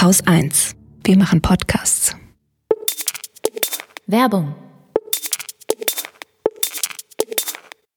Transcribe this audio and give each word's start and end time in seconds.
Haus 0.00 0.26
1. 0.26 0.76
Wir 1.04 1.18
machen 1.18 1.42
Podcasts. 1.42 2.16
Werbung. 4.06 4.54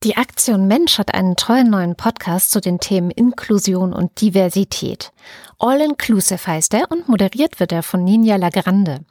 Die 0.04 0.18
Aktion 0.18 0.68
Mensch 0.68 0.97
hat 0.97 1.13
einen 1.13 1.38
tollen 1.38 1.70
neuen 1.70 1.96
Podcast 1.96 2.52
zu 2.52 2.60
den 2.60 2.79
Themen 2.79 3.10
Inklusion 3.10 3.94
und 3.94 4.20
Diversität. 4.20 5.13
All 5.60 5.79
Inclusive 5.79 6.46
heißt 6.46 6.74
er 6.74 6.92
und 6.92 7.08
moderiert 7.08 7.62
wird 7.62 7.71
er 7.71 7.84
von 7.84 8.04
Ninja 8.04 8.36
Lagrande. 8.36 9.06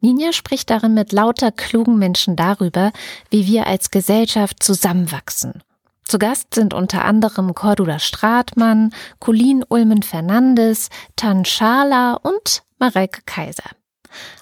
Ninja 0.00 0.32
spricht 0.32 0.70
darin 0.70 0.94
mit 0.94 1.12
lauter 1.12 1.52
klugen 1.52 1.98
Menschen 1.98 2.36
darüber, 2.36 2.92
wie 3.28 3.46
wir 3.46 3.66
als 3.66 3.90
Gesellschaft 3.90 4.62
zusammenwachsen. 4.62 5.62
Zu 6.10 6.18
Gast 6.18 6.54
sind 6.56 6.74
unter 6.74 7.04
anderem 7.04 7.54
Cordula 7.54 8.00
Stratmann, 8.00 8.92
Colin 9.20 9.64
Ulmen 9.68 10.02
Fernandes, 10.02 10.88
Tan 11.14 11.44
Schala 11.44 12.14
und 12.14 12.64
Mareike 12.80 13.22
Kaiser. 13.26 13.70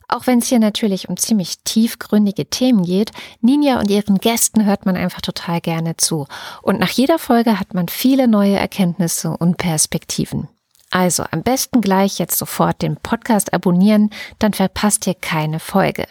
Auch 0.08 0.26
wenn 0.26 0.38
es 0.38 0.46
hier 0.46 0.60
natürlich 0.60 1.10
um 1.10 1.18
ziemlich 1.18 1.58
tiefgründige 1.64 2.48
Themen 2.48 2.84
geht, 2.84 3.12
Ninja 3.42 3.80
und 3.80 3.90
ihren 3.90 4.16
Gästen 4.16 4.64
hört 4.64 4.86
man 4.86 4.96
einfach 4.96 5.20
total 5.20 5.60
gerne 5.60 5.98
zu. 5.98 6.26
Und 6.62 6.80
nach 6.80 6.88
jeder 6.88 7.18
Folge 7.18 7.60
hat 7.60 7.74
man 7.74 7.88
viele 7.88 8.28
neue 8.28 8.56
Erkenntnisse 8.56 9.36
und 9.36 9.58
Perspektiven. 9.58 10.48
Also 10.90 11.24
am 11.30 11.42
besten 11.42 11.82
gleich 11.82 12.18
jetzt 12.18 12.38
sofort 12.38 12.80
den 12.80 12.96
Podcast 12.96 13.52
abonnieren, 13.52 14.08
dann 14.38 14.54
verpasst 14.54 15.06
ihr 15.06 15.12
keine 15.12 15.60
Folge. 15.60 16.06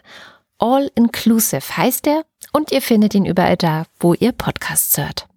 All 0.59 0.91
Inclusive 0.93 1.77
heißt 1.77 2.05
er 2.05 2.25
und 2.53 2.71
ihr 2.71 2.83
findet 2.83 3.15
ihn 3.15 3.25
überall 3.25 3.57
da, 3.57 3.85
wo 3.99 4.13
ihr 4.13 4.33
Podcasts 4.33 4.95
hört. 4.99 5.27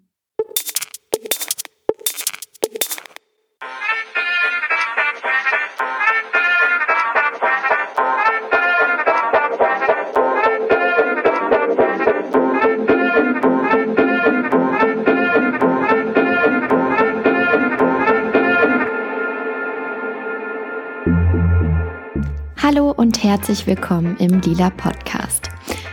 Hallo 22.62 22.90
und 22.90 23.24
herzlich 23.24 23.66
willkommen 23.66 24.18
im 24.18 24.42
Lila 24.42 24.68
Podcast. 24.68 25.48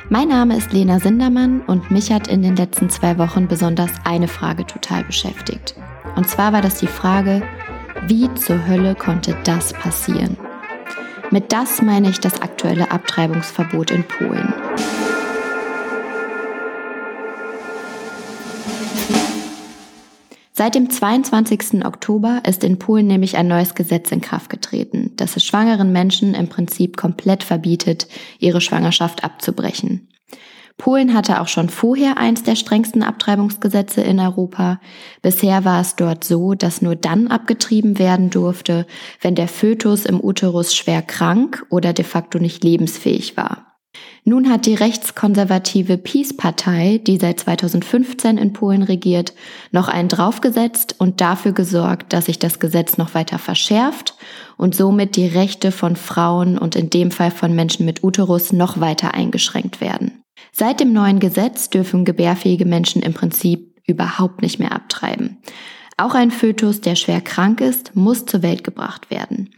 Mein 0.10 0.28
Name 0.28 0.58
ist 0.58 0.74
Lena 0.74 1.00
Sindermann 1.00 1.62
und 1.62 1.90
mich 1.92 2.12
hat 2.12 2.28
in 2.28 2.42
den 2.42 2.58
letzten 2.58 2.90
zwei 2.90 3.18
Wochen 3.18 3.48
besonders 3.48 3.92
eine 4.04 4.28
Frage 4.28 4.66
total 4.66 5.06
beschäftigt. 5.06 5.76
Und 6.18 6.28
zwar 6.28 6.52
war 6.52 6.62
das 6.62 6.80
die 6.80 6.88
Frage, 6.88 7.42
wie 8.08 8.30
zur 8.34 8.68
Hölle 8.68 8.96
konnte 8.96 9.38
das 9.46 9.72
passieren? 9.72 10.36
Mit 11.32 11.54
das 11.54 11.82
meine 11.82 12.10
ich 12.10 12.20
das 12.20 12.42
aktuelle 12.42 12.92
Abtreibungsverbot 12.92 13.92
in 13.92 14.04
Polen. 14.04 14.54
Seit 20.58 20.74
dem 20.74 20.90
22. 20.90 21.86
Oktober 21.86 22.42
ist 22.44 22.64
in 22.64 22.80
Polen 22.80 23.06
nämlich 23.06 23.38
ein 23.38 23.48
neues 23.48 23.76
Gesetz 23.76 24.12
in 24.12 24.22
Kraft 24.22 24.50
getreten, 24.50 25.12
das 25.16 25.38
es 25.38 25.46
schwangeren 25.46 25.92
Menschen 25.92 26.34
im 26.34 26.48
Prinzip 26.48 26.98
komplett 26.98 27.44
verbietet, 27.44 28.08
ihre 28.40 28.60
Schwangerschaft 28.60 29.24
abzubrechen. 29.24 30.08
Polen 30.76 31.14
hatte 31.14 31.42
auch 31.42 31.48
schon 31.48 31.70
vorher 31.70 32.18
eins 32.18 32.42
der 32.42 32.56
strengsten 32.56 33.04
Abtreibungsgesetze 33.04 34.02
in 34.02 34.20
Europa. 34.20 34.82
Bisher 35.22 35.64
war 35.64 35.80
es 35.80 35.96
dort 35.96 36.24
so, 36.24 36.56
dass 36.56 36.82
nur 36.82 36.96
dann 36.96 37.28
abgetrieben 37.28 38.00
werden 38.00 38.32
durfte, 38.32 38.88
wenn 39.22 39.36
der 39.36 39.48
Fötus 39.48 40.06
im 40.08 40.20
Uterus 40.20 40.76
schwer 40.76 41.04
krank 41.04 41.68
oder 41.70 41.94
de 41.94 42.04
facto 42.04 42.40
nicht 42.40 42.64
lebensfähig 42.64 43.38
war. 43.38 43.67
Nun 44.30 44.50
hat 44.50 44.66
die 44.66 44.76
rechtskonservative 44.76 45.98
Peace-Partei, 45.98 47.00
die 47.02 47.16
seit 47.16 47.40
2015 47.40 48.38
in 48.38 48.52
Polen 48.52 48.84
regiert, 48.84 49.34
noch 49.72 49.88
einen 49.88 50.10
draufgesetzt 50.10 50.96
und 50.98 51.22
dafür 51.22 51.54
gesorgt, 51.54 52.12
dass 52.12 52.26
sich 52.26 52.38
das 52.38 52.60
Gesetz 52.60 52.98
noch 52.98 53.14
weiter 53.14 53.40
verschärft 53.40 54.16
und 54.58 54.76
somit 54.76 55.16
die 55.16 55.28
Rechte 55.28 55.72
von 55.72 55.96
Frauen 55.96 56.58
und 56.58 56.76
in 56.76 56.90
dem 56.90 57.12
Fall 57.12 57.32
von 57.32 57.56
Menschen 57.56 57.86
mit 57.86 58.04
Uterus 58.04 58.52
noch 58.52 58.82
weiter 58.82 59.14
eingeschränkt 59.14 59.80
werden. 59.80 60.22
Seit 60.52 60.82
dem 60.82 60.92
neuen 60.92 61.22
Gesetz 61.22 61.70
dürfen 61.70 62.04
gebärfähige 62.04 62.66
Menschen 62.66 63.04
im 63.04 63.14
Prinzip 63.14 63.80
überhaupt 63.88 64.42
nicht 64.42 64.60
mehr 64.60 64.74
abtreiben. 64.74 65.38
Auch 65.96 66.16
ein 66.16 66.32
Fötus, 66.32 66.82
der 66.82 66.96
schwer 66.96 67.22
krank 67.22 67.62
ist, 67.62 67.96
muss 67.96 68.26
zur 68.26 68.44
Welt 68.44 68.66
gebracht 68.66 69.10
werden. 69.10 69.52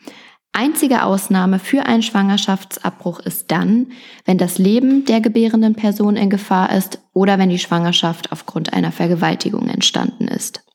Einzige 0.62 1.04
Ausnahme 1.04 1.58
für 1.58 1.86
einen 1.86 2.02
Schwangerschaftsabbruch 2.02 3.22
ist 3.22 3.50
dann, 3.50 3.94
wenn 4.26 4.38
das 4.38 4.58
Leben 4.58 5.06
der 5.06 5.22
gebärenden 5.22 5.74
Person 5.74 6.18
in 6.18 6.30
Gefahr 6.30 6.76
ist 6.76 7.00
oder 7.14 7.40
wenn 7.40 7.48
die 7.48 7.60
Schwangerschaft 7.60 8.34
aufgrund 8.34 8.74
einer 8.74 8.92
Vergewaltigung 8.92 9.70
entstanden 9.70 10.28
ist. 10.28 10.66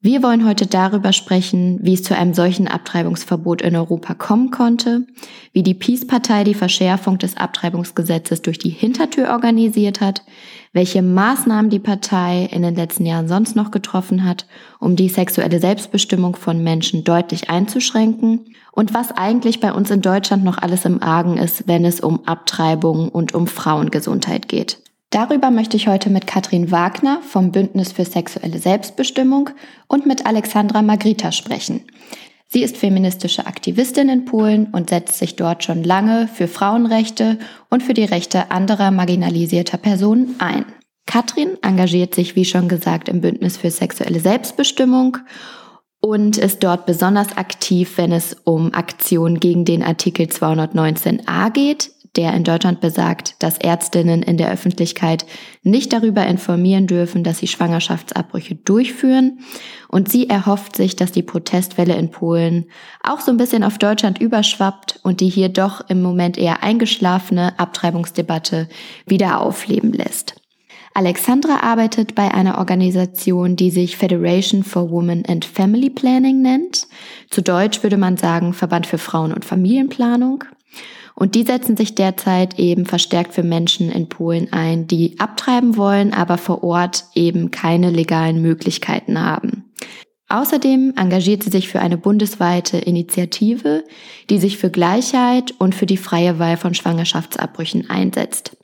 Wir 0.00 0.24
wollen 0.24 0.44
heute 0.44 0.66
darüber 0.66 1.12
sprechen, 1.12 1.78
wie 1.82 1.94
es 1.94 2.02
zu 2.02 2.16
einem 2.16 2.34
solchen 2.34 2.66
Abtreibungsverbot 2.66 3.62
in 3.62 3.76
Europa 3.76 4.14
kommen 4.14 4.50
konnte, 4.50 5.06
wie 5.52 5.62
die 5.62 5.74
Peace-Partei 5.74 6.42
die 6.42 6.54
Verschärfung 6.54 7.18
des 7.18 7.36
Abtreibungsgesetzes 7.36 8.42
durch 8.42 8.58
die 8.58 8.70
Hintertür 8.70 9.28
organisiert 9.30 10.00
hat, 10.00 10.24
welche 10.72 11.00
Maßnahmen 11.00 11.70
die 11.70 11.78
Partei 11.78 12.48
in 12.50 12.62
den 12.62 12.74
letzten 12.74 13.06
Jahren 13.06 13.28
sonst 13.28 13.54
noch 13.54 13.70
getroffen 13.70 14.24
hat, 14.24 14.48
um 14.80 14.96
die 14.96 15.08
sexuelle 15.08 15.60
Selbstbestimmung 15.60 16.34
von 16.34 16.60
Menschen 16.60 17.04
deutlich 17.04 17.50
einzuschränken 17.50 18.44
und 18.78 18.94
was 18.94 19.10
eigentlich 19.10 19.58
bei 19.58 19.72
uns 19.72 19.90
in 19.90 20.02
Deutschland 20.02 20.44
noch 20.44 20.58
alles 20.58 20.84
im 20.84 21.02
Argen 21.02 21.36
ist, 21.36 21.66
wenn 21.66 21.84
es 21.84 21.98
um 21.98 22.24
Abtreibung 22.28 23.08
und 23.08 23.34
um 23.34 23.48
Frauengesundheit 23.48 24.46
geht. 24.46 24.78
Darüber 25.10 25.50
möchte 25.50 25.76
ich 25.76 25.88
heute 25.88 26.10
mit 26.10 26.28
Katrin 26.28 26.70
Wagner 26.70 27.18
vom 27.28 27.50
Bündnis 27.50 27.90
für 27.90 28.04
sexuelle 28.04 28.60
Selbstbestimmung 28.60 29.50
und 29.88 30.06
mit 30.06 30.26
Alexandra 30.26 30.82
Magrita 30.82 31.32
sprechen. 31.32 31.80
Sie 32.46 32.62
ist 32.62 32.76
feministische 32.76 33.48
Aktivistin 33.48 34.08
in 34.08 34.26
Polen 34.26 34.66
und 34.66 34.90
setzt 34.90 35.18
sich 35.18 35.34
dort 35.34 35.64
schon 35.64 35.82
lange 35.82 36.28
für 36.28 36.46
Frauenrechte 36.46 37.40
und 37.70 37.82
für 37.82 37.94
die 37.94 38.04
Rechte 38.04 38.52
anderer 38.52 38.92
marginalisierter 38.92 39.78
Personen 39.78 40.36
ein. 40.38 40.64
Katrin 41.04 41.56
engagiert 41.62 42.14
sich, 42.14 42.36
wie 42.36 42.44
schon 42.44 42.68
gesagt, 42.68 43.08
im 43.08 43.22
Bündnis 43.22 43.56
für 43.56 43.72
sexuelle 43.72 44.20
Selbstbestimmung 44.20 45.16
und 46.00 46.38
ist 46.38 46.62
dort 46.62 46.86
besonders 46.86 47.36
aktiv, 47.36 47.96
wenn 47.96 48.12
es 48.12 48.36
um 48.44 48.72
Aktionen 48.72 49.40
gegen 49.40 49.64
den 49.64 49.82
Artikel 49.82 50.26
219a 50.26 51.50
geht, 51.50 51.90
der 52.16 52.34
in 52.34 52.42
Deutschland 52.42 52.80
besagt, 52.80 53.36
dass 53.42 53.58
Ärztinnen 53.58 54.22
in 54.22 54.38
der 54.38 54.50
Öffentlichkeit 54.50 55.26
nicht 55.62 55.92
darüber 55.92 56.26
informieren 56.26 56.86
dürfen, 56.86 57.22
dass 57.22 57.38
sie 57.38 57.46
Schwangerschaftsabbrüche 57.46 58.56
durchführen. 58.56 59.40
Und 59.88 60.08
sie 60.08 60.28
erhofft 60.28 60.74
sich, 60.74 60.96
dass 60.96 61.12
die 61.12 61.22
Protestwelle 61.22 61.94
in 61.96 62.10
Polen 62.10 62.66
auch 63.02 63.20
so 63.20 63.30
ein 63.30 63.36
bisschen 63.36 63.62
auf 63.62 63.78
Deutschland 63.78 64.20
überschwappt 64.20 65.00
und 65.02 65.20
die 65.20 65.28
hier 65.28 65.48
doch 65.48 65.88
im 65.88 66.02
Moment 66.02 66.38
eher 66.38 66.62
eingeschlafene 66.62 67.58
Abtreibungsdebatte 67.58 68.68
wieder 69.06 69.40
aufleben 69.40 69.92
lässt. 69.92 70.34
Alexandra 70.94 71.60
arbeitet 71.60 72.14
bei 72.14 72.32
einer 72.32 72.58
Organisation, 72.58 73.56
die 73.56 73.70
sich 73.70 73.96
Federation 73.96 74.64
for 74.64 74.90
Women 74.90 75.24
and 75.26 75.44
Family 75.44 75.90
Planning 75.90 76.42
nennt. 76.42 76.88
Zu 77.30 77.42
Deutsch 77.42 77.82
würde 77.82 77.96
man 77.96 78.16
sagen 78.16 78.52
Verband 78.52 78.86
für 78.86 78.98
Frauen- 78.98 79.32
und 79.32 79.44
Familienplanung. 79.44 80.44
Und 81.14 81.34
die 81.34 81.42
setzen 81.42 81.76
sich 81.76 81.96
derzeit 81.96 82.60
eben 82.60 82.86
verstärkt 82.86 83.34
für 83.34 83.42
Menschen 83.42 83.90
in 83.90 84.08
Polen 84.08 84.52
ein, 84.52 84.86
die 84.86 85.18
abtreiben 85.18 85.76
wollen, 85.76 86.12
aber 86.12 86.38
vor 86.38 86.62
Ort 86.62 87.06
eben 87.14 87.50
keine 87.50 87.90
legalen 87.90 88.40
Möglichkeiten 88.40 89.20
haben. 89.20 89.64
Außerdem 90.28 90.92
engagiert 90.96 91.42
sie 91.42 91.50
sich 91.50 91.68
für 91.68 91.80
eine 91.80 91.96
bundesweite 91.96 92.76
Initiative, 92.76 93.82
die 94.28 94.38
sich 94.38 94.58
für 94.58 94.70
Gleichheit 94.70 95.54
und 95.58 95.74
für 95.74 95.86
die 95.86 95.96
freie 95.96 96.38
Wahl 96.38 96.56
von 96.56 96.74
Schwangerschaftsabbrüchen 96.74 97.88
einsetzt. 97.90 98.56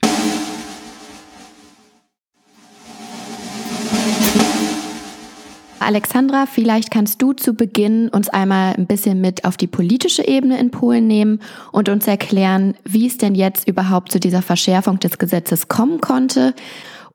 Alexandra, 5.85 6.47
vielleicht 6.47 6.91
kannst 6.91 7.21
du 7.23 7.33
zu 7.33 7.55
Beginn 7.55 8.09
uns 8.09 8.29
einmal 8.29 8.75
ein 8.75 8.87
bisschen 8.87 9.21
mit 9.21 9.45
auf 9.45 9.57
die 9.57 9.67
politische 9.67 10.27
Ebene 10.27 10.59
in 10.59 10.71
Polen 10.71 11.07
nehmen 11.07 11.41
und 11.73 11.89
uns 11.89 12.07
erklären, 12.07 12.77
wie 12.85 13.07
es 13.07 13.19
denn 13.19 13.35
jetzt 13.35 13.69
überhaupt 13.69 14.11
zu 14.11 14.19
dieser 14.19 14.43
Verschärfung 14.43 14.99
des 14.99 15.19
Gesetzes 15.19 15.69
kommen 15.69 16.01
konnte 16.01 16.55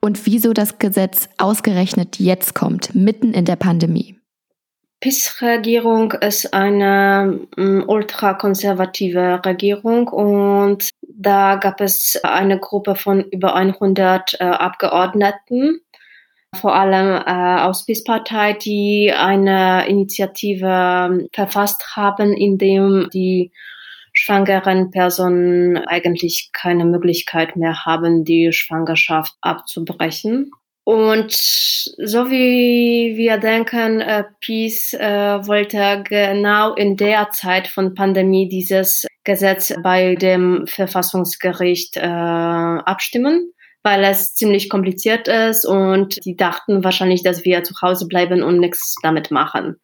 und 0.01 0.25
wieso 0.25 0.53
das 0.53 0.79
Gesetz 0.79 1.29
ausgerechnet 1.37 2.19
jetzt 2.19 2.55
kommt, 2.55 2.95
mitten 2.95 3.33
in 3.33 3.45
der 3.45 3.55
Pandemie. 3.55 4.15
PIS-Regierung 5.01 6.11
ist 6.11 6.53
eine 6.53 7.39
um, 7.57 7.87
ultrakonservative 7.87 9.41
Regierung 9.45 10.09
und 10.09 10.89
da 11.01 11.55
gab 11.55 11.79
es 11.79 12.19
eine 12.23 12.59
Gruppe 12.59 12.95
von 12.95 13.23
über 13.23 13.55
100 13.55 14.35
äh, 14.39 14.43
Abgeordneten 14.43 15.79
vor 16.55 16.75
allem 16.75 17.21
äh, 17.25 17.61
aus 17.61 17.85
PIS-Partei, 17.85 18.53
die 18.53 19.11
eine 19.15 19.87
Initiative 19.87 20.65
ähm, 20.67 21.27
verfasst 21.33 21.95
haben, 21.95 22.33
in 22.33 22.57
dem 22.57 23.09
die 23.13 23.51
schwangeren 24.13 24.91
Personen 24.91 25.77
eigentlich 25.77 26.49
keine 26.51 26.85
Möglichkeit 26.85 27.55
mehr 27.55 27.85
haben, 27.85 28.25
die 28.25 28.51
Schwangerschaft 28.51 29.35
abzubrechen. 29.41 30.51
Und 30.83 31.31
so 31.31 32.31
wie 32.31 33.13
wir 33.15 33.37
denken, 33.37 34.01
äh, 34.01 34.23
Peace 34.41 34.95
äh, 34.95 35.45
wollte 35.45 36.03
genau 36.03 36.73
in 36.73 36.97
der 36.97 37.29
Zeit 37.29 37.67
von 37.67 37.93
Pandemie 37.93 38.49
dieses 38.49 39.05
Gesetz 39.23 39.71
bei 39.83 40.15
dem 40.15 40.65
Verfassungsgericht 40.65 41.97
äh, 41.97 42.01
abstimmen, 42.01 43.53
weil 43.89 44.03
es 44.03 44.35
ziemlich 44.35 44.69
kompliziert 44.69 45.27
ist 45.27 45.65
und 45.65 46.23
die 46.23 46.35
dachten 46.35 46.83
wahrscheinlich, 46.83 47.23
dass 47.23 47.43
wir 47.43 47.63
zu 47.63 47.73
Hause 47.81 48.07
bleiben 48.07 48.43
und 48.43 48.59
nichts 48.59 48.95
damit 49.01 49.31
machen. 49.31 49.77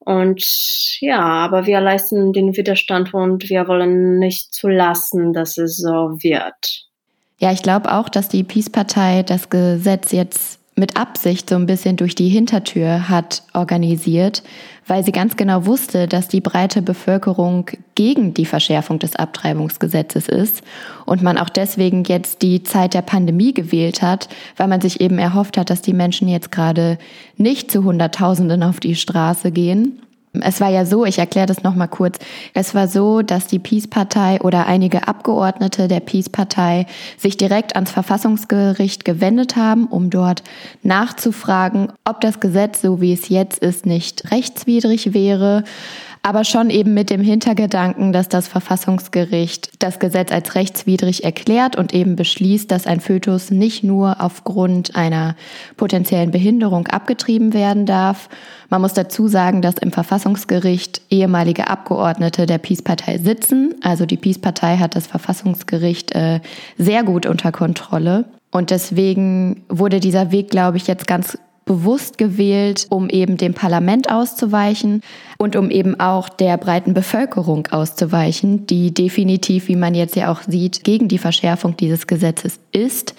Und 0.00 0.42
ja, 1.00 1.20
aber 1.20 1.66
wir 1.66 1.80
leisten 1.80 2.32
den 2.32 2.56
Widerstand 2.56 3.14
und 3.14 3.48
wir 3.48 3.68
wollen 3.68 4.18
nicht 4.18 4.52
zulassen, 4.52 5.32
dass 5.32 5.58
es 5.58 5.76
so 5.76 6.16
wird. 6.22 6.86
Ja, 7.38 7.52
ich 7.52 7.62
glaube 7.62 7.92
auch, 7.92 8.08
dass 8.08 8.28
die 8.28 8.42
Peace-Partei 8.42 9.22
das 9.22 9.48
Gesetz 9.48 10.12
jetzt 10.12 10.59
mit 10.80 10.96
Absicht 10.96 11.48
so 11.48 11.54
ein 11.54 11.66
bisschen 11.66 11.96
durch 11.96 12.16
die 12.16 12.28
Hintertür 12.28 13.08
hat 13.08 13.44
organisiert, 13.54 14.42
weil 14.88 15.04
sie 15.04 15.12
ganz 15.12 15.36
genau 15.36 15.66
wusste, 15.66 16.08
dass 16.08 16.26
die 16.26 16.40
breite 16.40 16.82
Bevölkerung 16.82 17.66
gegen 17.94 18.34
die 18.34 18.46
Verschärfung 18.46 18.98
des 18.98 19.14
Abtreibungsgesetzes 19.14 20.26
ist 20.26 20.62
und 21.06 21.22
man 21.22 21.38
auch 21.38 21.50
deswegen 21.50 22.02
jetzt 22.04 22.42
die 22.42 22.64
Zeit 22.64 22.94
der 22.94 23.02
Pandemie 23.02 23.54
gewählt 23.54 24.02
hat, 24.02 24.28
weil 24.56 24.66
man 24.66 24.80
sich 24.80 25.00
eben 25.00 25.18
erhofft 25.18 25.56
hat, 25.56 25.70
dass 25.70 25.82
die 25.82 25.92
Menschen 25.92 26.26
jetzt 26.26 26.50
gerade 26.50 26.98
nicht 27.36 27.70
zu 27.70 27.84
Hunderttausenden 27.84 28.64
auf 28.64 28.80
die 28.80 28.96
Straße 28.96 29.52
gehen 29.52 30.00
es 30.32 30.60
war 30.60 30.68
ja 30.68 30.86
so, 30.86 31.04
ich 31.04 31.18
erkläre 31.18 31.46
das 31.46 31.64
nochmal 31.64 31.88
kurz. 31.88 32.18
Es 32.54 32.74
war 32.74 32.86
so, 32.86 33.22
dass 33.22 33.48
die 33.48 33.58
Peace-Partei 33.58 34.40
oder 34.40 34.66
einige 34.66 35.08
Abgeordnete 35.08 35.88
der 35.88 36.00
Peace-Partei 36.00 36.86
sich 37.18 37.36
direkt 37.36 37.74
ans 37.74 37.90
Verfassungsgericht 37.90 39.04
gewendet 39.04 39.56
haben, 39.56 39.86
um 39.86 40.08
dort 40.08 40.44
nachzufragen, 40.82 41.92
ob 42.04 42.20
das 42.20 42.38
Gesetz, 42.38 42.80
so 42.80 43.00
wie 43.00 43.12
es 43.12 43.28
jetzt 43.28 43.58
ist, 43.58 43.86
nicht 43.86 44.30
rechtswidrig 44.30 45.14
wäre 45.14 45.64
aber 46.22 46.44
schon 46.44 46.68
eben 46.68 46.92
mit 46.92 47.08
dem 47.08 47.22
Hintergedanken, 47.22 48.12
dass 48.12 48.28
das 48.28 48.46
Verfassungsgericht 48.46 49.70
das 49.78 49.98
Gesetz 49.98 50.30
als 50.30 50.54
rechtswidrig 50.54 51.24
erklärt 51.24 51.76
und 51.76 51.94
eben 51.94 52.14
beschließt, 52.14 52.70
dass 52.70 52.86
ein 52.86 53.00
Fötus 53.00 53.50
nicht 53.50 53.82
nur 53.82 54.20
aufgrund 54.20 54.96
einer 54.96 55.34
potenziellen 55.78 56.30
Behinderung 56.30 56.86
abgetrieben 56.88 57.54
werden 57.54 57.86
darf. 57.86 58.28
Man 58.68 58.82
muss 58.82 58.92
dazu 58.92 59.28
sagen, 59.28 59.62
dass 59.62 59.76
im 59.76 59.92
Verfassungsgericht 59.92 61.00
ehemalige 61.08 61.68
Abgeordnete 61.68 62.44
der 62.44 62.58
Peace-Partei 62.58 63.18
sitzen. 63.18 63.74
Also 63.82 64.04
die 64.04 64.18
Peace-Partei 64.18 64.76
hat 64.76 64.96
das 64.96 65.06
Verfassungsgericht 65.06 66.14
äh, 66.14 66.40
sehr 66.76 67.02
gut 67.02 67.24
unter 67.24 67.50
Kontrolle. 67.50 68.26
Und 68.50 68.70
deswegen 68.70 69.62
wurde 69.68 70.00
dieser 70.00 70.32
Weg, 70.32 70.50
glaube 70.50 70.76
ich, 70.76 70.86
jetzt 70.86 71.06
ganz 71.06 71.38
bewusst 71.70 72.18
gewählt, 72.18 72.88
um 72.90 73.08
eben 73.08 73.36
dem 73.36 73.54
Parlament 73.54 74.10
auszuweichen 74.10 75.02
und 75.38 75.54
um 75.54 75.70
eben 75.70 76.00
auch 76.00 76.28
der 76.28 76.56
breiten 76.56 76.94
Bevölkerung 76.94 77.68
auszuweichen, 77.68 78.66
die 78.66 78.92
definitiv, 78.92 79.68
wie 79.68 79.76
man 79.76 79.94
jetzt 79.94 80.16
ja 80.16 80.32
auch 80.32 80.42
sieht, 80.42 80.82
gegen 80.82 81.06
die 81.06 81.18
Verschärfung 81.18 81.76
dieses 81.76 82.08
Gesetzes 82.08 82.58
ist. 82.72 83.14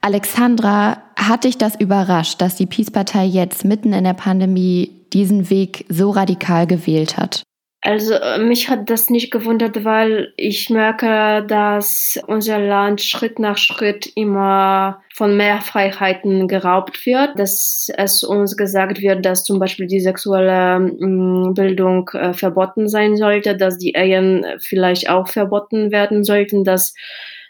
Alexandra, 0.00 0.98
hat 1.14 1.44
dich 1.44 1.58
das 1.58 1.76
überrascht, 1.76 2.40
dass 2.40 2.56
die 2.56 2.66
Peace-Partei 2.66 3.24
jetzt 3.26 3.64
mitten 3.64 3.92
in 3.92 4.02
der 4.02 4.14
Pandemie 4.14 4.90
diesen 5.12 5.48
Weg 5.48 5.86
so 5.88 6.10
radikal 6.10 6.66
gewählt 6.66 7.18
hat? 7.18 7.44
Also 7.82 8.14
äh, 8.14 8.38
mich 8.38 8.68
hat 8.68 8.90
das 8.90 9.08
nicht 9.08 9.30
gewundert, 9.30 9.84
weil 9.84 10.34
ich 10.36 10.68
merke, 10.68 11.44
dass 11.46 12.20
unser 12.26 12.58
Land 12.58 13.00
Schritt 13.00 13.38
nach 13.38 13.56
Schritt 13.56 14.10
immer 14.16 15.02
von 15.14 15.34
mehr 15.34 15.62
Freiheiten 15.62 16.46
geraubt 16.46 17.06
wird, 17.06 17.38
dass 17.38 17.88
es 17.96 18.22
uns 18.22 18.58
gesagt 18.58 19.00
wird, 19.00 19.24
dass 19.24 19.44
zum 19.44 19.58
Beispiel 19.58 19.86
die 19.86 20.00
sexuelle 20.00 20.78
mm, 20.78 21.54
Bildung 21.54 22.10
äh, 22.12 22.34
verboten 22.34 22.86
sein 22.86 23.16
sollte, 23.16 23.56
dass 23.56 23.78
die 23.78 23.94
Ehen 23.96 24.44
vielleicht 24.58 25.08
auch 25.08 25.28
verboten 25.28 25.90
werden 25.90 26.22
sollten, 26.22 26.64
dass 26.64 26.94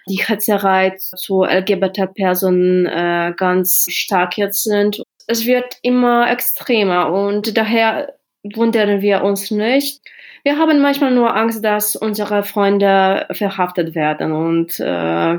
die 0.08 0.22
Hetzerei 0.24 0.96
zu 0.96 1.42
LGBT-Personen 1.42 2.86
äh, 2.86 3.32
ganz 3.36 3.86
stark 3.88 4.38
jetzt 4.38 4.62
sind. 4.62 5.02
Es 5.26 5.44
wird 5.44 5.76
immer 5.82 6.30
extremer 6.30 7.12
und 7.12 7.56
daher 7.56 8.14
wundern 8.42 9.02
wir 9.02 9.22
uns 9.22 9.50
nicht. 9.50 10.00
Wir 10.42 10.58
haben 10.58 10.80
manchmal 10.80 11.12
nur 11.12 11.36
Angst, 11.36 11.64
dass 11.64 11.96
unsere 11.96 12.42
Freunde 12.42 13.26
verhaftet 13.30 13.94
werden 13.94 14.32
und 14.32 14.80
äh, 14.80 14.84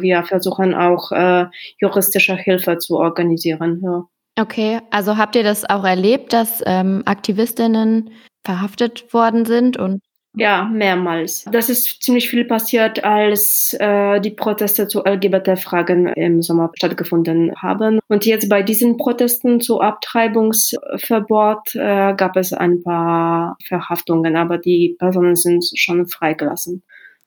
wir 0.01 0.23
versuchen 0.23 0.73
auch 0.73 1.11
äh, 1.11 1.45
juristische 1.79 2.35
Hilfe 2.35 2.77
zu 2.77 2.97
organisieren. 2.97 3.81
Ja. 3.83 4.03
Okay, 4.39 4.79
also 4.91 5.17
habt 5.17 5.35
ihr 5.35 5.43
das 5.43 5.69
auch 5.69 5.83
erlebt, 5.83 6.33
dass 6.33 6.63
ähm, 6.65 7.03
Aktivistinnen 7.05 8.11
verhaftet 8.43 9.13
worden 9.13 9.45
sind 9.45 9.77
und 9.77 10.01
ja, 10.33 10.63
mehrmals. 10.63 11.43
Das 11.51 11.69
ist 11.69 12.01
ziemlich 12.01 12.29
viel 12.29 12.45
passiert, 12.45 13.03
als 13.03 13.75
äh, 13.79 14.21
die 14.21 14.31
Proteste 14.31 14.87
zu 14.87 15.01
LGBT-Fragen 15.03 16.07
im 16.07 16.41
Sommer 16.41 16.71
stattgefunden 16.75 17.53
haben. 17.61 17.99
Und 18.07 18.25
jetzt 18.25 18.47
bei 18.47 18.63
diesen 18.63 18.95
Protesten 18.95 19.59
zu 19.59 19.81
Abtreibungsverbot 19.81 21.75
äh, 21.75 22.13
gab 22.15 22.37
es 22.37 22.53
ein 22.53 22.81
paar 22.81 23.57
Verhaftungen, 23.67 24.37
aber 24.37 24.57
die 24.57 24.95
Personen 24.97 25.35
sind 25.35 25.65
schon 25.75 26.07
freigelassen. 26.07 26.81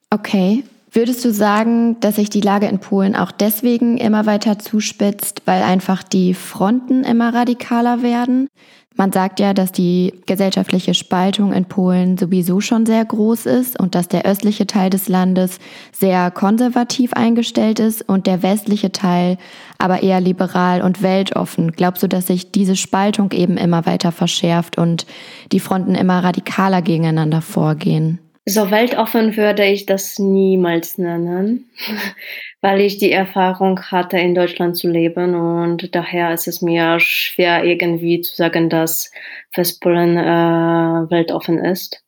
Okay. 0.09 0.65
Würdest 0.91 1.25
du 1.25 1.33
sagen, 1.33 1.99
dass 1.99 2.17
sich 2.17 2.31
die 2.31 2.41
Lage 2.41 2.67
in 2.69 2.79
Polen 2.79 3.17
auch 3.17 3.33
deswegen 3.33 3.99
immer 3.99 4.27
weiter 4.27 4.61
zuspitzt, 4.61 5.43
weil 5.45 5.61
einfach 5.65 6.05
die 6.05 6.35
Fronten 6.35 7.03
immer 7.03 7.35
radikaler 7.35 8.03
werden? 8.03 8.49
Man 8.97 9.11
sagt 9.11 9.41
ja, 9.41 9.55
dass 9.55 9.73
die 9.73 10.15
gesellschaftliche 10.27 10.95
Spaltung 10.95 11.53
in 11.53 11.65
Polen 11.65 12.17
sowieso 12.17 12.61
schon 12.61 12.87
sehr 12.87 13.05
groß 13.05 13.47
ist 13.47 13.79
und 13.79 13.97
dass 13.97 14.07
der 14.07 14.25
östliche 14.25 14.69
Teil 14.69 14.89
des 14.89 15.09
Landes 15.09 15.59
sehr 15.91 16.31
konservativ 16.31 17.13
eingestellt 17.13 17.81
ist 17.81 18.09
und 18.09 18.29
der 18.29 18.45
westliche 18.45 18.93
Teil 18.93 19.37
aber 19.79 20.05
eher 20.05 20.21
liberal 20.21 20.81
und 20.81 21.03
weltoffen. 21.03 21.73
Glaubst 21.73 22.05
du, 22.05 22.09
dass 22.09 22.29
sich 22.29 22.53
diese 22.53 22.77
Spaltung 22.77 23.33
eben 23.33 23.57
immer 23.57 23.85
weiter 23.85 24.13
verschärft 24.13 24.79
und 24.79 25.07
die 25.51 25.61
Fronten 25.61 25.97
immer 25.97 26.23
radikaler 26.23 26.81
gegeneinander 26.81 27.43
vorgehen? 27.43 28.21
So 28.47 28.71
weltoffen 28.71 29.39
würde 29.39 29.65
ich 29.65 29.87
das 29.87 30.19
niemals 30.19 30.99
nennen, 30.99 31.71
weil 32.61 32.81
ich 32.83 32.99
die 32.99 33.11
Erfahrung 33.11 33.81
hatte, 33.81 34.19
in 34.19 34.35
Deutschland 34.35 34.77
zu 34.77 34.91
leben 34.91 35.35
und 35.35 35.95
daher 35.95 36.35
ist 36.35 36.47
es 36.47 36.61
mir 36.61 37.01
schwer 37.01 37.65
irgendwie 37.65 38.21
zu 38.21 38.35
sagen, 38.37 38.69
dass 38.69 39.11
Westpolen 39.55 40.19
äh, 40.19 41.11
weltoffen 41.11 41.59
ist, 41.65 42.05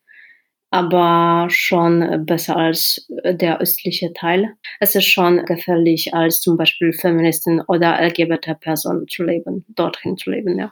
aber 0.70 1.46
schon 1.48 2.26
besser 2.26 2.56
als 2.56 3.06
der 3.24 3.58
östliche 3.62 4.12
Teil. 4.12 4.52
Es 4.78 4.94
ist 4.94 5.06
schon 5.06 5.42
gefährlich, 5.46 6.12
als 6.12 6.40
zum 6.40 6.58
Beispiel 6.58 6.92
Feministin 6.92 7.62
oder 7.66 7.98
LGBT-Person 7.98 9.08
zu 9.08 9.24
leben, 9.24 9.64
dorthin 9.68 10.18
zu 10.18 10.30
leben, 10.30 10.58
ja. 10.58 10.70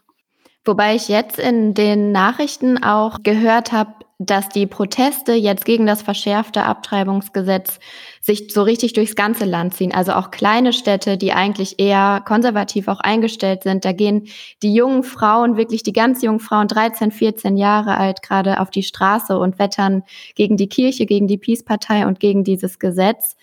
Wobei 0.67 0.95
ich 0.95 1.09
jetzt 1.09 1.39
in 1.39 1.75
den 1.75 2.13
Nachrichten 2.13 2.83
auch 2.83 3.23
gehört 3.23 3.73
habe, 3.73 4.04
dass 4.19 4.49
die 4.49 4.67
Proteste 4.67 5.33
jetzt 5.33 5.65
gegen 5.65 5.87
das 5.87 6.03
verschärfte 6.03 6.63
Abtreibungsgesetz 6.63 7.81
sich 8.21 8.53
so 8.53 8.63
richtig 8.63 8.93
durchs 8.93 9.17
ganze 9.17 9.45
Land 9.45 9.75
ziehen. 9.75 9.93
Also 9.93 10.13
auch 10.13 10.31
kleine 10.31 10.73
Städte, 10.73 11.19
die 11.19 11.33
eigentlich 11.33 11.81
eher 11.81 12.23
konservativ 12.25 12.87
auch 12.89 13.01
eingestellt 13.01 13.65
sind. 13.65 13.85
Da 13.85 13.93
gehen 13.93 14.29
die 14.63 14.73
jungen 14.73 15.03
Frauen, 15.03 15.57
wirklich 15.57 15.83
die 15.83 15.93
ganz 15.93 16.23
jungen 16.23 16.41
Frauen, 16.41 16.69
13, 16.69 17.11
14 17.11 17.57
Jahre 17.57 17.99
alt, 17.99 18.23
gerade 18.23 18.61
auf 18.61 18.71
die 18.71 18.85
Straße 18.85 19.37
und 19.39 19.59
wettern 19.59 20.05
gegen 20.37 20.57
die 20.57 20.69
Kirche, 20.69 21.07
gegen 21.07 21.27
die 21.27 21.39
Peace-Partei 21.39 22.07
und 22.07 22.21
gegen 22.21 22.45
dieses 22.45 22.79
Gesetz. 22.79 23.37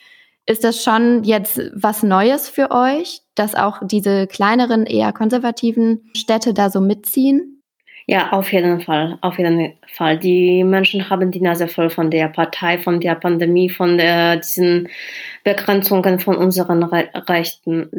Ist 0.46 0.64
das 0.64 0.84
schon 0.84 1.24
jetzt 1.24 1.62
was 1.74 2.02
Neues 2.02 2.50
für 2.50 2.72
euch, 2.72 3.22
dass 3.36 3.56
auch 3.56 3.80
diese 3.84 4.26
kleineren, 4.26 4.86
eher 4.86 5.14
konservativen 5.14 6.10
Städte 6.16 6.54
da 6.54 6.70
so 6.70 6.82
mitziehen? 6.82 7.61
Ja, 8.08 8.32
auf 8.32 8.52
jeden 8.52 8.82
Fall, 8.82 9.18
auf 9.22 9.38
jeden 9.38 9.74
Fall. 9.88 10.18
Die 10.18 10.64
Menschen 10.64 11.10
haben 11.10 11.32
die 11.32 11.42
Nase 11.42 11.68
voll 11.68 11.90
von 11.90 12.10
der 12.10 12.28
Partei, 12.30 12.78
von 12.80 13.00
der 13.00 13.16
Pandemie, 13.16 13.70
von 13.70 13.98
der, 13.98 14.38
diesen 14.38 14.90
Begrenzungen 15.44 16.20
von 16.20 16.36
unseren 16.36 16.84
Re 16.84 17.10
Rechten. 17.28 17.90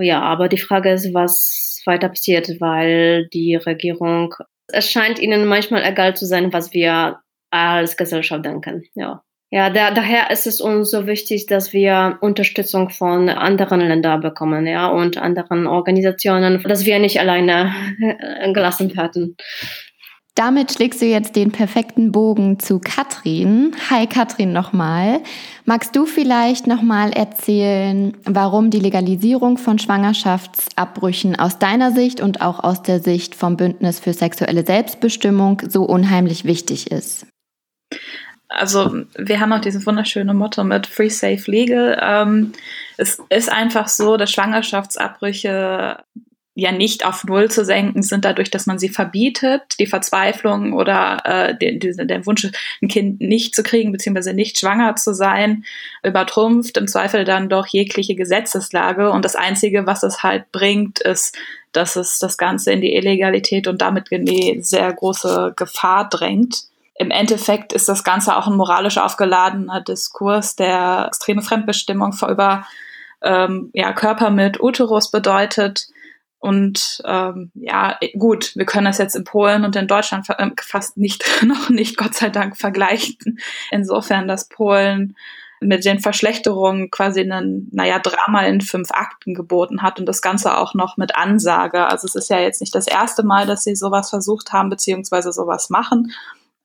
Ja, 0.00 0.20
aber 0.22 0.48
die 0.48 0.58
Frage 0.58 0.92
ist, 0.92 1.12
was 1.14 1.82
weiter 1.86 2.08
passiert, 2.08 2.48
weil 2.60 3.28
die 3.28 3.56
Regierung, 3.56 4.34
es 4.68 4.90
scheint 4.90 5.18
ihnen 5.18 5.46
manchmal 5.46 5.84
egal 5.84 6.16
zu 6.16 6.26
sein, 6.26 6.52
was 6.52 6.72
wir 6.72 7.20
als 7.50 7.96
Gesellschaft 7.96 8.44
denken. 8.44 8.84
Ja. 8.94 9.22
Ja, 9.50 9.70
da, 9.70 9.90
daher 9.92 10.30
ist 10.30 10.46
es 10.46 10.60
uns 10.60 10.90
so 10.90 11.06
wichtig, 11.06 11.46
dass 11.46 11.72
wir 11.72 12.18
Unterstützung 12.20 12.90
von 12.90 13.30
anderen 13.30 13.80
Ländern 13.80 14.20
bekommen, 14.20 14.66
ja, 14.66 14.88
und 14.88 15.16
anderen 15.16 15.66
Organisationen, 15.66 16.62
dass 16.62 16.84
wir 16.84 16.98
nicht 16.98 17.18
alleine 17.18 17.72
gelassen 18.52 18.94
werden. 18.94 19.36
Damit 20.34 20.72
schlägst 20.72 21.02
du 21.02 21.06
jetzt 21.06 21.34
den 21.34 21.50
perfekten 21.50 22.12
Bogen 22.12 22.60
zu 22.60 22.78
Katrin. 22.78 23.72
Hi 23.90 24.06
Katrin 24.06 24.52
nochmal. 24.52 25.20
Magst 25.64 25.96
du 25.96 26.06
vielleicht 26.06 26.68
nochmal 26.68 27.10
erzählen, 27.12 28.16
warum 28.24 28.70
die 28.70 28.78
Legalisierung 28.78 29.58
von 29.58 29.80
Schwangerschaftsabbrüchen 29.80 31.36
aus 31.36 31.58
deiner 31.58 31.90
Sicht 31.90 32.20
und 32.20 32.40
auch 32.40 32.62
aus 32.62 32.82
der 32.82 33.00
Sicht 33.00 33.34
vom 33.34 33.56
Bündnis 33.56 33.98
für 33.98 34.12
sexuelle 34.12 34.64
Selbstbestimmung 34.64 35.62
so 35.66 35.82
unheimlich 35.82 36.44
wichtig 36.44 36.92
ist? 36.92 37.26
Also 38.48 39.04
wir 39.16 39.40
haben 39.40 39.52
auch 39.52 39.60
dieses 39.60 39.86
wunderschöne 39.86 40.32
Motto 40.32 40.64
mit 40.64 40.86
Free 40.86 41.10
Safe 41.10 41.50
Legal. 41.50 41.98
Ähm, 42.02 42.52
es 42.96 43.22
ist 43.28 43.52
einfach 43.52 43.88
so, 43.88 44.16
dass 44.16 44.32
Schwangerschaftsabbrüche 44.32 45.98
ja 46.58 46.72
nicht 46.72 47.06
auf 47.06 47.22
Null 47.22 47.48
zu 47.52 47.64
senken 47.64 48.02
sind, 48.02 48.24
dadurch, 48.24 48.50
dass 48.50 48.66
man 48.66 48.80
sie 48.80 48.88
verbietet, 48.88 49.62
die 49.78 49.86
Verzweiflung 49.86 50.72
oder 50.72 51.22
äh, 51.24 51.56
den, 51.56 52.26
Wunsch, 52.26 52.48
ein 52.82 52.88
Kind 52.88 53.20
nicht 53.20 53.54
zu 53.54 53.62
kriegen, 53.62 53.92
beziehungsweise 53.92 54.34
nicht 54.34 54.58
schwanger 54.58 54.96
zu 54.96 55.14
sein, 55.14 55.64
übertrumpft 56.02 56.76
im 56.76 56.88
Zweifel 56.88 57.24
dann 57.24 57.48
doch 57.48 57.68
jegliche 57.68 58.16
Gesetzeslage. 58.16 59.12
Und 59.12 59.24
das 59.24 59.36
Einzige, 59.36 59.86
was 59.86 60.02
es 60.02 60.24
halt 60.24 60.50
bringt, 60.50 60.98
ist, 60.98 61.38
dass 61.70 61.94
es 61.94 62.18
das 62.18 62.36
Ganze 62.36 62.72
in 62.72 62.80
die 62.80 62.96
Illegalität 62.96 63.68
und 63.68 63.80
damit 63.80 64.08
in 64.08 64.24
die 64.24 64.58
sehr 64.60 64.92
große 64.92 65.52
Gefahr 65.54 66.08
drängt. 66.08 66.64
Im 66.98 67.10
Endeffekt 67.10 67.72
ist 67.72 67.88
das 67.88 68.04
Ganze 68.04 68.36
auch 68.36 68.46
ein 68.46 68.56
moralisch 68.56 68.98
aufgeladener 68.98 69.80
Diskurs, 69.80 70.56
der 70.56 71.06
extreme 71.08 71.42
Fremdbestimmung 71.42 72.12
über 72.28 72.66
ähm, 73.22 73.70
ja, 73.72 73.92
Körper 73.92 74.30
mit 74.30 74.60
Uterus 74.60 75.10
bedeutet 75.10 75.88
und 76.40 77.02
ähm, 77.04 77.50
ja, 77.54 77.98
gut, 78.16 78.54
wir 78.54 78.64
können 78.64 78.86
das 78.86 78.98
jetzt 78.98 79.16
in 79.16 79.24
Polen 79.24 79.64
und 79.64 79.74
in 79.74 79.88
Deutschland 79.88 80.26
ähm, 80.38 80.54
fast 80.60 80.96
nicht, 80.96 81.24
noch 81.44 81.68
nicht, 81.68 81.96
Gott 81.96 82.14
sei 82.14 82.30
Dank, 82.30 82.56
vergleichen. 82.56 83.38
Insofern, 83.70 84.28
dass 84.28 84.48
Polen 84.48 85.16
mit 85.60 85.84
den 85.84 85.98
Verschlechterungen 85.98 86.92
quasi 86.92 87.20
einen, 87.20 87.68
naja, 87.72 87.98
Drama 87.98 88.42
in 88.42 88.60
fünf 88.60 88.92
Akten 88.92 89.34
geboten 89.34 89.82
hat 89.82 89.98
und 89.98 90.06
das 90.06 90.22
Ganze 90.22 90.56
auch 90.56 90.74
noch 90.74 90.96
mit 90.96 91.16
Ansage. 91.16 91.86
Also 91.86 92.06
es 92.06 92.14
ist 92.14 92.30
ja 92.30 92.38
jetzt 92.38 92.60
nicht 92.60 92.74
das 92.76 92.86
erste 92.86 93.24
Mal, 93.24 93.44
dass 93.44 93.64
sie 93.64 93.74
sowas 93.74 94.08
versucht 94.08 94.52
haben, 94.52 94.70
beziehungsweise 94.70 95.32
sowas 95.32 95.70
machen. 95.70 96.12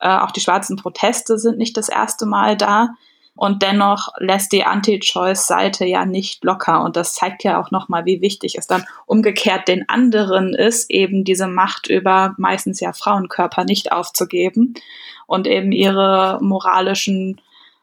Äh, 0.03 0.17
auch 0.17 0.31
die 0.31 0.41
schwarzen 0.41 0.75
Proteste 0.75 1.39
sind 1.39 1.57
nicht 1.57 1.77
das 1.77 1.87
erste 1.87 2.25
Mal 2.25 2.57
da. 2.57 2.89
Und 3.35 3.63
dennoch 3.63 4.09
lässt 4.19 4.51
die 4.51 4.65
Anti-Choice-Seite 4.65 5.85
ja 5.85 6.05
nicht 6.05 6.43
locker. 6.43 6.83
Und 6.83 6.97
das 6.97 7.15
zeigt 7.15 7.43
ja 7.43 7.59
auch 7.59 7.71
nochmal, 7.71 8.05
wie 8.05 8.21
wichtig 8.21 8.57
es 8.57 8.67
dann 8.67 8.85
umgekehrt 9.07 9.67
den 9.67 9.89
anderen 9.89 10.53
ist, 10.53 10.91
eben 10.91 11.23
diese 11.23 11.47
Macht 11.47 11.87
über 11.87 12.35
meistens 12.37 12.79
ja 12.79 12.93
Frauenkörper 12.93 13.63
nicht 13.63 13.91
aufzugeben 13.91 14.75
und 15.25 15.47
eben 15.47 15.71
ihre 15.71 16.37
moralischen 16.41 17.41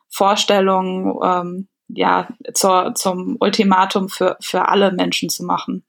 Vorstellungen 0.09 1.17
ähm, 1.25 1.69
ja 1.89 2.29
zur, 2.55 2.95
zum 2.95 3.37
Ultimatum 3.41 4.09
für, 4.09 4.37
für 4.41 4.69
alle 4.69 4.93
Menschen 4.93 5.31
zu 5.31 5.43
machen. 5.43 5.85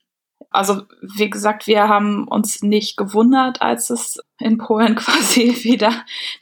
Also 0.52 0.84
wie 1.02 1.30
gesagt, 1.30 1.66
wir 1.66 1.88
haben 1.88 2.28
uns 2.28 2.62
nicht 2.62 2.98
gewundert, 2.98 3.62
als 3.62 3.90
es 3.90 4.20
in 4.38 4.58
Polen 4.58 4.96
quasi 4.96 5.64
wieder 5.64 5.92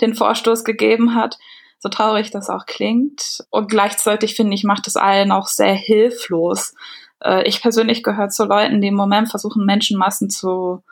den 0.02 0.16
Vorstoß 0.16 0.64
gegeben 0.64 1.16
hat 1.16 1.38
so 1.80 1.90
traurig 1.90 2.30
das 2.30 2.50
auch 2.50 2.66
klingt. 2.66 3.44
Und 3.50 3.70
gleichzeitig 3.70 4.36
finde 4.36 4.54
ich, 4.54 4.64
macht 4.64 4.88
es 4.88 4.98
allen 4.98 5.32
auch 5.32 5.48
sehr 5.48 5.74
hilflos. 5.74 6.76
Äh, 7.24 7.48
ich 7.48 7.62
persönlich 7.62 8.04
gehöre 8.04 8.30
zu 8.30 8.46
Leuten, 8.46 8.82
die 8.82 8.90
im 8.90 8.96
Moment 8.96 9.30
versuchen, 9.30 9.66
Menschenmassen 9.66 10.30
zu 10.30 10.84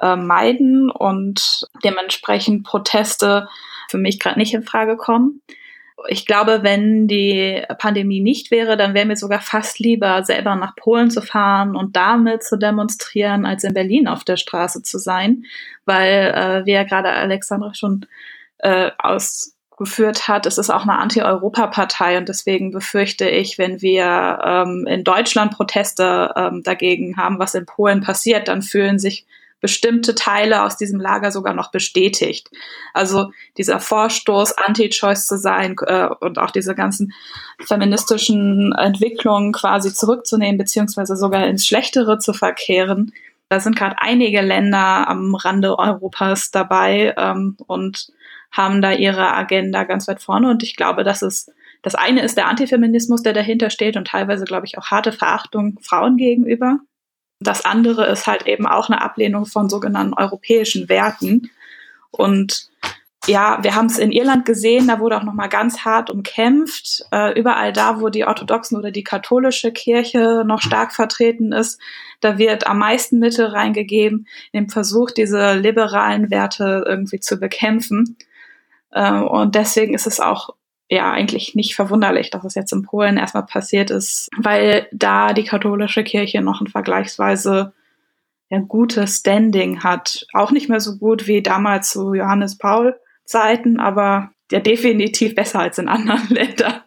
äh, 0.00 0.16
meiden 0.16 0.90
und 0.90 1.66
dementsprechend 1.82 2.64
Proteste 2.64 3.48
für 3.88 3.98
mich 3.98 4.20
gerade 4.20 4.38
nicht 4.38 4.54
in 4.54 4.62
Frage 4.62 4.96
kommen. 4.96 5.40
Ich 6.08 6.26
glaube, 6.26 6.60
wenn 6.62 7.08
die 7.08 7.62
Pandemie 7.78 8.20
nicht 8.20 8.50
wäre, 8.50 8.76
dann 8.76 8.94
wäre 8.94 9.06
mir 9.06 9.16
sogar 9.16 9.40
fast 9.40 9.78
lieber, 9.78 10.22
selber 10.24 10.54
nach 10.56 10.76
Polen 10.76 11.10
zu 11.10 11.22
fahren 11.22 11.76
und 11.76 11.96
damit 11.96 12.42
zu 12.42 12.58
demonstrieren, 12.58 13.46
als 13.46 13.64
in 13.64 13.74
Berlin 13.74 14.08
auf 14.08 14.24
der 14.24 14.36
Straße 14.36 14.82
zu 14.82 14.98
sein, 14.98 15.44
weil, 15.84 16.32
äh, 16.34 16.66
wie 16.66 16.72
ja 16.72 16.84
gerade 16.84 17.10
Alexandra 17.10 17.74
schon 17.74 18.06
äh, 18.58 18.90
aus 18.98 19.54
geführt 19.76 20.28
hat. 20.28 20.46
Es 20.46 20.58
ist 20.58 20.70
auch 20.70 20.82
eine 20.82 20.98
Anti-Europa-Partei 20.98 22.18
und 22.18 22.28
deswegen 22.28 22.70
befürchte 22.70 23.28
ich, 23.28 23.58
wenn 23.58 23.82
wir 23.82 24.38
ähm, 24.44 24.86
in 24.88 25.04
Deutschland 25.04 25.52
Proteste 25.52 26.32
ähm, 26.36 26.62
dagegen 26.62 27.16
haben, 27.16 27.38
was 27.38 27.54
in 27.54 27.66
Polen 27.66 28.00
passiert, 28.00 28.48
dann 28.48 28.62
fühlen 28.62 28.98
sich 28.98 29.26
bestimmte 29.64 30.14
Teile 30.14 30.62
aus 30.62 30.76
diesem 30.76 31.00
Lager 31.00 31.32
sogar 31.32 31.54
noch 31.54 31.70
bestätigt. 31.70 32.50
Also 32.92 33.30
dieser 33.56 33.80
Vorstoß, 33.80 34.58
Anti-Choice 34.58 35.26
zu 35.26 35.38
sein 35.38 35.74
äh, 35.86 36.10
und 36.20 36.38
auch 36.38 36.50
diese 36.50 36.74
ganzen 36.74 37.14
feministischen 37.64 38.74
Entwicklungen 38.76 39.54
quasi 39.54 39.94
zurückzunehmen, 39.94 40.58
beziehungsweise 40.58 41.16
sogar 41.16 41.46
ins 41.46 41.66
Schlechtere 41.66 42.18
zu 42.18 42.34
verkehren. 42.34 43.14
Da 43.48 43.58
sind 43.58 43.74
gerade 43.74 43.96
einige 44.00 44.42
Länder 44.42 45.08
am 45.08 45.34
Rande 45.34 45.78
Europas 45.78 46.50
dabei 46.50 47.14
ähm, 47.16 47.56
und 47.66 48.08
haben 48.52 48.82
da 48.82 48.92
ihre 48.92 49.32
Agenda 49.32 49.84
ganz 49.84 50.06
weit 50.08 50.20
vorne. 50.20 50.50
Und 50.50 50.62
ich 50.62 50.76
glaube, 50.76 51.04
dass 51.04 51.22
es 51.22 51.50
das 51.80 51.94
eine 51.94 52.22
ist 52.22 52.36
der 52.36 52.48
Antifeminismus, 52.48 53.22
der 53.22 53.32
dahinter 53.32 53.70
steht 53.70 53.96
und 53.96 54.08
teilweise, 54.08 54.44
glaube 54.44 54.66
ich, 54.66 54.76
auch 54.76 54.88
harte 54.88 55.12
Verachtung 55.12 55.78
Frauen 55.80 56.18
gegenüber. 56.18 56.80
Das 57.44 57.64
andere 57.64 58.06
ist 58.06 58.26
halt 58.26 58.46
eben 58.46 58.66
auch 58.66 58.88
eine 58.88 59.02
Ablehnung 59.02 59.46
von 59.46 59.68
sogenannten 59.68 60.14
europäischen 60.14 60.88
Werten. 60.88 61.50
Und 62.10 62.68
ja, 63.26 63.58
wir 63.62 63.74
haben 63.74 63.86
es 63.86 63.98
in 63.98 64.12
Irland 64.12 64.44
gesehen, 64.44 64.86
da 64.86 65.00
wurde 65.00 65.16
auch 65.16 65.22
nochmal 65.22 65.48
ganz 65.48 65.84
hart 65.84 66.10
umkämpft. 66.10 67.06
Äh, 67.10 67.38
überall 67.38 67.72
da, 67.72 68.00
wo 68.00 68.08
die 68.08 68.24
orthodoxen 68.24 68.76
oder 68.76 68.90
die 68.90 69.04
katholische 69.04 69.72
Kirche 69.72 70.42
noch 70.44 70.60
stark 70.60 70.92
vertreten 70.92 71.52
ist, 71.52 71.80
da 72.20 72.38
wird 72.38 72.66
am 72.66 72.78
meisten 72.78 73.18
Mittel 73.18 73.46
reingegeben, 73.46 74.26
im 74.52 74.68
Versuch, 74.68 75.10
diese 75.10 75.54
liberalen 75.54 76.30
Werte 76.30 76.84
irgendwie 76.86 77.20
zu 77.20 77.38
bekämpfen. 77.38 78.16
Äh, 78.90 79.20
und 79.20 79.54
deswegen 79.54 79.94
ist 79.94 80.06
es 80.06 80.20
auch 80.20 80.50
ja 80.88 81.10
eigentlich 81.10 81.54
nicht 81.54 81.74
verwunderlich, 81.74 82.30
dass 82.30 82.44
es 82.44 82.54
jetzt 82.54 82.72
in 82.72 82.82
Polen 82.82 83.16
erstmal 83.16 83.46
passiert 83.46 83.90
ist, 83.90 84.28
weil 84.36 84.86
da 84.92 85.32
die 85.32 85.44
katholische 85.44 86.04
Kirche 86.04 86.40
noch 86.42 86.60
ein 86.60 86.66
vergleichsweise 86.66 87.72
ja, 88.50 88.58
gutes 88.58 89.18
Standing 89.18 89.82
hat. 89.82 90.26
Auch 90.32 90.50
nicht 90.50 90.68
mehr 90.68 90.80
so 90.80 90.96
gut 90.98 91.26
wie 91.26 91.42
damals 91.42 91.90
zu 91.90 92.14
Johannes 92.14 92.58
Paul 92.58 92.98
Zeiten, 93.24 93.80
aber 93.80 94.30
ja 94.52 94.60
definitiv 94.60 95.34
besser 95.34 95.60
als 95.60 95.78
in 95.78 95.88
anderen 95.88 96.28
Ländern. 96.28 96.82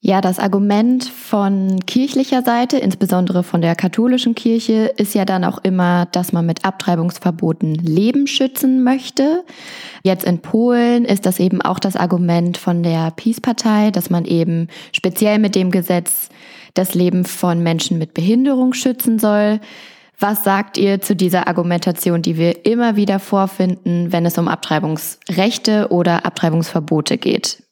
Ja, 0.00 0.20
das 0.20 0.38
Argument 0.38 1.04
von 1.04 1.80
kirchlicher 1.86 2.42
Seite, 2.42 2.76
insbesondere 2.76 3.42
von 3.42 3.62
der 3.62 3.74
katholischen 3.74 4.34
Kirche, 4.34 4.92
ist 4.96 5.14
ja 5.14 5.24
dann 5.24 5.42
auch 5.42 5.58
immer, 5.64 6.06
dass 6.12 6.32
man 6.32 6.44
mit 6.44 6.64
Abtreibungsverboten 6.64 7.74
Leben 7.74 8.26
schützen 8.26 8.84
möchte. 8.84 9.42
Jetzt 10.04 10.24
in 10.24 10.40
Polen 10.40 11.06
ist 11.06 11.24
das 11.24 11.40
eben 11.40 11.62
auch 11.62 11.78
das 11.78 11.96
Argument 11.96 12.58
von 12.58 12.82
der 12.82 13.10
Peace-Partei, 13.10 13.90
dass 13.90 14.10
man 14.10 14.26
eben 14.26 14.68
speziell 14.92 15.38
mit 15.38 15.54
dem 15.54 15.70
Gesetz 15.70 16.28
das 16.74 16.94
Leben 16.94 17.24
von 17.24 17.62
Menschen 17.62 17.98
mit 17.98 18.12
Behinderung 18.12 18.74
schützen 18.74 19.18
soll. 19.18 19.60
Was 20.18 20.44
sagt 20.44 20.76
ihr 20.76 21.00
zu 21.00 21.16
dieser 21.16 21.48
Argumentation, 21.48 22.22
die 22.22 22.36
wir 22.36 22.64
immer 22.64 22.96
wieder 22.96 23.18
vorfinden, 23.18 24.12
wenn 24.12 24.24
es 24.26 24.38
um 24.38 24.46
Abtreibungsrechte 24.46 25.88
oder 25.90 26.24
Abtreibungsverbote 26.26 27.18
geht? 27.18 27.65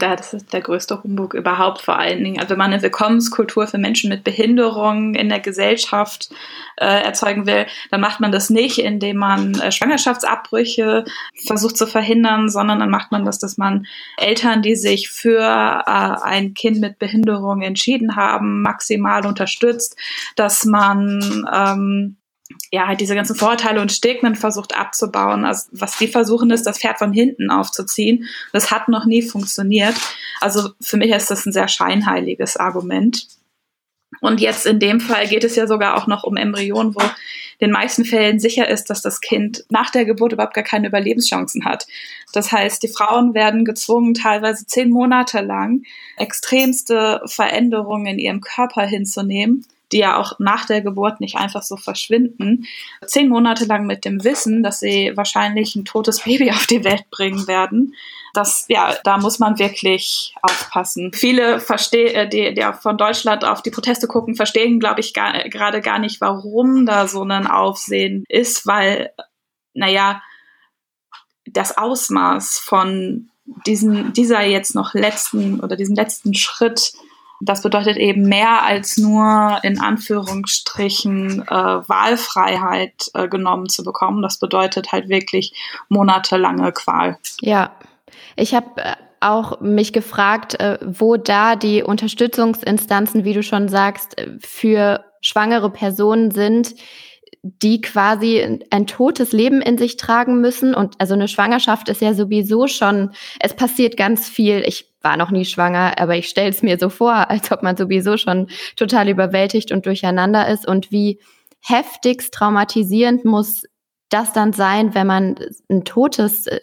Ja, 0.00 0.16
das 0.16 0.32
ist 0.32 0.52
der 0.52 0.60
größte 0.60 1.02
Humbug 1.02 1.34
überhaupt 1.34 1.82
vor 1.82 1.98
allen 1.98 2.22
Dingen. 2.24 2.38
Also 2.38 2.50
wenn 2.50 2.58
man 2.58 2.72
eine 2.72 2.82
Willkommenskultur 2.82 3.66
für 3.66 3.78
Menschen 3.78 4.08
mit 4.08 4.24
Behinderungen 4.24 5.14
in 5.14 5.28
der 5.28 5.40
Gesellschaft 5.40 6.30
äh, 6.76 7.02
erzeugen 7.02 7.46
will, 7.46 7.66
dann 7.90 8.00
macht 8.00 8.20
man 8.20 8.32
das 8.32 8.48
nicht, 8.48 8.78
indem 8.78 9.18
man 9.18 9.54
äh, 9.60 9.70
Schwangerschaftsabbrüche 9.70 11.04
versucht 11.46 11.76
zu 11.76 11.86
verhindern, 11.86 12.48
sondern 12.48 12.80
dann 12.80 12.90
macht 12.90 13.12
man 13.12 13.24
das, 13.24 13.38
dass 13.38 13.58
man 13.58 13.86
Eltern, 14.16 14.62
die 14.62 14.76
sich 14.76 15.10
für 15.10 15.40
äh, 15.40 15.84
ein 15.86 16.54
Kind 16.54 16.80
mit 16.80 16.98
Behinderung 16.98 17.60
entschieden 17.62 18.16
haben, 18.16 18.62
maximal 18.62 19.26
unterstützt, 19.26 19.96
dass 20.36 20.64
man 20.64 21.46
ähm, 21.52 22.16
ja, 22.72 22.86
halt 22.86 23.00
diese 23.00 23.14
ganzen 23.14 23.36
Vorurteile 23.36 23.80
und 23.80 23.92
Stigmen 23.92 24.34
versucht 24.34 24.76
abzubauen. 24.76 25.44
Also 25.44 25.68
was 25.72 25.98
die 25.98 26.08
versuchen 26.08 26.50
ist, 26.50 26.66
das 26.66 26.78
Pferd 26.78 26.98
von 26.98 27.12
hinten 27.12 27.50
aufzuziehen. 27.50 28.28
Das 28.52 28.70
hat 28.70 28.88
noch 28.88 29.06
nie 29.06 29.22
funktioniert. 29.22 29.94
Also 30.40 30.70
für 30.80 30.96
mich 30.96 31.10
ist 31.10 31.30
das 31.30 31.46
ein 31.46 31.52
sehr 31.52 31.68
scheinheiliges 31.68 32.56
Argument. 32.56 33.26
Und 34.20 34.40
jetzt 34.40 34.66
in 34.66 34.80
dem 34.80 35.00
Fall 35.00 35.28
geht 35.28 35.44
es 35.44 35.56
ja 35.56 35.66
sogar 35.66 35.96
auch 35.96 36.06
noch 36.06 36.24
um 36.24 36.36
Embryonen, 36.36 36.94
wo 36.94 37.00
in 37.00 37.66
den 37.66 37.70
meisten 37.72 38.04
Fällen 38.04 38.40
sicher 38.40 38.68
ist, 38.68 38.90
dass 38.90 39.02
das 39.02 39.20
Kind 39.20 39.64
nach 39.68 39.90
der 39.90 40.04
Geburt 40.04 40.32
überhaupt 40.32 40.54
gar 40.54 40.64
keine 40.64 40.88
Überlebenschancen 40.88 41.64
hat. 41.64 41.86
Das 42.32 42.52
heißt, 42.52 42.82
die 42.82 42.88
Frauen 42.88 43.34
werden 43.34 43.64
gezwungen, 43.64 44.14
teilweise 44.14 44.66
zehn 44.66 44.90
Monate 44.90 45.40
lang 45.40 45.82
extremste 46.16 47.22
Veränderungen 47.26 48.06
in 48.06 48.18
ihrem 48.18 48.40
Körper 48.40 48.82
hinzunehmen, 48.82 49.66
die 49.92 49.98
ja 49.98 50.16
auch 50.16 50.38
nach 50.38 50.66
der 50.66 50.80
Geburt 50.82 51.20
nicht 51.20 51.36
einfach 51.36 51.62
so 51.62 51.76
verschwinden, 51.76 52.66
zehn 53.04 53.28
Monate 53.28 53.64
lang 53.64 53.86
mit 53.86 54.04
dem 54.04 54.22
Wissen, 54.24 54.62
dass 54.62 54.80
sie 54.80 55.12
wahrscheinlich 55.16 55.74
ein 55.76 55.84
totes 55.84 56.20
Baby 56.20 56.50
auf 56.50 56.66
die 56.66 56.84
Welt 56.84 57.10
bringen 57.10 57.46
werden. 57.46 57.94
Das, 58.32 58.66
ja, 58.68 58.94
da 59.02 59.18
muss 59.18 59.40
man 59.40 59.58
wirklich 59.58 60.34
aufpassen. 60.42 61.12
Viele 61.12 61.58
verstehen, 61.58 62.14
äh, 62.14 62.28
die, 62.28 62.54
die 62.54 62.64
von 62.80 62.96
Deutschland 62.96 63.44
auf 63.44 63.62
die 63.62 63.72
Proteste 63.72 64.06
gucken, 64.06 64.36
verstehen, 64.36 64.78
glaube 64.78 65.00
ich, 65.00 65.14
gerade 65.14 65.80
gar 65.80 65.98
nicht, 65.98 66.20
warum 66.20 66.86
da 66.86 67.08
so 67.08 67.24
ein 67.24 67.46
Aufsehen 67.48 68.24
ist, 68.28 68.66
weil, 68.66 69.10
naja, 69.74 70.22
das 71.44 71.76
Ausmaß 71.76 72.58
von 72.58 73.30
diesen, 73.66 74.12
dieser 74.12 74.42
jetzt 74.42 74.74
noch 74.74 74.94
letzten 74.94 75.58
oder 75.60 75.74
diesem 75.74 75.96
letzten 75.96 76.34
Schritt, 76.34 76.92
das 77.40 77.62
bedeutet 77.62 77.96
eben 77.96 78.22
mehr 78.22 78.62
als 78.62 78.98
nur 78.98 79.58
in 79.62 79.80
Anführungsstrichen 79.80 81.42
äh, 81.42 81.48
Wahlfreiheit 81.48 83.10
äh, 83.14 83.28
genommen 83.28 83.68
zu 83.68 83.82
bekommen. 83.82 84.22
Das 84.22 84.38
bedeutet 84.38 84.92
halt 84.92 85.08
wirklich 85.08 85.54
monatelange 85.88 86.72
Qual. 86.72 87.18
Ja, 87.40 87.72
ich 88.36 88.54
habe 88.54 88.66
äh, 88.76 88.94
auch 89.20 89.60
mich 89.60 89.92
gefragt, 89.92 90.60
äh, 90.60 90.78
wo 90.84 91.16
da 91.16 91.56
die 91.56 91.82
Unterstützungsinstanzen, 91.82 93.24
wie 93.24 93.34
du 93.34 93.42
schon 93.42 93.68
sagst, 93.68 94.18
äh, 94.18 94.28
für 94.40 95.04
schwangere 95.20 95.70
Personen 95.70 96.30
sind, 96.30 96.74
die 97.42 97.80
quasi 97.80 98.60
ein 98.70 98.86
totes 98.86 99.32
Leben 99.32 99.62
in 99.62 99.78
sich 99.78 99.96
tragen 99.96 100.40
müssen. 100.40 100.74
Und 100.74 100.94
also 100.98 101.14
eine 101.14 101.28
Schwangerschaft 101.28 101.88
ist 101.88 102.02
ja 102.02 102.12
sowieso 102.12 102.66
schon, 102.66 103.12
es 103.38 103.54
passiert 103.54 103.96
ganz 103.96 104.28
viel. 104.28 104.62
Ich 104.66 104.92
war 105.00 105.16
noch 105.16 105.30
nie 105.30 105.46
schwanger, 105.46 105.98
aber 105.98 106.16
ich 106.16 106.28
stelle 106.28 106.50
es 106.50 106.62
mir 106.62 106.78
so 106.78 106.90
vor, 106.90 107.30
als 107.30 107.50
ob 107.50 107.62
man 107.62 107.76
sowieso 107.76 108.18
schon 108.18 108.48
total 108.76 109.08
überwältigt 109.08 109.72
und 109.72 109.86
durcheinander 109.86 110.48
ist. 110.48 110.68
Und 110.68 110.92
wie 110.92 111.18
heftigst 111.60 112.34
traumatisierend 112.34 113.24
muss 113.24 113.64
das 114.10 114.32
dann 114.32 114.52
sein, 114.52 114.94
wenn 114.94 115.06
man 115.06 115.36
ein 115.70 115.84
totes, 115.84 116.46
äh, 116.46 116.60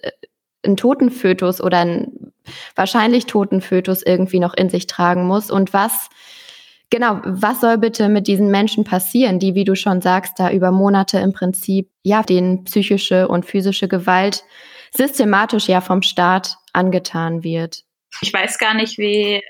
einen 0.63 0.77
toten 0.77 1.09
Fötus 1.09 1.61
oder 1.61 1.79
einen 1.79 2.33
wahrscheinlich 2.75 3.25
toten 3.25 3.61
Fötus 3.61 4.03
irgendwie 4.03 4.39
noch 4.39 4.53
in 4.53 4.69
sich 4.69 4.85
tragen 4.85 5.25
muss 5.25 5.49
und 5.49 5.73
was 5.73 6.09
Genau, 6.89 7.19
was 7.25 7.59
soll 7.59 7.77
bitte 7.77 8.07
mit 8.07 8.27
diesen 8.27 8.49
Menschen 8.49 8.85
passieren, 8.85 9.39
die, 9.39 9.55
wie 9.55 9.65
du 9.65 9.75
schon 9.75 10.01
sagst, 10.01 10.33
da 10.37 10.51
über 10.51 10.71
Monate 10.71 11.19
im 11.19 11.33
Prinzip, 11.33 11.89
ja, 12.03 12.23
denen 12.23 12.63
psychische 12.63 13.27
und 13.27 13.45
physische 13.45 13.89
Gewalt 13.89 14.43
systematisch 14.91 15.67
ja 15.67 15.81
vom 15.81 16.01
Staat 16.01 16.55
angetan 16.71 17.43
wird? 17.43 17.83
Ich 18.21 18.31
weiß 18.31 18.57
gar 18.57 18.73
nicht, 18.73 18.97
wie, 18.97 19.43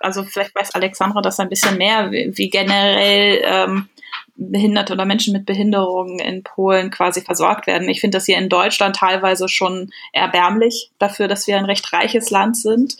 also 0.00 0.24
vielleicht 0.24 0.54
weiß 0.54 0.74
Alexandra 0.74 1.22
das 1.22 1.40
ein 1.40 1.48
bisschen 1.48 1.78
mehr, 1.78 2.10
wie, 2.10 2.30
wie 2.34 2.50
generell 2.50 3.40
ähm, 3.44 3.88
Behinderte 4.36 4.92
oder 4.92 5.04
Menschen 5.04 5.32
mit 5.32 5.46
Behinderungen 5.46 6.18
in 6.18 6.42
Polen 6.42 6.90
quasi 6.90 7.20
versorgt 7.20 7.68
werden. 7.68 7.88
Ich 7.88 8.00
finde 8.00 8.16
das 8.16 8.26
hier 8.26 8.36
in 8.36 8.48
Deutschland 8.48 8.96
teilweise 8.96 9.48
schon 9.48 9.90
erbärmlich 10.12 10.90
dafür, 10.98 11.28
dass 11.28 11.46
wir 11.46 11.56
ein 11.56 11.64
recht 11.64 11.92
reiches 11.92 12.30
Land 12.30 12.56
sind. 12.56 12.96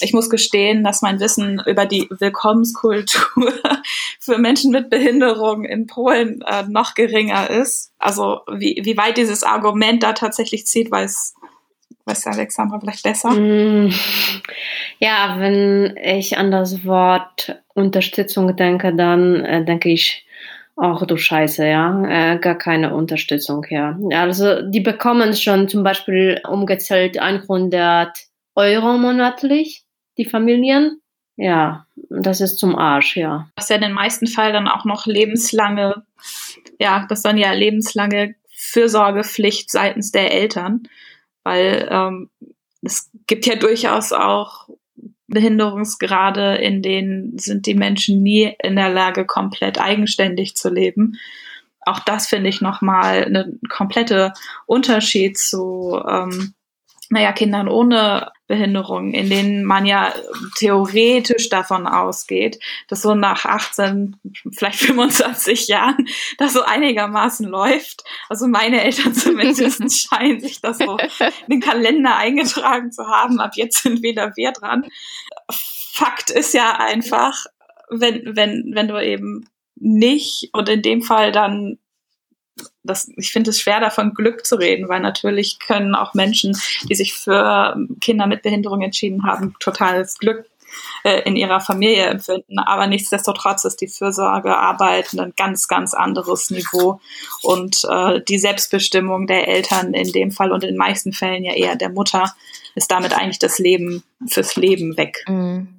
Ich 0.00 0.14
muss 0.14 0.30
gestehen, 0.30 0.84
dass 0.84 1.02
mein 1.02 1.20
Wissen 1.20 1.60
über 1.66 1.84
die 1.84 2.08
Willkommenskultur 2.10 3.52
für 4.18 4.38
Menschen 4.38 4.70
mit 4.70 4.88
Behinderungen 4.88 5.66
in 5.66 5.86
Polen 5.86 6.40
äh, 6.42 6.62
noch 6.68 6.94
geringer 6.94 7.50
ist. 7.50 7.92
Also 7.98 8.40
wie, 8.50 8.80
wie 8.82 8.96
weit 8.96 9.18
dieses 9.18 9.42
Argument 9.42 10.02
da 10.02 10.14
tatsächlich 10.14 10.66
zieht, 10.66 10.90
weiß 10.90 11.34
Weiß 12.08 12.26
Alexandra 12.26 12.80
vielleicht 12.80 13.02
besser? 13.02 13.32
Mm, 13.32 13.92
ja, 14.98 15.36
wenn 15.38 15.94
ich 16.02 16.38
an 16.38 16.50
das 16.50 16.86
Wort 16.86 17.60
Unterstützung 17.74 18.56
denke, 18.56 18.94
dann 18.94 19.44
äh, 19.44 19.62
denke 19.62 19.90
ich 19.90 20.26
Ach 20.80 21.04
du 21.04 21.16
Scheiße, 21.16 21.66
ja, 21.66 22.34
äh, 22.34 22.38
gar 22.38 22.54
keine 22.54 22.94
Unterstützung, 22.94 23.66
ja. 23.68 23.98
Also 24.12 24.62
die 24.62 24.80
bekommen 24.80 25.34
schon 25.34 25.68
zum 25.68 25.82
Beispiel 25.82 26.40
umgezählt 26.48 27.18
100 27.18 28.16
Euro 28.54 28.96
monatlich, 28.96 29.84
die 30.18 30.24
Familien. 30.24 31.00
Ja, 31.36 31.86
das 32.10 32.40
ist 32.40 32.58
zum 32.58 32.76
Arsch, 32.76 33.16
ja. 33.16 33.48
Das 33.56 33.64
ist 33.64 33.70
ja 33.70 33.76
in 33.76 33.82
den 33.82 33.92
meisten 33.92 34.28
Fällen 34.28 34.52
dann 34.52 34.68
auch 34.68 34.84
noch 34.84 35.06
lebenslange, 35.06 36.04
ja, 36.78 37.06
das 37.08 37.22
dann 37.22 37.38
ja 37.38 37.52
lebenslange 37.52 38.36
Fürsorgepflicht 38.54 39.70
seitens 39.72 40.12
der 40.12 40.32
Eltern, 40.32 40.84
weil 41.42 41.88
ähm, 41.90 42.30
es 42.82 43.10
gibt 43.26 43.46
ja 43.46 43.56
durchaus 43.56 44.12
auch 44.12 44.68
Behinderungsgrade, 45.28 46.56
in 46.56 46.82
denen 46.82 47.38
sind 47.38 47.66
die 47.66 47.74
Menschen 47.74 48.22
nie 48.22 48.54
in 48.62 48.76
der 48.76 48.88
Lage, 48.88 49.26
komplett 49.26 49.80
eigenständig 49.80 50.56
zu 50.56 50.70
leben. 50.70 51.18
Auch 51.82 52.00
das 52.00 52.26
finde 52.26 52.48
ich 52.48 52.60
nochmal 52.60 53.24
eine 53.24 53.52
komplette 53.68 54.32
Unterschied 54.66 55.38
zu 55.38 56.00
ähm, 56.06 56.54
naja, 57.10 57.32
Kindern 57.32 57.68
ohne 57.68 58.30
Behinderung, 58.48 59.12
in 59.12 59.28
denen 59.28 59.62
man 59.62 59.84
ja 59.84 60.12
theoretisch 60.56 61.50
davon 61.50 61.86
ausgeht, 61.86 62.58
dass 62.88 63.02
so 63.02 63.14
nach 63.14 63.44
18, 63.44 64.16
vielleicht 64.52 64.80
25 64.80 65.68
Jahren 65.68 66.08
das 66.38 66.54
so 66.54 66.62
einigermaßen 66.62 67.46
läuft. 67.46 68.02
Also 68.28 68.48
meine 68.48 68.82
Eltern 68.82 69.14
zumindest 69.14 70.08
scheinen 70.08 70.40
sich 70.40 70.60
das 70.60 70.78
so 70.78 70.96
in 70.96 71.30
den 71.48 71.60
Kalender 71.60 72.16
eingetragen 72.16 72.90
zu 72.90 73.06
haben. 73.06 73.38
Ab 73.38 73.52
jetzt 73.54 73.82
sind 73.82 74.02
wieder 74.02 74.32
wir 74.34 74.52
dran. 74.52 74.86
Fakt 75.92 76.30
ist 76.30 76.54
ja 76.54 76.78
einfach, 76.78 77.44
wenn, 77.90 78.34
wenn, 78.34 78.70
wenn 78.74 78.88
du 78.88 79.02
eben 79.02 79.46
nicht 79.76 80.48
und 80.52 80.68
in 80.68 80.82
dem 80.82 81.02
Fall 81.02 81.32
dann 81.32 81.78
das, 82.88 83.10
ich 83.16 83.32
finde 83.32 83.50
es 83.50 83.60
schwer, 83.60 83.80
davon 83.80 84.14
Glück 84.14 84.46
zu 84.46 84.56
reden, 84.56 84.88
weil 84.88 85.00
natürlich 85.00 85.58
können 85.58 85.94
auch 85.94 86.14
Menschen, 86.14 86.56
die 86.88 86.94
sich 86.94 87.14
für 87.14 87.76
Kinder 88.00 88.26
mit 88.26 88.42
Behinderung 88.42 88.82
entschieden 88.82 89.24
haben, 89.24 89.54
totales 89.60 90.18
Glück 90.18 90.46
äh, 91.04 91.22
in 91.22 91.36
ihrer 91.36 91.60
Familie 91.60 92.06
empfinden. 92.06 92.58
Aber 92.58 92.86
nichtsdestotrotz 92.86 93.64
ist 93.64 93.80
die 93.80 93.88
Fürsorgearbeit 93.88 95.14
ein 95.18 95.32
ganz, 95.36 95.68
ganz 95.68 95.94
anderes 95.94 96.50
Niveau. 96.50 97.00
Und 97.42 97.84
äh, 97.88 98.20
die 98.26 98.38
Selbstbestimmung 98.38 99.26
der 99.26 99.48
Eltern 99.48 99.94
in 99.94 100.12
dem 100.12 100.30
Fall 100.30 100.52
und 100.52 100.64
in 100.64 100.70
den 100.70 100.78
meisten 100.78 101.12
Fällen 101.12 101.44
ja 101.44 101.54
eher 101.54 101.76
der 101.76 101.90
Mutter 101.90 102.34
ist 102.74 102.90
damit 102.90 103.12
eigentlich 103.12 103.38
das 103.38 103.58
Leben 103.58 104.04
fürs 104.28 104.56
Leben 104.56 104.96
weg. 104.96 105.24
Mhm. 105.26 105.77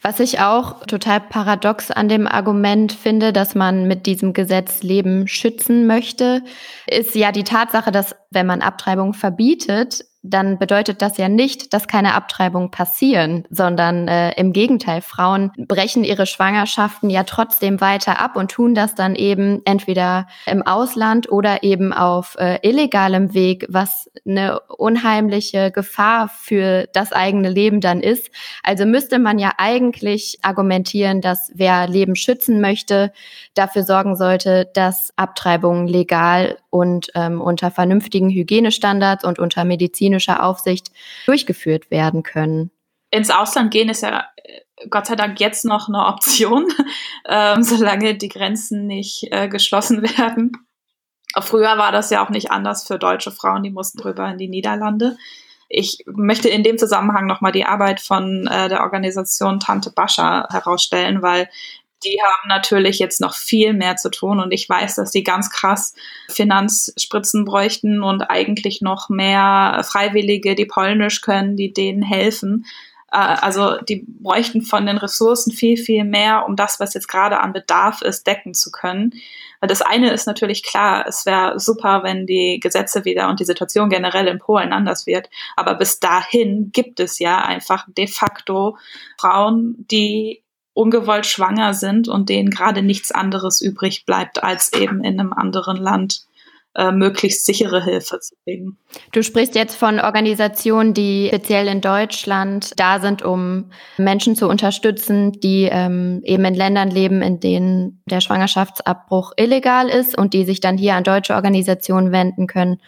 Was 0.00 0.20
ich 0.20 0.40
auch 0.40 0.86
total 0.86 1.20
paradox 1.20 1.90
an 1.90 2.08
dem 2.08 2.26
Argument 2.28 2.92
finde, 2.92 3.32
dass 3.32 3.54
man 3.54 3.88
mit 3.88 4.06
diesem 4.06 4.32
Gesetz 4.32 4.82
Leben 4.82 5.26
schützen 5.26 5.86
möchte, 5.86 6.42
ist 6.86 7.14
ja 7.14 7.32
die 7.32 7.44
Tatsache, 7.44 7.90
dass 7.90 8.14
wenn 8.30 8.46
man 8.46 8.62
Abtreibung 8.62 9.12
verbietet, 9.12 10.04
dann 10.22 10.58
bedeutet 10.58 11.00
das 11.00 11.16
ja 11.16 11.28
nicht, 11.28 11.72
dass 11.72 11.86
keine 11.86 12.14
Abtreibungen 12.14 12.70
passieren, 12.70 13.44
sondern 13.50 14.08
äh, 14.08 14.32
im 14.32 14.52
Gegenteil, 14.52 15.00
Frauen 15.00 15.52
brechen 15.56 16.02
ihre 16.02 16.26
Schwangerschaften 16.26 17.08
ja 17.08 17.22
trotzdem 17.22 17.80
weiter 17.80 18.18
ab 18.20 18.34
und 18.34 18.50
tun 18.50 18.74
das 18.74 18.96
dann 18.96 19.14
eben 19.14 19.62
entweder 19.64 20.26
im 20.46 20.62
Ausland 20.62 21.30
oder 21.30 21.62
eben 21.62 21.92
auf 21.92 22.36
äh, 22.38 22.58
illegalem 22.62 23.32
Weg, 23.32 23.66
was 23.68 24.10
eine 24.26 24.60
unheimliche 24.60 25.70
Gefahr 25.70 26.28
für 26.28 26.88
das 26.92 27.12
eigene 27.12 27.48
Leben 27.48 27.80
dann 27.80 28.00
ist. 28.00 28.30
Also 28.64 28.86
müsste 28.86 29.20
man 29.20 29.38
ja 29.38 29.52
eigentlich 29.56 30.38
argumentieren, 30.42 31.20
dass 31.20 31.52
wer 31.54 31.86
Leben 31.86 32.16
schützen 32.16 32.60
möchte, 32.60 33.12
dafür 33.54 33.84
sorgen 33.84 34.16
sollte, 34.16 34.68
dass 34.74 35.12
Abtreibungen 35.16 35.86
legal 35.86 36.58
und 36.70 37.08
ähm, 37.14 37.40
unter 37.40 37.70
vernünftigen 37.70 38.30
Hygienestandards 38.30 39.24
und 39.24 39.38
unter 39.38 39.64
medizinischer 40.08 40.42
Aufsicht 40.42 40.90
durchgeführt 41.26 41.90
werden 41.90 42.22
können. 42.22 42.70
Ins 43.10 43.30
Ausland 43.30 43.70
gehen 43.70 43.88
ist 43.88 44.02
ja 44.02 44.26
äh, 44.36 44.88
Gott 44.90 45.06
sei 45.06 45.16
Dank 45.16 45.40
jetzt 45.40 45.64
noch 45.64 45.88
eine 45.88 46.06
Option, 46.06 46.68
ähm, 47.28 47.62
solange 47.62 48.16
die 48.16 48.28
Grenzen 48.28 48.86
nicht 48.86 49.26
äh, 49.30 49.48
geschlossen 49.48 50.02
werden. 50.18 50.52
Früher 51.40 51.76
war 51.78 51.92
das 51.92 52.10
ja 52.10 52.24
auch 52.24 52.30
nicht 52.30 52.50
anders 52.50 52.86
für 52.86 52.98
deutsche 52.98 53.30
Frauen, 53.30 53.62
die 53.62 53.70
mussten 53.70 54.00
rüber 54.00 54.28
in 54.30 54.38
die 54.38 54.48
Niederlande. 54.48 55.16
Ich 55.68 55.98
möchte 56.06 56.48
in 56.48 56.62
dem 56.62 56.78
Zusammenhang 56.78 57.26
nochmal 57.26 57.52
die 57.52 57.66
Arbeit 57.66 58.00
von 58.00 58.46
äh, 58.46 58.70
der 58.70 58.80
Organisation 58.80 59.60
Tante 59.60 59.90
Bascha 59.90 60.48
herausstellen, 60.50 61.20
weil 61.20 61.50
die 62.04 62.18
haben 62.22 62.48
natürlich 62.48 62.98
jetzt 62.98 63.20
noch 63.20 63.34
viel 63.34 63.72
mehr 63.72 63.96
zu 63.96 64.10
tun 64.10 64.40
und 64.40 64.52
ich 64.52 64.68
weiß, 64.68 64.96
dass 64.96 65.10
die 65.10 65.24
ganz 65.24 65.50
krass 65.50 65.94
Finanzspritzen 66.30 67.44
bräuchten 67.44 68.02
und 68.02 68.22
eigentlich 68.22 68.80
noch 68.80 69.08
mehr 69.08 69.82
Freiwillige, 69.88 70.54
die 70.54 70.66
Polnisch 70.66 71.20
können, 71.20 71.56
die 71.56 71.72
denen 71.72 72.02
helfen. 72.02 72.66
Äh, 73.10 73.16
also 73.16 73.76
die 73.78 74.04
bräuchten 74.06 74.62
von 74.62 74.86
den 74.86 74.98
Ressourcen 74.98 75.52
viel, 75.52 75.76
viel 75.76 76.04
mehr, 76.04 76.44
um 76.46 76.56
das, 76.56 76.80
was 76.80 76.94
jetzt 76.94 77.08
gerade 77.08 77.40
an 77.40 77.52
Bedarf 77.52 78.02
ist, 78.02 78.26
decken 78.26 78.54
zu 78.54 78.70
können. 78.70 79.12
Das 79.60 79.82
eine 79.82 80.12
ist 80.12 80.26
natürlich 80.26 80.62
klar, 80.62 81.04
es 81.08 81.26
wäre 81.26 81.58
super, 81.58 82.04
wenn 82.04 82.26
die 82.26 82.60
Gesetze 82.60 83.04
wieder 83.04 83.28
und 83.28 83.40
die 83.40 83.44
Situation 83.44 83.88
generell 83.88 84.28
in 84.28 84.38
Polen 84.38 84.72
anders 84.72 85.06
wird. 85.06 85.28
Aber 85.56 85.74
bis 85.74 85.98
dahin 85.98 86.70
gibt 86.72 87.00
es 87.00 87.18
ja 87.18 87.40
einfach 87.40 87.86
de 87.88 88.06
facto 88.06 88.78
Frauen, 89.18 89.84
die 89.90 90.44
ungewollt 90.78 91.26
schwanger 91.26 91.74
sind 91.74 92.06
und 92.06 92.28
denen 92.28 92.50
gerade 92.50 92.82
nichts 92.82 93.10
anderes 93.10 93.60
übrig 93.60 94.06
bleibt, 94.06 94.44
als 94.44 94.72
eben 94.72 95.02
in 95.02 95.18
einem 95.18 95.32
anderen 95.32 95.76
Land 95.76 96.28
äh, 96.76 96.92
möglichst 96.92 97.44
sichere 97.44 97.82
Hilfe 97.82 98.20
zu 98.20 98.36
kriegen. 98.44 98.78
Du 99.10 99.24
sprichst 99.24 99.56
jetzt 99.56 99.74
von 99.74 99.98
Organisationen, 99.98 100.94
die 100.94 101.26
speziell 101.28 101.66
in 101.66 101.80
Deutschland 101.80 102.78
da 102.78 103.00
sind, 103.00 103.22
um 103.22 103.72
Menschen 103.96 104.36
zu 104.36 104.48
unterstützen, 104.48 105.32
die 105.32 105.68
ähm, 105.68 106.20
eben 106.22 106.44
in 106.44 106.54
Ländern 106.54 106.90
leben, 106.92 107.22
in 107.22 107.40
denen 107.40 108.00
der 108.06 108.20
Schwangerschaftsabbruch 108.20 109.32
illegal 109.36 109.88
ist 109.88 110.16
und 110.16 110.32
die 110.32 110.44
sich 110.44 110.60
dann 110.60 110.78
hier 110.78 110.94
an 110.94 111.02
deutsche 111.02 111.34
Organisationen 111.34 112.12
wenden 112.12 112.46
können, 112.46 112.80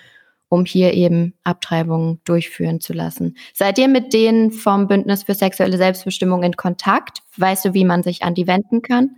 um 0.50 0.66
hier 0.66 0.92
eben 0.92 1.32
Abtreibungen 1.44 2.20
durchführen 2.24 2.80
zu 2.80 2.92
lassen. 2.92 3.36
Seid 3.54 3.78
ihr 3.78 3.88
mit 3.88 4.12
denen 4.12 4.52
vom 4.52 4.86
Bündnis 4.86 5.22
für 5.22 5.34
sexuelle 5.34 5.78
Selbstbestimmung 5.78 6.42
in 6.42 6.56
Kontakt? 6.56 7.22
Weißt 7.38 7.64
du, 7.64 7.72
wie 7.72 7.86
man 7.86 8.02
sich 8.02 8.22
an 8.22 8.34
die 8.34 8.46
wenden 8.46 8.82
kann? 8.82 9.16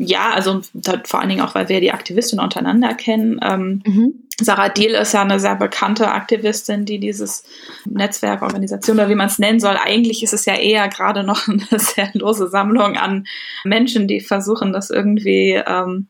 ja, 0.00 0.30
also 0.32 0.60
vor 1.04 1.20
allen 1.20 1.28
Dingen 1.28 1.40
auch, 1.40 1.54
weil 1.54 1.68
wir 1.68 1.80
die 1.80 1.92
Aktivistinnen 1.92 2.44
untereinander 2.44 2.94
kennen. 2.94 3.40
Ähm, 3.42 3.82
mhm. 3.84 4.14
Sarah 4.40 4.68
Deal 4.68 4.92
ist 4.92 5.12
ja 5.12 5.22
eine 5.22 5.40
sehr 5.40 5.56
bekannte 5.56 6.10
Aktivistin, 6.10 6.84
die 6.84 7.00
dieses 7.00 7.44
Netzwerk, 7.84 8.42
Organisation 8.42 8.96
oder 8.96 9.08
wie 9.08 9.16
man 9.16 9.26
es 9.26 9.38
nennen 9.38 9.60
soll, 9.60 9.76
eigentlich 9.76 10.22
ist 10.22 10.32
es 10.32 10.44
ja 10.44 10.54
eher 10.54 10.88
gerade 10.88 11.24
noch 11.24 11.48
eine 11.48 11.78
sehr 11.78 12.10
lose 12.14 12.48
Sammlung 12.48 12.96
an 12.96 13.26
Menschen, 13.64 14.06
die 14.06 14.20
versuchen, 14.20 14.72
das 14.72 14.90
irgendwie 14.90 15.60
ähm, 15.66 16.08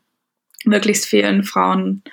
möglichst 0.65 1.05
vielen 1.05 1.43
Frauen, 1.43 2.03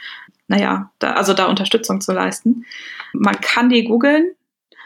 naja, 0.49 0.91
da, 0.99 1.13
also 1.13 1.35
da 1.35 1.47
Unterstützung 1.47 2.01
zu 2.01 2.13
leisten. 2.13 2.65
Man 3.13 3.41
kann 3.41 3.69
die 3.69 3.85
googeln. 3.85 4.33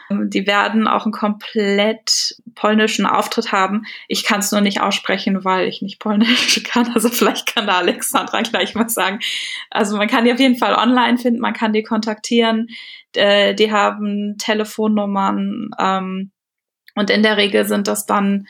Die 0.09 0.45
werden 0.45 0.89
auch 0.89 1.05
einen 1.05 1.13
komplett 1.13 2.35
polnischen 2.55 3.05
Auftritt 3.05 3.53
haben. 3.53 3.83
Ich 4.09 4.25
kann 4.25 4.41
es 4.41 4.51
nur 4.51 4.59
nicht 4.59 4.81
aussprechen, 4.81 5.45
weil 5.45 5.69
ich 5.69 5.81
nicht 5.81 5.99
polnisch 5.99 6.61
kann. 6.65 6.91
Also 6.93 7.07
vielleicht 7.07 7.53
kann 7.53 7.65
da 7.65 7.77
Alexandra 7.77 8.41
gleich 8.41 8.75
was 8.75 8.93
sagen. 8.93 9.19
Also 9.69 9.95
man 9.95 10.09
kann 10.09 10.25
die 10.25 10.33
auf 10.33 10.39
jeden 10.39 10.57
Fall 10.57 10.75
online 10.75 11.17
finden, 11.17 11.39
man 11.39 11.53
kann 11.53 11.71
die 11.71 11.83
kontaktieren. 11.83 12.67
Äh, 13.15 13.55
die 13.55 13.71
haben 13.71 14.37
Telefonnummern. 14.37 15.69
Ähm, 15.79 16.31
und 16.95 17.09
in 17.09 17.23
der 17.23 17.37
Regel 17.37 17.65
sind 17.65 17.87
das 17.87 18.05
dann 18.05 18.47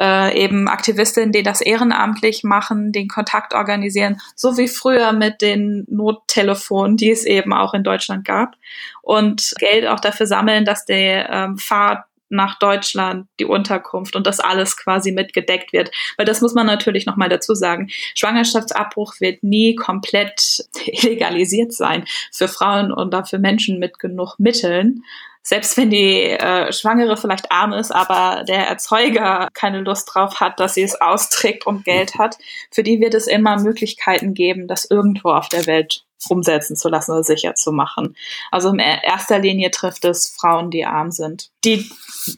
äh, 0.00 0.36
eben 0.36 0.68
Aktivistinnen, 0.68 1.32
die 1.32 1.42
das 1.42 1.60
ehrenamtlich 1.60 2.44
machen, 2.44 2.92
den 2.92 3.08
Kontakt 3.08 3.54
organisieren, 3.54 4.20
so 4.34 4.56
wie 4.56 4.68
früher 4.68 5.12
mit 5.12 5.42
den 5.42 5.84
Nottelefonen, 5.88 6.96
die 6.96 7.10
es 7.10 7.24
eben 7.24 7.52
auch 7.52 7.74
in 7.74 7.84
Deutschland 7.84 8.24
gab 8.24 8.56
und 9.02 9.54
Geld 9.58 9.86
auch 9.86 10.00
dafür 10.00 10.26
sammeln, 10.26 10.64
dass 10.64 10.84
der 10.84 11.30
ähm, 11.30 11.58
Fahrt 11.58 12.04
nach 12.30 12.58
Deutschland, 12.58 13.28
die 13.38 13.44
Unterkunft 13.44 14.16
und 14.16 14.26
das 14.26 14.40
alles 14.40 14.76
quasi 14.76 15.12
mitgedeckt 15.12 15.72
wird. 15.72 15.90
Weil 16.16 16.26
das 16.26 16.40
muss 16.40 16.54
man 16.54 16.66
natürlich 16.66 17.06
nochmal 17.06 17.28
dazu 17.28 17.54
sagen. 17.54 17.88
Schwangerschaftsabbruch 18.14 19.20
wird 19.20 19.44
nie 19.44 19.74
komplett 19.76 20.66
illegalisiert 20.86 21.72
sein 21.72 22.04
für 22.32 22.48
Frauen 22.48 22.92
und 22.92 23.14
für 23.28 23.38
Menschen 23.38 23.78
mit 23.78 23.98
genug 23.98 24.36
Mitteln 24.38 25.04
selbst 25.46 25.76
wenn 25.76 25.90
die 25.90 26.22
äh, 26.22 26.72
Schwangere 26.72 27.18
vielleicht 27.18 27.52
arm 27.52 27.74
ist, 27.74 27.94
aber 27.94 28.44
der 28.44 28.66
Erzeuger 28.66 29.48
keine 29.52 29.82
Lust 29.82 30.08
drauf 30.12 30.40
hat, 30.40 30.58
dass 30.58 30.74
sie 30.74 30.82
es 30.82 30.98
austrägt 31.00 31.66
und 31.66 31.84
Geld 31.84 32.14
hat, 32.18 32.38
für 32.70 32.82
die 32.82 32.98
wird 32.98 33.12
es 33.14 33.26
immer 33.26 33.60
Möglichkeiten 33.60 34.32
geben, 34.32 34.66
das 34.66 34.86
irgendwo 34.86 35.30
auf 35.30 35.50
der 35.50 35.66
Welt 35.66 36.04
umsetzen 36.30 36.76
zu 36.76 36.88
lassen 36.88 37.12
oder 37.12 37.22
sicher 37.22 37.54
zu 37.54 37.72
machen. 37.72 38.16
Also 38.50 38.70
in 38.70 38.78
erster 38.78 39.38
Linie 39.38 39.70
trifft 39.70 40.06
es 40.06 40.28
Frauen, 40.28 40.70
die 40.70 40.86
arm 40.86 41.10
sind, 41.10 41.50
die 41.64 41.90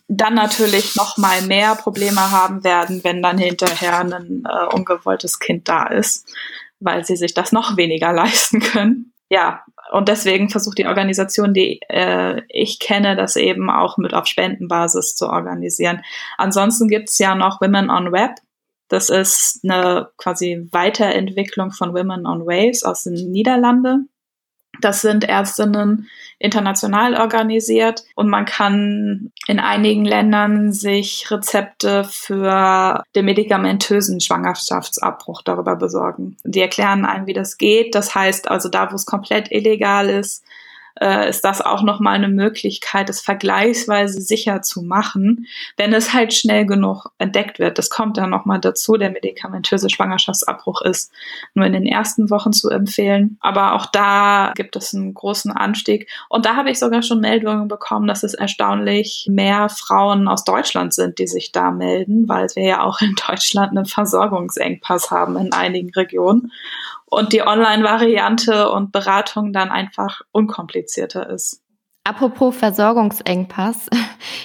dann 0.09 0.35
natürlich 0.35 0.97
noch 0.97 1.17
mal 1.17 1.43
mehr 1.43 1.77
Probleme 1.77 2.33
haben 2.33 2.65
werden, 2.65 3.05
wenn 3.05 3.23
dann 3.23 3.39
hinterher 3.39 4.01
ein 4.01 4.45
äh, 4.45 4.75
ungewolltes 4.75 5.39
Kind 5.39 5.69
da 5.69 5.87
ist, 5.87 6.29
weil 6.81 7.05
sie 7.05 7.17
sich 7.17 7.35
das 7.35 7.53
noch 7.53 7.77
weniger 7.77 8.13
leisten 8.13 8.59
können. 8.59 9.13
Ja, 9.29 9.65
und 9.93 10.09
deswegen 10.09 10.49
versucht 10.49 10.79
die 10.79 10.87
Organisation, 10.87 11.55
die 11.55 11.81
äh, 11.89 12.43
ich 12.49 12.79
kenne, 12.79 13.17
das 13.17 13.37
eben 13.37 13.71
auch 13.71 13.99
mit 13.99 14.15
auf 14.15 14.27
Spendenbasis 14.27 15.15
zu 15.15 15.29
organisieren. 15.29 16.03
Ansonsten 16.39 16.89
gibt's 16.89 17.19
ja 17.19 17.35
noch 17.35 17.61
Women 17.61 17.91
on 17.91 18.13
Web. 18.13 18.33
Das 18.89 19.11
ist 19.11 19.61
eine 19.65 20.11
quasi 20.17 20.69
Weiterentwicklung 20.71 21.73
von 21.73 21.95
Women 21.95 22.27
on 22.27 22.47
Waves 22.47 22.85
aus 22.85 23.05
den 23.05 23.15
Niederlanden. 23.31 24.09
Das 24.81 25.03
sind 25.03 25.25
Ärztinnen 25.25 26.09
international 26.39 27.15
organisiert 27.15 28.05
und 28.15 28.29
man 28.29 28.45
kann 28.45 29.33
in 29.47 29.59
einigen 29.59 30.05
Ländern 30.05 30.73
sich 30.73 31.31
Rezepte 31.31 32.05
für 32.05 33.03
den 33.15 33.25
medikamentösen 33.25 34.21
Schwangerschaftsabbruch 34.21 35.43
darüber 35.43 35.77
besorgen. 35.77 36.37
Die 36.45 36.61
erklären 36.61 37.07
einem, 37.07 37.27
wie 37.27 37.33
das 37.33 37.57
geht. 37.57 37.95
Das 37.95 38.15
heißt 38.15 38.51
also, 38.51 38.69
da 38.69 38.91
wo 38.91 38.97
es 38.97 39.07
komplett 39.07 39.51
illegal 39.51 40.11
ist, 40.11 40.45
äh, 41.01 41.29
ist 41.29 41.45
das 41.45 41.61
auch 41.61 41.83
nochmal 41.83 42.15
eine 42.15 42.29
Möglichkeit, 42.29 43.11
es 43.11 43.21
vergleichsweise 43.21 44.21
sicher 44.21 44.63
zu 44.63 44.83
machen, 44.83 45.47
wenn 45.77 45.93
es 45.93 46.13
halt 46.13 46.33
schnell 46.33 46.67
genug 46.67 47.07
entdeckt 47.19 47.59
wird. 47.59 47.79
Das 47.79 47.91
kommt 47.91 48.17
dann 48.17 48.31
nochmal 48.31 48.61
dazu. 48.61 48.97
Der 48.97 49.11
medikamentöse 49.11 49.91
Schwangerschaftsabbruch 49.91 50.83
ist 50.83 51.13
nur 51.55 51.67
in 51.67 51.73
den 51.73 51.87
ersten 51.87 52.31
Wochen 52.31 52.53
zu 52.53 52.71
empfehlen. 52.71 53.37
Aber 53.41 53.75
auch 53.75 53.87
da 53.87 54.53
gibt 54.55 54.77
es 54.77 54.95
einen 54.95 55.15
großen 55.15 55.53
Anstieg. 55.53 56.09
Und 56.29 56.47
da 56.47 56.57
habe 56.57 56.71
ich 56.71 56.79
sogar 56.79 57.03
schon 57.03 57.21
Meldungen 57.21 57.69
bekommen, 57.69 58.07
dass 58.07 58.23
es 58.23 58.35
erstaunlich 58.35 59.27
mehr 59.31 59.69
Frauen 59.69 60.29
aus 60.29 60.45
Deutschland 60.45 60.95
sind, 60.95 61.19
die 61.19 61.27
sich 61.27 61.53
da 61.53 61.71
melden, 61.71 62.29
weil 62.29 62.47
wir 62.55 62.65
ja 62.65 62.83
auch 62.83 63.01
in 63.01 63.15
Deutschland 63.27 63.77
einen 63.77 63.87
Versorgungsengpass 63.87 65.11
haben 65.11 65.37
in 65.37 65.53
einigen 65.53 65.91
Regionen 65.91 66.53
und 67.07 67.33
die 67.33 67.43
Online-Variante 67.43 68.71
und 68.71 68.93
Beratung 68.93 69.53
dann 69.53 69.71
einfach 69.71 70.21
unkomplizierter 70.33 71.31
ist. 71.31 71.63
Apropos 72.07 72.57
Versorgungsengpass. 72.57 73.89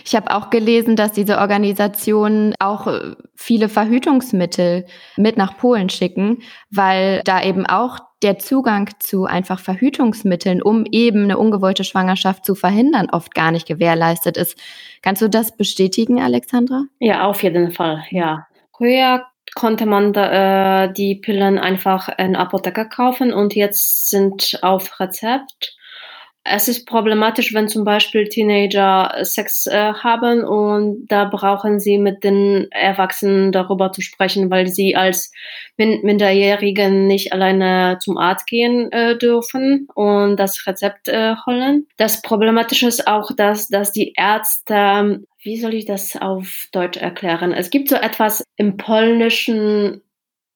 Ich 0.04 0.16
habe 0.16 0.36
auch 0.36 0.50
gelesen, 0.50 0.96
dass 0.96 1.12
diese 1.12 1.38
Organisationen 1.38 2.56
auch 2.60 2.88
äh, 2.88 3.16
viele 3.36 3.70
Verhütungsmittel 3.70 4.86
mit 5.16 5.38
nach 5.38 5.58
Polen 5.58 5.90
schicken, 5.90 6.40
weil 6.70 7.22
da 7.24 7.42
eben 7.42 7.66
auch 7.66 8.00
der 8.24 8.40
Zugang 8.40 8.90
zu 9.00 9.26
einfach 9.26 9.60
Verhütungsmitteln, 9.60 10.62
um 10.62 10.86
eben 10.92 11.26
eine 11.26 11.38
ungewollte 11.38 11.84
Schwangerschaft 11.84 12.46
zu 12.46 12.56
verhindern, 12.56 13.10
oft 13.12 13.34
gar 13.36 13.52
nicht 13.52 13.68
gewährleistet 13.68 14.38
ist. 14.38 14.58
Kannst 15.02 15.22
du 15.22 15.30
das 15.30 15.56
bestätigen, 15.56 16.20
Alexandra? 16.20 16.84
Ja, 17.00 17.26
auf 17.26 17.44
jeden 17.44 17.72
Fall, 17.72 18.04
ja. 18.10 18.48
Früher 18.76 19.24
konnte 19.56 19.86
man 19.86 20.14
da, 20.14 20.86
äh, 20.86 20.94
die 20.94 21.16
Pillen 21.16 21.60
einfach 21.60 22.10
in 22.18 22.36
Apotheker 22.36 22.86
kaufen 22.86 23.34
und 23.34 23.56
jetzt 23.56 24.10
sind 24.10 24.60
auf 24.62 25.00
Rezept. 25.00 25.76
Es 26.44 26.68
ist 26.68 26.88
problematisch, 26.88 27.54
wenn 27.54 27.68
zum 27.68 27.84
Beispiel 27.84 28.28
Teenager 28.28 29.24
Sex 29.24 29.68
äh, 29.68 29.94
haben 29.94 30.44
und 30.44 31.06
da 31.08 31.26
brauchen 31.26 31.80
sie 31.80 32.00
mit 32.00 32.24
den 32.24 32.68
Erwachsenen 32.72 33.52
darüber 33.52 33.92
zu 33.92 34.02
sprechen, 34.02 34.50
weil 34.50 34.68
sie 34.68 34.96
als 34.96 35.32
Min 35.78 36.02
Minderjährigen 36.02 37.06
nicht 37.06 37.32
alleine 37.32 38.00
zum 38.02 38.18
Arzt 38.18 38.48
gehen 38.48 38.92
äh, 38.92 39.18
dürfen 39.18 39.88
und 39.94 40.38
das 40.38 40.66
Rezept 40.66 41.10
äh, 41.10 41.36
holen. 41.46 41.88
Das 41.98 42.24
Problematische 42.24 42.88
ist 42.88 43.08
auch, 43.08 43.32
dass, 43.36 43.68
dass 43.68 43.92
die 43.92 44.14
Ärzte 44.18 45.22
wie 45.44 45.60
soll 45.60 45.74
ich 45.74 45.86
das 45.86 46.16
auf 46.16 46.68
Deutsch 46.72 46.98
erklären? 46.98 47.52
Es 47.52 47.72
gibt 47.72 47.90
so 47.90 47.96
etwas 47.96 48.44
im 48.58 48.78
polnischen 48.78 50.02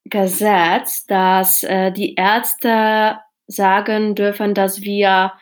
Gesetz, 0.06 1.06
dass 1.06 1.64
äh, 1.64 1.92
die 1.92 2.14
Ärzte 2.16 3.18
sagen 3.48 4.16
dürfen, 4.16 4.54
dass 4.54 4.82
wir, 4.82 5.34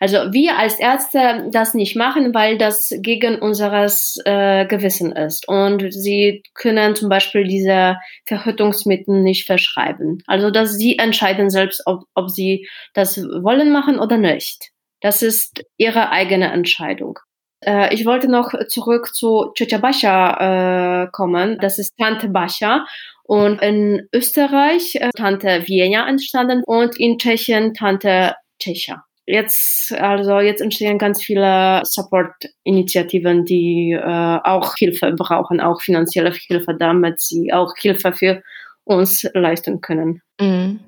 also 0.00 0.32
wir 0.32 0.58
als 0.58 0.78
Ärzte 0.78 1.48
das 1.50 1.74
nicht 1.74 1.96
machen, 1.96 2.34
weil 2.34 2.58
das 2.58 2.92
gegen 3.02 3.38
unseres 3.38 4.18
äh, 4.24 4.66
Gewissen 4.66 5.12
ist. 5.12 5.48
Und 5.48 5.92
sie 5.92 6.42
können 6.54 6.94
zum 6.96 7.08
Beispiel 7.08 7.44
diese 7.44 7.96
Verhütungsmittel 8.26 9.22
nicht 9.22 9.46
verschreiben. 9.46 10.22
Also 10.26 10.50
dass 10.50 10.74
sie 10.74 10.98
entscheiden 10.98 11.50
selbst, 11.50 11.82
ob, 11.86 12.04
ob 12.14 12.30
sie 12.30 12.68
das 12.94 13.16
wollen 13.18 13.72
machen 13.72 13.98
oder 13.98 14.18
nicht. 14.18 14.70
Das 15.00 15.22
ist 15.22 15.64
ihre 15.76 16.10
eigene 16.10 16.52
Entscheidung. 16.52 17.18
Äh, 17.64 17.94
ich 17.94 18.06
wollte 18.06 18.28
noch 18.28 18.52
zurück 18.68 19.14
zu 19.14 19.52
Ciocia 19.56 19.78
Basia 19.78 21.04
äh, 21.04 21.10
kommen. 21.12 21.58
Das 21.60 21.78
ist 21.78 21.96
Tante 21.96 22.28
Basia. 22.28 22.86
Und 23.24 23.62
in 23.62 24.08
Österreich 24.12 24.96
äh, 24.96 25.10
Tante 25.16 25.66
Wienia 25.66 26.08
entstanden 26.08 26.62
und 26.66 26.98
in 26.98 27.18
Tschechien 27.18 27.72
Tante 27.74 28.34
Czecha. 28.58 29.04
Jetzt, 29.26 29.92
also 29.92 30.40
jetzt 30.40 30.60
entstehen 30.60 30.98
ganz 30.98 31.22
viele 31.22 31.80
Support-Initiativen, 31.84 33.44
die 33.44 33.92
äh, 33.92 34.00
auch 34.02 34.74
Hilfe 34.74 35.12
brauchen, 35.12 35.60
auch 35.60 35.80
finanzielle 35.80 36.32
Hilfe, 36.32 36.74
damit 36.74 37.20
sie 37.20 37.52
auch 37.52 37.72
Hilfe 37.76 38.12
für 38.12 38.42
uns 38.84 39.28
leisten 39.32 39.80
können. 39.80 40.22
Mhm. 40.40 40.80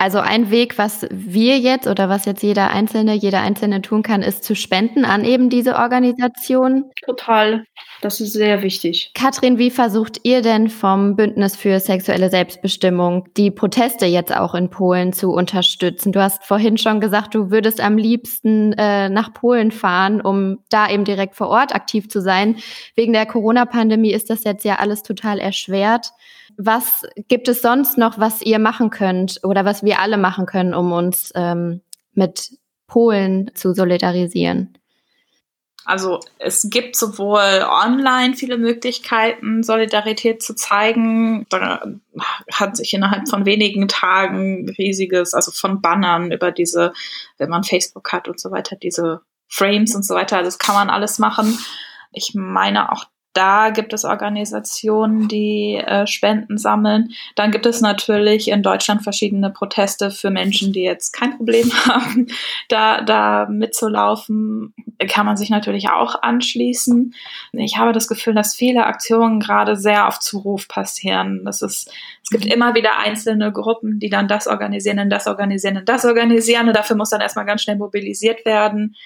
Also 0.00 0.20
ein 0.20 0.52
Weg, 0.52 0.78
was 0.78 1.06
wir 1.10 1.58
jetzt 1.58 1.88
oder 1.88 2.08
was 2.08 2.24
jetzt 2.24 2.44
jeder 2.44 2.70
Einzelne, 2.70 3.14
jeder 3.14 3.40
Einzelne 3.40 3.82
tun 3.82 4.04
kann, 4.04 4.22
ist 4.22 4.44
zu 4.44 4.54
spenden 4.54 5.04
an 5.04 5.24
eben 5.24 5.50
diese 5.50 5.74
Organisation. 5.74 6.84
Total. 7.04 7.64
Das 8.00 8.20
ist 8.20 8.32
sehr 8.32 8.62
wichtig. 8.62 9.10
Katrin, 9.14 9.58
wie 9.58 9.72
versucht 9.72 10.20
ihr 10.22 10.40
denn 10.40 10.68
vom 10.68 11.16
Bündnis 11.16 11.56
für 11.56 11.80
sexuelle 11.80 12.30
Selbstbestimmung 12.30 13.26
die 13.36 13.50
Proteste 13.50 14.06
jetzt 14.06 14.32
auch 14.32 14.54
in 14.54 14.70
Polen 14.70 15.12
zu 15.12 15.32
unterstützen? 15.32 16.12
Du 16.12 16.22
hast 16.22 16.44
vorhin 16.44 16.78
schon 16.78 17.00
gesagt, 17.00 17.34
du 17.34 17.50
würdest 17.50 17.80
am 17.80 17.98
liebsten 17.98 18.74
äh, 18.74 19.08
nach 19.08 19.34
Polen 19.34 19.72
fahren, 19.72 20.20
um 20.20 20.58
da 20.70 20.88
eben 20.88 21.04
direkt 21.04 21.34
vor 21.34 21.48
Ort 21.48 21.74
aktiv 21.74 22.08
zu 22.08 22.20
sein. 22.20 22.58
Wegen 22.94 23.12
der 23.12 23.26
Corona-Pandemie 23.26 24.12
ist 24.12 24.30
das 24.30 24.44
jetzt 24.44 24.64
ja 24.64 24.76
alles 24.76 25.02
total 25.02 25.40
erschwert. 25.40 26.12
Was 26.60 27.06
gibt 27.28 27.46
es 27.46 27.62
sonst 27.62 27.98
noch, 27.98 28.18
was 28.18 28.42
ihr 28.42 28.58
machen 28.58 28.90
könnt 28.90 29.40
oder 29.44 29.64
was 29.64 29.84
wir 29.84 30.00
alle 30.00 30.18
machen 30.18 30.44
können, 30.44 30.74
um 30.74 30.90
uns 30.90 31.32
ähm, 31.36 31.82
mit 32.14 32.50
Polen 32.88 33.52
zu 33.54 33.74
solidarisieren? 33.74 34.76
Also 35.84 36.20
es 36.38 36.68
gibt 36.68 36.96
sowohl 36.96 37.64
online 37.64 38.34
viele 38.34 38.58
Möglichkeiten, 38.58 39.62
Solidarität 39.62 40.42
zu 40.42 40.54
zeigen. 40.54 41.46
Da 41.48 41.80
hat 42.52 42.76
sich 42.76 42.92
innerhalb 42.92 43.26
von 43.28 43.46
wenigen 43.46 43.88
Tagen 43.88 44.68
riesiges, 44.76 45.32
also 45.32 45.50
von 45.50 45.80
Bannern 45.80 46.30
über 46.30 46.50
diese, 46.50 46.92
wenn 47.38 47.48
man 47.48 47.64
Facebook 47.64 48.12
hat 48.12 48.28
und 48.28 48.38
so 48.38 48.50
weiter, 48.50 48.76
diese 48.76 49.22
Frames 49.48 49.94
und 49.94 50.04
so 50.04 50.14
weiter, 50.14 50.42
das 50.42 50.58
kann 50.58 50.74
man 50.74 50.90
alles 50.90 51.18
machen. 51.18 51.58
Ich 52.12 52.32
meine 52.34 52.92
auch 52.92 53.06
da 53.34 53.70
gibt 53.70 53.92
es 53.92 54.04
Organisationen, 54.04 55.28
die 55.28 55.76
äh, 55.76 56.06
Spenden 56.06 56.58
sammeln. 56.58 57.10
Dann 57.36 57.50
gibt 57.50 57.66
es 57.66 57.80
natürlich 57.80 58.48
in 58.48 58.62
Deutschland 58.62 59.02
verschiedene 59.02 59.50
Proteste 59.50 60.10
für 60.10 60.30
Menschen, 60.30 60.72
die 60.72 60.82
jetzt 60.82 61.12
kein 61.12 61.36
Problem 61.36 61.70
haben, 61.86 62.26
da, 62.68 63.02
da 63.02 63.46
mitzulaufen. 63.46 64.74
Kann 65.08 65.26
man 65.26 65.36
sich 65.36 65.50
natürlich 65.50 65.90
auch 65.90 66.20
anschließen. 66.22 67.14
Ich 67.52 67.76
habe 67.76 67.92
das 67.92 68.08
Gefühl, 68.08 68.34
dass 68.34 68.56
viele 68.56 68.86
Aktionen 68.86 69.40
gerade 69.40 69.76
sehr 69.76 70.08
auf 70.08 70.18
Zuruf 70.18 70.66
passieren. 70.66 71.44
Das 71.44 71.62
ist, 71.62 71.92
es 72.22 72.30
gibt 72.30 72.46
immer 72.46 72.74
wieder 72.74 72.98
einzelne 72.98 73.52
Gruppen, 73.52 74.00
die 74.00 74.08
dann 74.08 74.26
das 74.26 74.48
organisieren 74.48 74.98
und 74.98 75.10
das 75.10 75.26
organisieren 75.26 75.76
und 75.76 75.88
das 75.88 76.04
organisieren. 76.04 76.68
Und 76.68 76.76
dafür 76.76 76.96
muss 76.96 77.10
dann 77.10 77.20
erstmal 77.20 77.46
ganz 77.46 77.62
schnell 77.62 77.76
mobilisiert 77.76 78.44
werden. 78.44 78.96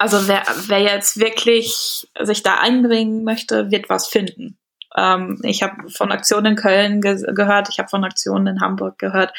Also 0.00 0.28
wer, 0.28 0.42
wer 0.68 0.80
jetzt 0.80 1.20
wirklich 1.20 2.08
sich 2.18 2.42
da 2.42 2.54
einbringen 2.54 3.22
möchte, 3.22 3.70
wird 3.70 3.90
was 3.90 4.08
finden. 4.08 4.56
Ähm, 4.96 5.38
ich 5.42 5.62
habe 5.62 5.90
von 5.90 6.10
Aktionen 6.10 6.52
in 6.52 6.56
Köln 6.56 7.00
ge 7.02 7.22
gehört, 7.34 7.68
ich 7.68 7.78
habe 7.78 7.90
von 7.90 8.02
Aktionen 8.02 8.46
in 8.46 8.60
Hamburg 8.62 8.98
gehört. 8.98 9.34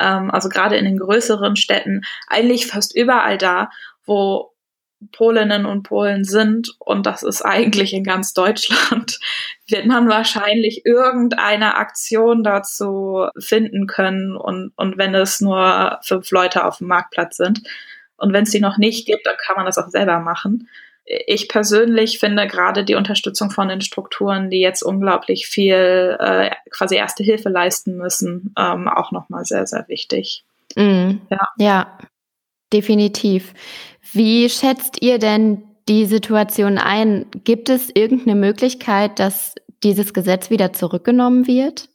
Ähm, 0.00 0.32
also 0.32 0.48
gerade 0.48 0.76
in 0.76 0.84
den 0.84 0.98
größeren 0.98 1.54
Städten, 1.54 2.02
eigentlich 2.26 2.66
fast 2.66 2.92
überall 2.96 3.38
da, 3.38 3.70
wo 4.04 4.52
Polinnen 5.12 5.64
und 5.64 5.84
Polen 5.84 6.24
sind, 6.24 6.74
und 6.80 7.06
das 7.06 7.22
ist 7.22 7.42
eigentlich 7.42 7.92
in 7.92 8.02
ganz 8.02 8.34
Deutschland, 8.34 9.20
wird 9.68 9.86
man 9.86 10.08
wahrscheinlich 10.08 10.84
irgendeine 10.84 11.76
Aktion 11.76 12.42
dazu 12.42 13.28
finden 13.38 13.86
können. 13.86 14.36
Und, 14.36 14.72
und 14.74 14.98
wenn 14.98 15.14
es 15.14 15.40
nur 15.40 16.00
fünf 16.02 16.32
Leute 16.32 16.64
auf 16.64 16.78
dem 16.78 16.88
Marktplatz 16.88 17.36
sind, 17.36 17.62
und 18.20 18.32
wenn 18.32 18.44
es 18.44 18.50
die 18.50 18.60
noch 18.60 18.78
nicht 18.78 19.06
gibt, 19.06 19.26
dann 19.26 19.36
kann 19.44 19.56
man 19.56 19.66
das 19.66 19.78
auch 19.78 19.88
selber 19.88 20.20
machen. 20.20 20.68
Ich 21.26 21.48
persönlich 21.48 22.20
finde 22.20 22.46
gerade 22.46 22.84
die 22.84 22.94
Unterstützung 22.94 23.50
von 23.50 23.68
den 23.68 23.80
Strukturen, 23.80 24.50
die 24.50 24.60
jetzt 24.60 24.82
unglaublich 24.82 25.46
viel 25.46 26.16
äh, 26.20 26.50
quasi 26.70 26.96
erste 26.96 27.24
Hilfe 27.24 27.48
leisten 27.48 27.96
müssen, 27.96 28.54
ähm, 28.56 28.86
auch 28.86 29.10
nochmal 29.10 29.44
sehr, 29.44 29.66
sehr 29.66 29.88
wichtig. 29.88 30.44
Mm, 30.76 31.12
ja. 31.30 31.48
ja, 31.58 31.98
definitiv. 32.72 33.54
Wie 34.12 34.48
schätzt 34.48 35.02
ihr 35.02 35.18
denn 35.18 35.64
die 35.88 36.06
Situation 36.06 36.78
ein? 36.78 37.26
Gibt 37.44 37.68
es 37.70 37.90
irgendeine 37.92 38.36
Möglichkeit, 38.36 39.18
dass 39.18 39.54
dieses 39.82 40.14
Gesetz 40.14 40.50
wieder 40.50 40.72
zurückgenommen 40.72 41.46
wird? 41.46 41.89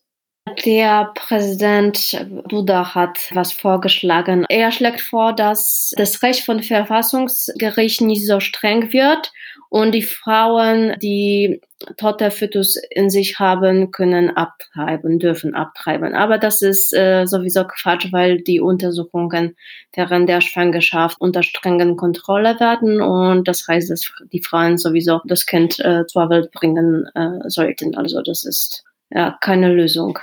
Der 0.64 1.12
Präsident 1.16 2.24
Duda 2.48 2.94
hat 2.94 3.32
was 3.34 3.52
vorgeschlagen. 3.52 4.46
Er 4.48 4.72
schlägt 4.72 5.02
vor, 5.02 5.34
dass 5.34 5.92
das 5.98 6.22
Recht 6.22 6.46
von 6.46 6.62
Verfassungsgericht 6.62 8.02
nicht 8.02 8.28
so 8.28 8.40
streng 8.40 8.94
wird 8.94 9.34
und 9.70 9.92
die 9.92 10.04
Frauen, 10.04 10.96
die 11.02 11.62
tote 11.98 12.30
Fötus 12.30 12.80
in 12.92 13.10
sich 13.10 13.40
haben, 13.40 13.90
können 13.90 14.38
abtreiben, 14.38 15.18
dürfen 15.18 15.56
abtreiben. 15.56 16.14
Aber 16.14 16.38
das 16.38 16.62
ist 16.62 16.94
äh, 16.94 17.26
sowieso 17.26 17.64
Quatsch, 17.66 18.12
weil 18.12 18.40
die 18.40 18.60
Untersuchungen 18.60 19.58
während 19.96 20.30
der 20.30 20.42
Schwangerschaft 20.42 21.20
unter 21.20 21.42
strengen 21.42 21.98
Kontrolle 21.98 22.60
werden 22.60 23.02
und 23.02 23.48
das 23.48 23.68
heißt, 23.68 23.90
dass 23.90 24.12
die 24.32 24.44
Frauen 24.44 24.78
sowieso 24.78 25.22
das 25.26 25.48
Kind 25.48 25.80
äh, 25.80 26.06
zur 26.06 26.30
Welt 26.30 26.52
bringen 26.52 27.10
äh, 27.16 27.50
sollten. 27.50 27.96
Also 27.98 28.22
das 28.22 28.46
ist 28.46 28.84
ja 29.10 29.36
keine 29.42 29.74
Lösung. 29.74 30.20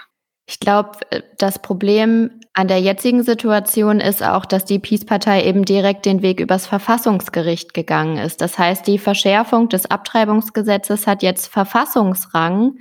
Ich 0.47 0.61
glaube, 0.61 0.99
äh, 1.11 1.23
das 1.39 1.61
Problem 1.61 2.31
an 2.55 2.69
der 2.69 2.81
jetzigen 2.81 3.23
Situation 3.23 4.01
ist 4.01 4.23
auch, 4.23 4.45
dass 4.45 4.65
die 4.65 4.79
Peace-Partei 4.79 5.45
eben 5.45 5.65
direkt 5.65 6.05
den 6.05 6.21
Weg 6.23 6.41
übers 6.41 6.67
Verfassungsgericht 6.67 7.73
gegangen 7.73 8.19
ist. 8.19 8.41
Das 8.41 8.59
heißt, 8.59 8.87
die 8.87 8.99
Verschärfung 8.99 9.69
des 9.69 9.91
Abtreibungsgesetzes 9.91 11.07
hat 11.07 11.23
jetzt 11.23 11.47
Verfassungsrang 11.47 12.77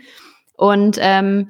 und 0.58 0.98
ähm, 1.00 1.50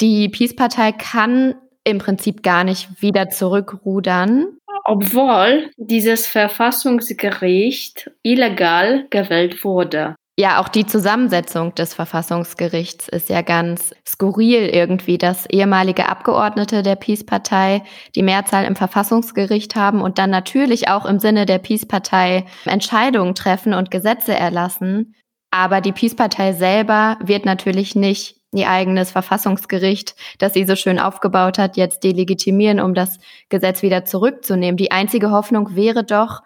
die 0.00 0.28
Peace-Partei 0.28 0.92
kann 0.92 1.54
im 1.84 1.98
Prinzip 1.98 2.42
gar 2.42 2.64
nicht 2.64 3.02
wieder 3.02 3.30
zurückrudern. 3.30 4.58
Obwohl 4.84 5.70
dieses 5.76 6.26
Verfassungsgericht 6.26 8.10
illegal 8.22 9.06
gewählt 9.10 9.64
wurde. 9.64 10.14
Ja, 10.38 10.60
auch 10.60 10.68
die 10.68 10.84
Zusammensetzung 10.84 11.74
des 11.74 11.94
Verfassungsgerichts 11.94 13.08
ist 13.08 13.30
ja 13.30 13.40
ganz 13.40 13.94
skurril 14.06 14.68
irgendwie, 14.68 15.16
dass 15.16 15.46
ehemalige 15.46 16.10
Abgeordnete 16.10 16.82
der 16.82 16.96
Peace-Partei 16.96 17.82
die 18.14 18.22
Mehrzahl 18.22 18.66
im 18.66 18.76
Verfassungsgericht 18.76 19.76
haben 19.76 20.02
und 20.02 20.18
dann 20.18 20.28
natürlich 20.28 20.88
auch 20.88 21.06
im 21.06 21.20
Sinne 21.20 21.46
der 21.46 21.56
Peace-Partei 21.56 22.44
Entscheidungen 22.66 23.34
treffen 23.34 23.72
und 23.72 23.90
Gesetze 23.90 24.34
erlassen. 24.34 25.14
Aber 25.50 25.80
die 25.80 25.92
Peace-Partei 25.92 26.52
selber 26.52 27.16
wird 27.24 27.46
natürlich 27.46 27.94
nicht 27.94 28.36
ihr 28.52 28.68
eigenes 28.68 29.10
Verfassungsgericht, 29.10 30.16
das 30.38 30.52
sie 30.52 30.66
so 30.66 30.76
schön 30.76 30.98
aufgebaut 30.98 31.56
hat, 31.56 31.78
jetzt 31.78 32.04
delegitimieren, 32.04 32.80
um 32.80 32.92
das 32.92 33.18
Gesetz 33.48 33.80
wieder 33.80 34.04
zurückzunehmen. 34.04 34.76
Die 34.76 34.90
einzige 34.90 35.30
Hoffnung 35.30 35.76
wäre 35.76 36.04
doch, 36.04 36.42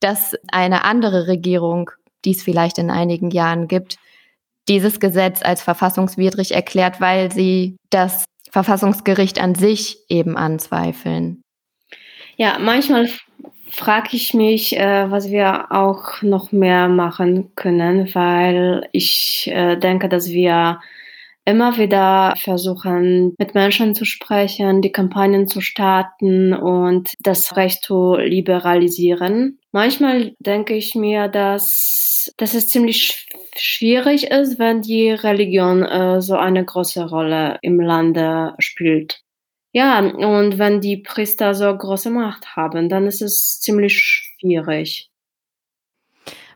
dass 0.00 0.34
eine 0.50 0.84
andere 0.84 1.26
Regierung 1.26 1.90
die 2.24 2.32
es 2.32 2.42
vielleicht 2.42 2.78
in 2.78 2.90
einigen 2.90 3.30
Jahren 3.30 3.68
gibt, 3.68 3.96
dieses 4.68 5.00
Gesetz 5.00 5.42
als 5.42 5.62
verfassungswidrig 5.62 6.52
erklärt, 6.52 7.00
weil 7.00 7.30
sie 7.30 7.76
das 7.90 8.24
Verfassungsgericht 8.50 9.40
an 9.40 9.54
sich 9.54 9.98
eben 10.08 10.36
anzweifeln. 10.36 11.42
Ja, 12.36 12.58
manchmal 12.58 13.08
frage 13.70 14.10
ich 14.12 14.34
mich, 14.34 14.76
äh, 14.76 15.10
was 15.10 15.30
wir 15.30 15.72
auch 15.72 16.22
noch 16.22 16.52
mehr 16.52 16.88
machen 16.88 17.54
können, 17.56 18.14
weil 18.14 18.88
ich 18.92 19.50
äh, 19.52 19.76
denke, 19.76 20.08
dass 20.08 20.28
wir 20.28 20.80
immer 21.44 21.76
wieder 21.76 22.34
versuchen, 22.38 23.34
mit 23.38 23.54
Menschen 23.54 23.94
zu 23.94 24.04
sprechen, 24.04 24.80
die 24.80 24.92
Kampagnen 24.92 25.46
zu 25.46 25.60
starten 25.60 26.54
und 26.54 27.12
das 27.20 27.56
Recht 27.56 27.82
zu 27.82 28.16
liberalisieren. 28.16 29.58
Manchmal 29.74 30.36
denke 30.38 30.76
ich 30.76 30.94
mir, 30.94 31.26
dass, 31.26 32.32
dass 32.36 32.54
es 32.54 32.68
ziemlich 32.68 33.26
schwierig 33.56 34.30
ist, 34.30 34.60
wenn 34.60 34.82
die 34.82 35.10
Religion 35.10 35.82
äh, 35.82 36.22
so 36.22 36.36
eine 36.36 36.64
große 36.64 37.08
Rolle 37.08 37.58
im 37.60 37.80
Lande 37.80 38.54
spielt. 38.60 39.20
Ja, 39.72 39.98
und 39.98 40.58
wenn 40.58 40.80
die 40.80 40.98
Priester 40.98 41.56
so 41.56 41.76
große 41.76 42.08
Macht 42.08 42.54
haben, 42.54 42.88
dann 42.88 43.08
ist 43.08 43.20
es 43.20 43.58
ziemlich 43.58 43.98
schwierig. 43.98 45.10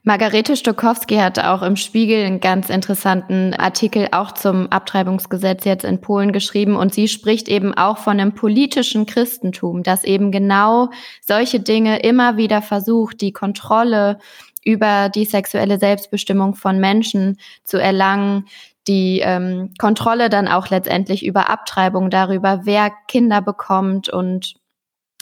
Margarete 0.09 0.57
Stokowski 0.57 1.17
hat 1.17 1.39
auch 1.39 1.61
im 1.61 1.77
Spiegel 1.77 2.25
einen 2.25 2.41
ganz 2.41 2.71
interessanten 2.71 3.53
Artikel 3.53 4.09
auch 4.13 4.33
zum 4.33 4.73
Abtreibungsgesetz 4.73 5.67
jetzt 5.67 5.85
in 5.85 6.01
Polen 6.01 6.33
geschrieben. 6.33 6.77
Und 6.77 6.95
sie 6.95 7.09
spricht 7.09 7.47
eben 7.47 7.75
auch 7.75 7.99
von 7.99 8.19
einem 8.19 8.35
politischen 8.35 9.05
Christentum, 9.05 9.83
das 9.83 10.05
eben 10.05 10.33
genau 10.33 10.89
solche 11.21 11.61
Dinge 11.61 11.99
immer 11.99 12.39
wieder 12.39 12.63
versucht, 12.63 13.21
die 13.21 13.35
Kontrolle 13.35 14.17
über 14.65 15.11
die 15.11 15.27
sexuelle 15.27 15.79
Selbstbestimmung 15.79 16.55
von 16.55 16.81
Menschen 16.81 17.37
zu 17.63 17.77
erlangen, 17.77 18.47
die 18.87 19.21
ähm, 19.23 19.75
Kontrolle 19.79 20.31
dann 20.31 20.49
auch 20.49 20.71
letztendlich 20.71 21.23
über 21.23 21.51
Abtreibung, 21.51 22.09
darüber, 22.09 22.61
wer 22.65 22.91
Kinder 23.09 23.43
bekommt 23.43 24.09
und 24.09 24.55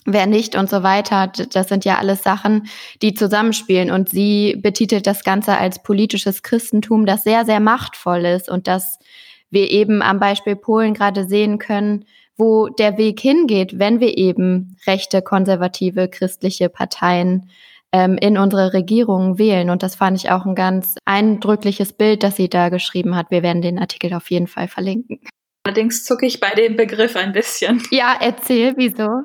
wer 0.07 0.27
nicht 0.27 0.57
und 0.57 0.71
so 0.71 0.83
weiter. 0.83 1.31
Das 1.53 1.69
sind 1.69 1.85
ja 1.85 1.99
alles 1.99 2.23
Sachen, 2.23 2.69
die 3.03 3.15
zusammenspielen. 3.15 3.91
Und 3.91 4.09
sie 4.09 4.57
betitelt 4.63 5.07
das 5.07 5.25
Ganze 5.25 5.59
als 5.59 5.83
politisches 5.83 6.43
Christentum, 6.43 7.05
das 7.05 7.25
sehr, 7.25 7.45
sehr 7.45 7.61
machtvoll 7.61 8.25
ist 8.25 8.49
und 8.49 8.67
das 8.67 8.99
wir 9.51 9.71
eben 9.71 10.03
am 10.03 10.19
Beispiel 10.19 10.57
Polen 10.57 10.95
gerade 10.95 11.27
sehen 11.27 11.59
können, 11.59 12.05
wo 12.37 12.69
der 12.69 12.99
Weg 12.99 13.21
hingeht, 13.21 13.79
wenn 13.79 14.01
wir 14.01 14.19
eben 14.19 14.77
rechte, 14.87 15.23
konservative, 15.23 16.09
christliche 16.09 16.69
Parteien 16.69 17.51
ähm, 17.93 18.19
in 18.19 18.37
unsere 18.37 18.73
Regierungen 18.73 19.39
wählen. 19.39 19.71
Und 19.71 19.83
das 19.83 19.95
fand 19.95 20.19
ich 20.19 20.31
auch 20.31 20.45
ein 20.45 20.55
ganz 20.55 20.97
eindrückliches 21.05 21.93
Bild, 21.93 22.23
das 22.23 22.37
sie 22.37 22.49
da 22.49 22.69
geschrieben 22.69 23.17
hat. 23.17 23.31
Wir 23.31 23.43
werden 23.43 23.63
den 23.63 23.79
Artikel 23.79 24.13
auf 24.13 24.31
jeden 24.31 24.49
Fall 24.49 24.69
verlinken. 24.69 25.21
Allerdings 25.65 26.05
zucke 26.05 26.27
ich 26.27 26.39
bei 26.39 26.51
dem 26.51 26.77
Begriff 26.77 27.17
ein 27.17 27.33
bisschen. 27.33 27.83
Ja, 27.91 28.17
erzähl, 28.21 28.75
wieso? 28.77 29.23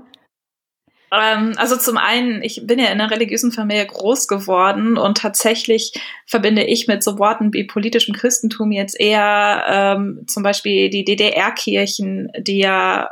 Ähm, 1.11 1.53
also 1.57 1.75
zum 1.75 1.97
einen, 1.97 2.41
ich 2.41 2.61
bin 2.65 2.79
ja 2.79 2.85
in 2.85 3.01
einer 3.01 3.11
religiösen 3.11 3.51
Familie 3.51 3.85
groß 3.85 4.27
geworden 4.27 4.97
und 4.97 5.17
tatsächlich 5.17 5.93
verbinde 6.25 6.63
ich 6.63 6.87
mit 6.87 7.03
so 7.03 7.19
Worten 7.19 7.53
wie 7.53 7.65
politischem 7.65 8.15
Christentum 8.15 8.71
jetzt 8.71 8.99
eher 8.99 9.65
ähm, 9.67 10.23
zum 10.27 10.43
Beispiel 10.43 10.89
die 10.89 11.03
DDR-Kirchen, 11.03 12.31
die 12.37 12.59
ja 12.59 13.11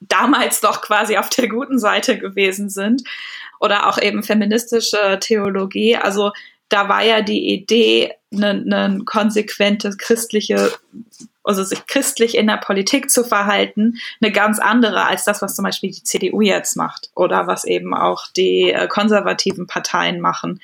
damals 0.00 0.60
doch 0.60 0.80
quasi 0.80 1.16
auf 1.16 1.28
der 1.28 1.48
guten 1.48 1.78
Seite 1.78 2.18
gewesen 2.18 2.70
sind 2.70 3.02
oder 3.60 3.88
auch 3.88 4.00
eben 4.00 4.22
feministische 4.22 5.18
Theologie. 5.20 5.96
Also 5.96 6.32
da 6.68 6.88
war 6.88 7.04
ja 7.04 7.20
die 7.20 7.52
Idee, 7.52 8.14
eine, 8.32 8.50
eine 8.50 9.04
konsequente 9.04 9.96
christliche 9.96 10.72
also 11.44 11.62
sich 11.62 11.86
christlich 11.86 12.36
in 12.36 12.46
der 12.46 12.56
Politik 12.56 13.10
zu 13.10 13.22
verhalten, 13.22 13.98
eine 14.20 14.32
ganz 14.32 14.58
andere 14.58 15.06
als 15.06 15.24
das, 15.24 15.42
was 15.42 15.54
zum 15.54 15.64
Beispiel 15.64 15.90
die 15.90 16.02
CDU 16.02 16.40
jetzt 16.40 16.76
macht 16.76 17.10
oder 17.14 17.46
was 17.46 17.64
eben 17.64 17.94
auch 17.94 18.26
die 18.28 18.72
äh, 18.72 18.88
konservativen 18.88 19.66
Parteien 19.66 20.20
machen 20.20 20.60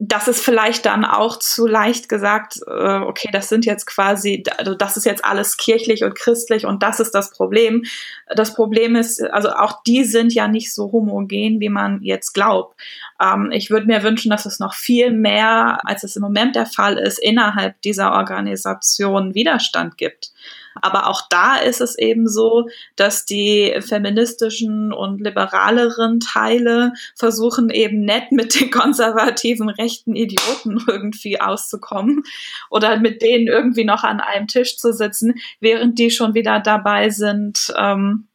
das 0.00 0.28
ist 0.28 0.44
vielleicht 0.44 0.86
dann 0.86 1.04
auch 1.04 1.40
zu 1.40 1.66
leicht 1.66 2.08
gesagt, 2.08 2.60
äh, 2.68 2.98
okay, 2.98 3.30
das 3.32 3.48
sind 3.48 3.66
jetzt 3.66 3.84
quasi, 3.84 4.44
also 4.56 4.76
das 4.76 4.96
ist 4.96 5.04
jetzt 5.04 5.24
alles 5.24 5.56
kirchlich 5.56 6.04
und 6.04 6.14
christlich 6.14 6.66
und 6.66 6.84
das 6.84 7.00
ist 7.00 7.16
das 7.16 7.32
Problem. 7.32 7.82
Das 8.28 8.54
Problem 8.54 8.94
ist, 8.94 9.20
also 9.32 9.50
auch 9.50 9.82
die 9.82 10.04
sind 10.04 10.32
ja 10.32 10.46
nicht 10.46 10.72
so 10.72 10.92
homogen, 10.92 11.58
wie 11.58 11.68
man 11.68 12.00
jetzt 12.02 12.32
glaubt. 12.32 12.80
Ähm, 13.20 13.50
ich 13.50 13.70
würde 13.70 13.86
mir 13.86 14.04
wünschen, 14.04 14.30
dass 14.30 14.46
es 14.46 14.60
noch 14.60 14.74
viel 14.74 15.10
mehr, 15.10 15.80
als 15.82 16.04
es 16.04 16.14
im 16.14 16.22
Moment 16.22 16.54
der 16.54 16.66
Fall 16.66 16.96
ist, 16.96 17.18
innerhalb 17.18 17.80
dieser 17.82 18.12
Organisation 18.12 19.34
Widerstand 19.34 19.98
gibt. 19.98 20.30
Aber 20.82 21.08
auch 21.08 21.22
da 21.28 21.56
ist 21.56 21.80
es 21.80 21.96
eben 21.98 22.28
so, 22.28 22.68
dass 22.96 23.24
die 23.24 23.74
feministischen 23.80 24.92
und 24.92 25.20
liberaleren 25.20 26.20
Teile 26.20 26.92
versuchen 27.16 27.70
eben 27.70 28.00
nett 28.00 28.30
mit 28.30 28.58
den 28.58 28.70
konservativen 28.72 29.68
rechten 29.68 30.16
Idioten 30.16 30.82
irgendwie 30.86 31.40
auszukommen 31.40 32.22
oder 32.70 32.98
mit 32.98 33.22
denen 33.22 33.46
irgendwie 33.46 33.84
noch 33.84 34.04
an 34.04 34.20
einem 34.20 34.46
Tisch 34.46 34.76
zu 34.76 34.92
sitzen, 34.92 35.34
während 35.60 35.98
die 35.98 36.10
schon 36.10 36.34
wieder 36.34 36.60
dabei 36.60 37.10
sind, 37.10 37.72
ähm, 37.76 38.28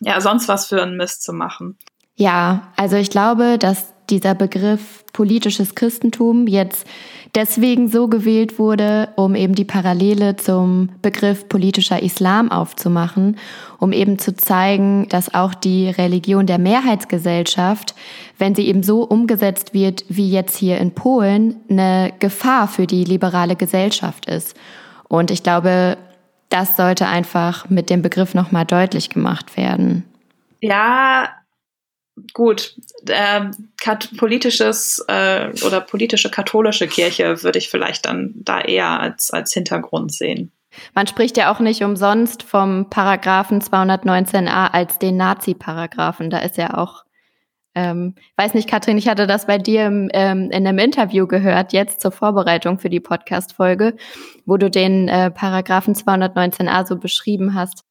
ja, 0.00 0.20
sonst 0.20 0.48
was 0.48 0.66
für 0.66 0.82
einen 0.82 0.96
Mist 0.96 1.22
zu 1.22 1.32
machen. 1.32 1.78
Ja, 2.16 2.72
also 2.76 2.96
ich 2.96 3.10
glaube, 3.10 3.58
dass 3.58 3.92
dieser 4.10 4.34
Begriff 4.34 5.04
politisches 5.12 5.74
Christentum 5.74 6.46
jetzt 6.46 6.86
deswegen 7.34 7.88
so 7.88 8.08
gewählt 8.08 8.58
wurde, 8.58 9.08
um 9.16 9.34
eben 9.34 9.54
die 9.54 9.64
Parallele 9.64 10.36
zum 10.36 10.90
Begriff 11.02 11.48
politischer 11.48 12.02
Islam 12.02 12.50
aufzumachen, 12.50 13.36
um 13.78 13.92
eben 13.92 14.18
zu 14.18 14.34
zeigen, 14.34 15.08
dass 15.08 15.34
auch 15.34 15.54
die 15.54 15.88
Religion 15.88 16.46
der 16.46 16.58
Mehrheitsgesellschaft, 16.58 17.94
wenn 18.38 18.54
sie 18.54 18.66
eben 18.66 18.82
so 18.82 19.02
umgesetzt 19.02 19.74
wird 19.74 20.04
wie 20.08 20.30
jetzt 20.30 20.56
hier 20.56 20.78
in 20.78 20.92
Polen, 20.92 21.56
eine 21.68 22.12
Gefahr 22.18 22.68
für 22.68 22.86
die 22.86 23.04
liberale 23.04 23.56
Gesellschaft 23.56 24.26
ist. 24.26 24.56
Und 25.08 25.30
ich 25.30 25.42
glaube, 25.42 25.96
das 26.48 26.76
sollte 26.76 27.06
einfach 27.06 27.68
mit 27.68 27.90
dem 27.90 28.02
Begriff 28.02 28.34
nochmal 28.34 28.64
deutlich 28.64 29.10
gemacht 29.10 29.56
werden. 29.56 30.04
Ja, 30.60 31.28
gut, 32.32 32.74
äh, 33.08 33.50
politisches 34.16 35.04
äh, 35.08 35.50
oder 35.64 35.80
politische 35.80 36.30
katholische 36.30 36.88
Kirche 36.88 37.42
würde 37.42 37.58
ich 37.58 37.68
vielleicht 37.68 38.06
dann 38.06 38.32
da 38.36 38.60
eher 38.60 39.00
als, 39.00 39.30
als 39.30 39.52
Hintergrund 39.52 40.12
sehen. 40.12 40.52
Man 40.94 41.06
spricht 41.06 41.36
ja 41.36 41.52
auch 41.52 41.60
nicht 41.60 41.82
umsonst 41.82 42.42
vom 42.42 42.90
Paragraphen 42.90 43.60
219a 43.60 44.70
als 44.72 44.98
den 44.98 45.16
Nazi-Paragraphen. 45.16 46.30
Da 46.30 46.38
ist 46.38 46.56
ja 46.58 46.76
auch, 46.76 47.04
ähm, 47.74 48.14
weiß 48.36 48.54
nicht, 48.54 48.68
Katrin, 48.68 48.98
ich 48.98 49.08
hatte 49.08 49.26
das 49.26 49.46
bei 49.46 49.58
dir 49.58 49.86
im, 49.86 50.10
ähm, 50.12 50.50
in 50.50 50.66
einem 50.66 50.78
Interview 50.78 51.26
gehört, 51.26 51.72
jetzt 51.72 52.00
zur 52.00 52.12
Vorbereitung 52.12 52.78
für 52.78 52.90
die 52.90 53.00
Podcast-Folge, 53.00 53.96
wo 54.44 54.56
du 54.56 54.70
den 54.70 55.08
äh, 55.08 55.30
Paragraphen 55.30 55.94
219a 55.94 56.86
so 56.86 56.96
beschrieben 56.96 57.54
hast. 57.54 57.84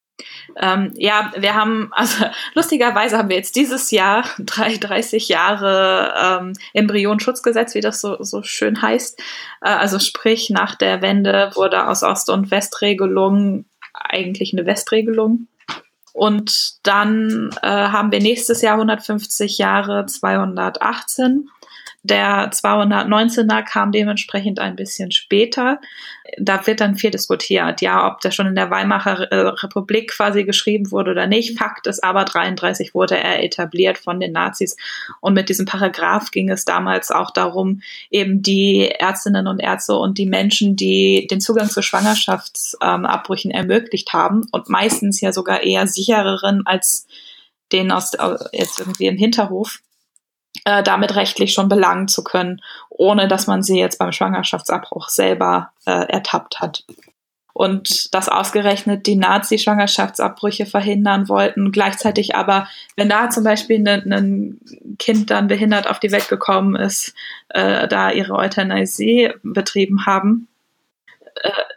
Ähm, 0.58 0.94
ja, 0.96 1.32
wir 1.36 1.56
haben, 1.56 1.90
also 1.92 2.26
lustigerweise 2.54 3.18
haben 3.18 3.30
wir 3.30 3.36
jetzt 3.36 3.56
dieses 3.56 3.92
Jahr 3.92 4.26
30 4.40 5.28
Jahre 5.28 6.40
ähm, 6.42 6.54
Embryonschutzgesetz, 6.74 7.76
wie 7.76 7.82
das 7.82 8.02
so, 8.02 8.18
so 8.22 8.44
schön 8.44 8.82
heißt. 8.82 9.20
Äh, 9.62 9.70
also 9.70 10.00
sprich, 10.00 10.50
nach 10.50 10.76
der 10.76 11.02
Wende 11.02 11.52
wurde 11.56 11.88
aus 11.88 12.04
Ost- 12.04 12.30
und 12.30 12.52
Westregelung 12.52 13.66
eigentlich 13.94 14.54
eine 14.54 14.66
Westregelung. 14.66 15.48
Und 16.14 16.78
dann 16.84 17.50
äh, 17.62 17.68
haben 17.68 18.12
wir 18.12 18.22
nächstes 18.22 18.62
Jahr 18.62 18.76
150 18.76 19.58
Jahre 19.58 20.06
218. 20.06 21.50
Der 22.08 22.52
219er 22.52 23.64
kam 23.64 23.92
dementsprechend 23.92 24.60
ein 24.60 24.76
bisschen 24.76 25.12
später. 25.12 25.82
Da 26.38 26.68
wird 26.68 26.80
dann 26.80 26.98
viel 26.98 27.10
diskutiert, 27.10 27.82
ja, 27.82 28.08
ob 28.08 28.22
der 28.22 28.30
schon 28.30 28.46
in 28.46 28.54
der 28.54 28.70
Weimarer 28.70 29.32
äh, 29.32 29.36
Republik 29.36 30.12
quasi 30.12 30.44
geschrieben 30.44 30.92
wurde 30.92 31.12
oder 31.12 31.26
nicht. 31.26 31.58
Fakt 31.58 31.88
ist 31.88 32.04
aber, 32.04 32.24
33 32.24 32.94
wurde 32.94 33.18
er 33.18 33.44
etabliert 33.44 33.98
von 33.98 34.20
den 34.20 34.34
Nazis. 34.34 34.78
Und 35.20 35.34
mit 35.34 35.50
diesem 35.50 35.66
Paragraph 35.66 36.30
ging 36.30 36.52
es 36.52 36.64
damals 36.64 37.10
auch 37.10 37.32
darum, 37.32 37.82
eben 38.12 38.44
die 38.44 38.88
Ärztinnen 38.88 39.48
und 39.48 39.60
Ärzte 39.60 39.96
und 39.96 40.20
die 40.20 40.28
Menschen, 40.28 40.76
die 40.76 41.26
den 41.26 41.42
Zugang 41.42 41.72
zu 41.72 41.82
Schwangerschaftsabbrüchen 41.82 43.50
ähm, 43.50 43.58
ermöglicht 43.58 44.14
haben 44.14 44.48
und 44.52 44.70
meistens 44.70 45.22
ja 45.22 45.34
sogar 45.34 45.64
eher 45.64 45.88
sichereren 45.88 46.68
als 46.68 47.08
den 47.72 47.92
aus 47.92 48.12
jetzt 48.54 48.80
irgendwie 48.80 49.08
im 49.08 49.18
Hinterhof, 49.18 49.80
äh, 50.64 50.84
damit 50.84 51.16
rechtlich 51.16 51.54
schon 51.54 51.70
belangen 51.70 52.08
zu 52.08 52.24
können, 52.24 52.62
ohne 52.90 53.28
dass 53.28 53.48
man 53.48 53.64
sie 53.64 53.80
jetzt 53.80 54.00
beim 54.00 54.12
Schwangerschaftsabbruch 54.12 55.10
selber 55.10 55.72
äh, 55.86 56.08
ertappt 56.08 56.60
hat. 56.62 56.84
Und 57.54 58.14
dass 58.14 58.28
ausgerechnet 58.28 59.06
die 59.08 59.16
Nazi-Schwangerschaftsabbrüche 59.16 60.66
verhindern 60.66 61.30
wollten, 61.30 61.72
gleichzeitig 61.72 62.36
aber, 62.36 62.68
wenn 62.98 63.08
da 63.08 63.30
zum 63.30 63.46
Beispiel 63.46 63.78
ein 63.78 63.84
ne, 63.84 64.04
ne 64.06 64.56
Kind 65.00 65.32
dann 65.32 65.48
behindert 65.48 65.88
auf 65.88 66.00
die 66.00 66.12
Welt 66.12 66.28
gekommen 66.28 66.76
ist, 66.76 67.14
äh, 67.50 67.88
da 67.88 68.12
ihre 68.12 68.34
Euthanasie 68.34 69.32
betrieben 69.42 70.06
haben, 70.06 70.50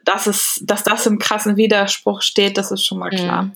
dass, 0.05 0.27
es, 0.27 0.61
dass 0.63 0.85
das 0.85 1.07
im 1.07 1.19
krassen 1.19 1.57
Widerspruch 1.57 2.23
steht, 2.23 2.57
das 2.59 2.71
ist 2.71 2.85
schon 2.85 2.99
mal 2.99 3.11
klar. 3.11 3.43
Mhm. 3.43 3.53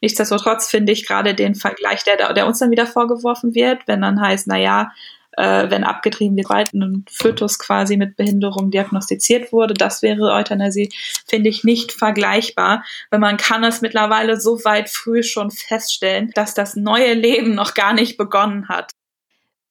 Nichtsdestotrotz 0.00 0.68
finde 0.68 0.92
ich 0.92 1.06
gerade 1.06 1.34
den 1.34 1.54
Vergleich, 1.54 2.04
der, 2.04 2.32
der 2.32 2.46
uns 2.46 2.58
dann 2.58 2.70
wieder 2.70 2.86
vorgeworfen 2.86 3.54
wird, 3.54 3.82
wenn 3.86 4.02
dann 4.02 4.20
heißt, 4.20 4.46
na 4.46 4.58
ja, 4.58 4.92
äh, 5.36 5.68
wenn 5.70 5.84
abgetrieben 5.84 6.36
wird, 6.36 6.48
weil 6.48 6.64
ein 6.72 7.04
Fötus 7.10 7.58
quasi 7.58 7.96
mit 7.96 8.16
Behinderung 8.16 8.70
diagnostiziert 8.70 9.52
wurde, 9.52 9.74
das 9.74 10.02
wäre 10.02 10.32
Euthanasie, 10.32 10.92
finde 11.26 11.48
ich 11.48 11.64
nicht 11.64 11.92
vergleichbar, 11.92 12.84
weil 13.10 13.20
man 13.20 13.36
kann 13.36 13.64
es 13.64 13.80
mittlerweile 13.80 14.40
so 14.40 14.64
weit 14.64 14.90
früh 14.90 15.22
schon 15.22 15.50
feststellen, 15.50 16.30
dass 16.34 16.54
das 16.54 16.76
neue 16.76 17.14
Leben 17.14 17.54
noch 17.54 17.74
gar 17.74 17.94
nicht 17.94 18.16
begonnen 18.16 18.68
hat. 18.68 18.92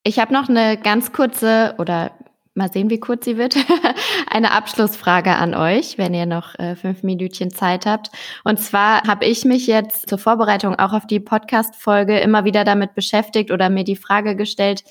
Ich 0.04 0.19
habe 0.19 0.34
noch 0.34 0.50
eine 0.50 0.78
ganz 0.78 1.13
kurze 1.13 1.76
oder 1.78 2.12
mal 2.56 2.72
sehen, 2.72 2.89
wie 2.89 3.00
kurz 3.00 3.26
sie 3.26 3.38
wird, 3.38 3.56
eine 4.30 4.52
Abschlussfrage 4.52 5.36
an 5.36 5.56
euch, 5.56 5.98
wenn 5.98 6.13
ihr 6.13 6.26
noch 6.26 6.58
äh, 6.60 6.76
fünf 6.76 7.04
Minütchen 7.04 7.52
Zeit 7.52 7.86
habt. 7.86 8.12
Und 8.44 8.60
zwar 8.60 9.04
habe 9.04 9.26
ich 9.26 9.44
mich 9.46 9.68
jetzt 9.68 10.08
zur 10.10 10.18
Vorbereitung 10.18 10.76
auch 10.78 10.94
auf 10.94 11.08
die 11.08 11.20
Podcast-Folge 11.20 12.20
immer 12.20 12.46
wieder 12.46 12.63
damit 12.63 12.94
beschäftigt 12.94 13.52
oder 13.52 13.70
mir 13.70 13.84
die 13.84 13.96
Frage 13.96 14.36
gestellt, 14.36 14.84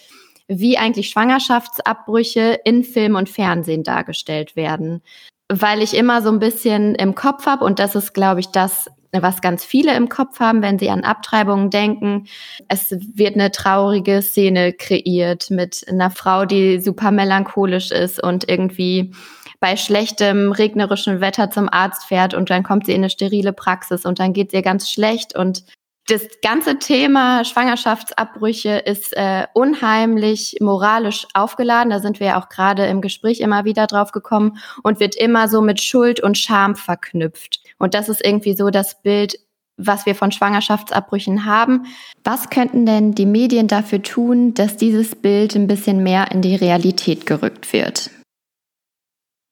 wie 0.48 0.76
eigentlich 0.76 1.08
Schwangerschaftsabbrüche 1.08 2.60
in 2.64 2.82
Film 2.82 3.14
und 3.14 3.28
Fernsehen 3.28 3.84
dargestellt 3.84 4.56
werden. 4.56 5.02
Weil 5.48 5.82
ich 5.82 5.94
immer 5.94 6.22
so 6.22 6.30
ein 6.30 6.38
bisschen 6.38 6.94
im 6.94 7.14
Kopf 7.14 7.46
habe, 7.46 7.64
und 7.64 7.78
das 7.78 7.94
ist, 7.94 8.12
glaube 8.12 8.40
ich, 8.40 8.48
das 8.48 8.90
was 9.20 9.42
ganz 9.42 9.64
viele 9.64 9.94
im 9.94 10.08
Kopf 10.08 10.40
haben, 10.40 10.62
wenn 10.62 10.78
sie 10.78 10.88
an 10.88 11.04
Abtreibungen 11.04 11.70
denken. 11.70 12.26
Es 12.68 12.90
wird 12.90 13.34
eine 13.34 13.50
traurige 13.50 14.22
Szene 14.22 14.72
kreiert 14.72 15.50
mit 15.50 15.84
einer 15.88 16.10
Frau, 16.10 16.46
die 16.46 16.80
super 16.80 17.10
melancholisch 17.10 17.90
ist 17.90 18.22
und 18.22 18.48
irgendwie 18.48 19.12
bei 19.60 19.76
schlechtem 19.76 20.50
regnerischen 20.50 21.20
Wetter 21.20 21.50
zum 21.50 21.68
Arzt 21.68 22.06
fährt 22.06 22.34
und 22.34 22.50
dann 22.50 22.62
kommt 22.62 22.86
sie 22.86 22.92
in 22.92 23.02
eine 23.02 23.10
sterile 23.10 23.52
Praxis 23.52 24.04
und 24.04 24.18
dann 24.18 24.32
geht 24.32 24.52
ihr 24.52 24.62
ganz 24.62 24.90
schlecht 24.90 25.36
und 25.36 25.64
das 26.08 26.22
ganze 26.42 26.80
Thema 26.80 27.44
Schwangerschaftsabbrüche 27.44 28.78
ist 28.78 29.16
äh, 29.16 29.46
unheimlich 29.54 30.56
moralisch 30.60 31.28
aufgeladen. 31.32 31.90
Da 31.90 32.00
sind 32.00 32.18
wir 32.18 32.28
ja 32.28 32.40
auch 32.42 32.48
gerade 32.48 32.86
im 32.86 33.00
Gespräch 33.00 33.40
immer 33.40 33.64
wieder 33.64 33.86
drauf 33.86 34.10
gekommen 34.10 34.58
und 34.82 34.98
wird 34.98 35.14
immer 35.14 35.46
so 35.46 35.60
mit 35.60 35.80
Schuld 35.80 36.20
und 36.20 36.36
Scham 36.36 36.74
verknüpft. 36.74 37.60
Und 37.82 37.94
das 37.94 38.08
ist 38.08 38.24
irgendwie 38.24 38.54
so 38.54 38.70
das 38.70 39.02
Bild, 39.02 39.40
was 39.76 40.06
wir 40.06 40.14
von 40.14 40.30
Schwangerschaftsabbrüchen 40.30 41.46
haben. 41.46 41.86
Was 42.22 42.48
könnten 42.48 42.86
denn 42.86 43.12
die 43.12 43.26
Medien 43.26 43.66
dafür 43.66 44.00
tun, 44.00 44.54
dass 44.54 44.76
dieses 44.76 45.16
Bild 45.16 45.56
ein 45.56 45.66
bisschen 45.66 46.00
mehr 46.04 46.30
in 46.30 46.42
die 46.42 46.54
Realität 46.54 47.26
gerückt 47.26 47.72
wird? 47.72 48.10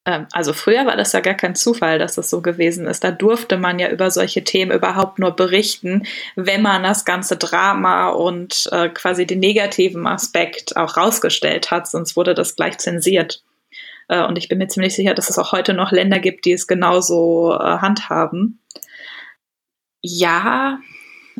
Ähm, 0.06 0.28
also 0.30 0.52
früher 0.52 0.86
war 0.86 0.96
das 0.96 1.12
ja 1.12 1.18
gar 1.18 1.34
kein 1.34 1.56
Zufall, 1.56 1.98
dass 1.98 2.14
das 2.14 2.30
so 2.30 2.40
gewesen 2.40 2.86
ist. 2.86 3.02
Da 3.02 3.10
durfte 3.10 3.56
man 3.56 3.80
ja 3.80 3.90
über 3.90 4.12
solche 4.12 4.44
Themen 4.44 4.70
überhaupt 4.70 5.18
nur 5.18 5.32
berichten, 5.32 6.04
wenn 6.36 6.62
man 6.62 6.84
das 6.84 7.04
ganze 7.04 7.36
Drama 7.36 8.10
und 8.10 8.68
äh, 8.70 8.90
quasi 8.90 9.26
den 9.26 9.40
negativen 9.40 10.06
Aspekt 10.06 10.76
auch 10.76 10.96
rausgestellt 10.96 11.72
hat, 11.72 11.88
sonst 11.88 12.14
wurde 12.16 12.34
das 12.34 12.54
gleich 12.54 12.78
zensiert. 12.78 13.42
Äh, 14.10 14.26
und 14.26 14.36
ich 14.36 14.48
bin 14.48 14.58
mir 14.58 14.66
ziemlich 14.66 14.94
sicher, 14.94 15.14
dass 15.14 15.30
es 15.30 15.38
auch 15.38 15.52
heute 15.52 15.72
noch 15.72 15.92
Länder 15.92 16.18
gibt, 16.18 16.44
die 16.44 16.52
es 16.52 16.66
genauso 16.66 17.54
äh, 17.54 17.78
handhaben. 17.78 18.60
Ja, 20.02 20.80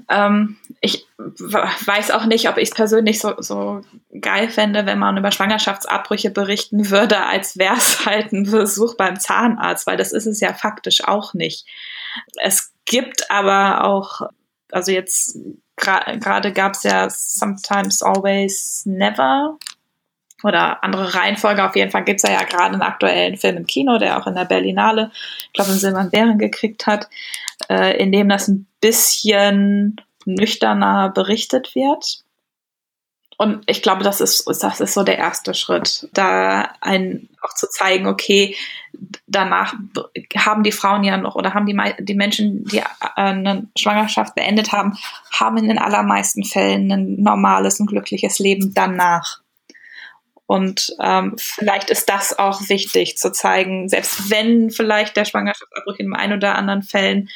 ähm, 0.08 0.56
ich 0.80 1.06
weiß 1.18 2.12
auch 2.12 2.26
nicht, 2.26 2.48
ob 2.48 2.58
ich 2.58 2.68
es 2.68 2.74
persönlich 2.74 3.18
so, 3.18 3.34
so 3.38 3.82
geil 4.20 4.48
fände, 4.48 4.86
wenn 4.86 5.00
man 5.00 5.16
über 5.16 5.32
Schwangerschaftsabbrüche 5.32 6.30
berichten 6.30 6.90
würde, 6.90 7.26
als 7.26 7.58
wäre 7.58 7.76
es 7.76 8.06
halt 8.06 8.32
ein 8.32 8.44
Besuch 8.44 8.96
beim 8.96 9.18
Zahnarzt, 9.18 9.86
weil 9.88 9.96
das 9.96 10.12
ist 10.12 10.26
es 10.26 10.40
ja 10.40 10.54
faktisch 10.54 11.02
auch 11.04 11.34
nicht. 11.34 11.66
Es 12.40 12.72
gibt 12.84 13.30
aber 13.30 13.84
auch, 13.84 14.28
also 14.70 14.92
jetzt 14.92 15.36
gerade 15.76 16.52
gab 16.52 16.74
es 16.74 16.84
ja 16.84 17.08
Sometimes 17.10 18.02
Always 18.02 18.82
Never 18.84 19.58
oder 20.42 20.82
andere 20.82 21.14
Reihenfolge. 21.14 21.64
Auf 21.64 21.76
jeden 21.76 21.90
Fall 21.90 22.04
gibt 22.04 22.22
es 22.22 22.28
ja, 22.28 22.40
ja 22.40 22.44
gerade 22.44 22.74
einen 22.74 22.82
aktuellen 22.82 23.36
Film 23.36 23.58
im 23.58 23.66
Kino, 23.66 23.98
der 23.98 24.18
auch 24.18 24.26
in 24.26 24.34
der 24.34 24.44
Berlinale, 24.44 25.10
ich 25.46 25.52
glaube, 25.52 25.70
einen 25.70 25.80
Silbernen 25.80 26.10
Bären 26.10 26.38
gekriegt 26.38 26.86
hat, 26.86 27.08
äh, 27.68 27.96
in 27.98 28.12
dem 28.12 28.28
das 28.28 28.48
ein 28.48 28.66
bisschen 28.80 30.00
nüchterner 30.24 31.10
berichtet 31.10 31.74
wird. 31.74 32.22
Und 33.40 33.62
ich 33.66 33.80
glaube, 33.80 34.04
das 34.04 34.20
ist, 34.20 34.46
das 34.46 34.80
ist 34.80 34.92
so 34.92 35.02
der 35.02 35.16
erste 35.16 35.54
Schritt, 35.54 36.10
da 36.12 36.74
ein, 36.82 37.30
auch 37.40 37.54
zu 37.54 37.70
zeigen, 37.70 38.06
okay, 38.06 38.54
danach 39.26 39.72
haben 40.36 40.62
die 40.62 40.72
Frauen 40.72 41.04
ja 41.04 41.16
noch 41.16 41.36
oder 41.36 41.54
haben 41.54 41.64
die, 41.64 41.74
die 42.00 42.14
Menschen, 42.14 42.64
die 42.64 42.80
äh, 42.80 42.84
eine 43.14 43.66
Schwangerschaft 43.78 44.34
beendet 44.34 44.72
haben, 44.72 44.98
haben 45.32 45.56
in 45.56 45.68
den 45.68 45.78
allermeisten 45.78 46.44
Fällen 46.44 46.92
ein 46.92 47.22
normales 47.22 47.80
und 47.80 47.86
glückliches 47.86 48.40
Leben 48.40 48.74
danach. 48.74 49.40
Und 50.50 50.96
ähm, 51.00 51.36
vielleicht 51.38 51.90
ist 51.90 52.08
das 52.08 52.36
auch 52.36 52.68
wichtig 52.68 53.16
zu 53.16 53.30
zeigen, 53.30 53.88
selbst 53.88 54.30
wenn 54.30 54.72
vielleicht 54.72 55.16
der 55.16 55.24
Schwangerschaftsabbruch 55.24 55.94
in 55.98 56.12
ein 56.12 56.32
oder 56.32 56.56
anderen 56.56 56.82
Fällen 56.82 57.28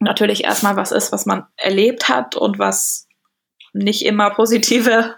natürlich 0.00 0.44
erstmal 0.44 0.76
was 0.76 0.92
ist, 0.92 1.12
was 1.12 1.24
man 1.24 1.46
erlebt 1.56 2.10
hat 2.10 2.36
und 2.36 2.58
was 2.58 3.08
nicht 3.72 4.04
immer 4.04 4.28
positive 4.28 5.16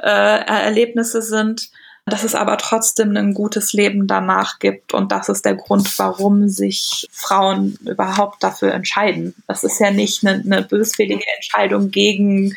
äh, 0.00 0.06
Erlebnisse 0.06 1.22
sind, 1.22 1.70
dass 2.04 2.22
es 2.22 2.36
aber 2.36 2.56
trotzdem 2.56 3.16
ein 3.16 3.34
gutes 3.34 3.72
Leben 3.72 4.06
danach 4.06 4.60
gibt 4.60 4.94
und 4.94 5.10
das 5.10 5.28
ist 5.28 5.44
der 5.44 5.56
Grund, 5.56 5.98
warum 5.98 6.48
sich 6.48 7.08
Frauen 7.10 7.76
überhaupt 7.84 8.44
dafür 8.44 8.72
entscheiden. 8.72 9.34
Das 9.48 9.64
ist 9.64 9.80
ja 9.80 9.90
nicht 9.90 10.24
eine, 10.24 10.40
eine 10.40 10.62
böswillige 10.62 11.24
Entscheidung 11.34 11.90
gegen 11.90 12.56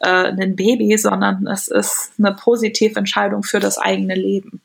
äh, 0.00 0.32
ein 0.32 0.56
Baby, 0.56 0.96
sondern 0.98 1.46
es 1.46 1.68
ist 1.68 2.12
eine 2.18 2.34
positive 2.34 2.98
Entscheidung 2.98 3.42
für 3.42 3.60
das 3.60 3.78
eigene 3.78 4.14
Leben. 4.14 4.62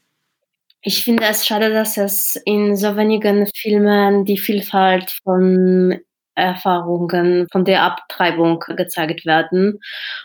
Ich 0.82 1.04
finde 1.04 1.24
es 1.24 1.46
schade, 1.46 1.72
dass 1.72 1.98
es 1.98 2.36
in 2.46 2.76
so 2.76 2.96
wenigen 2.96 3.48
Filmen 3.56 4.24
die 4.26 4.38
Vielfalt 4.38 5.18
von 5.24 6.00
Erfahrungen 6.36 7.48
von 7.52 7.66
der 7.66 7.84
Abtreibung 7.84 8.60
gezeigt 8.76 9.26
werden. 9.26 9.80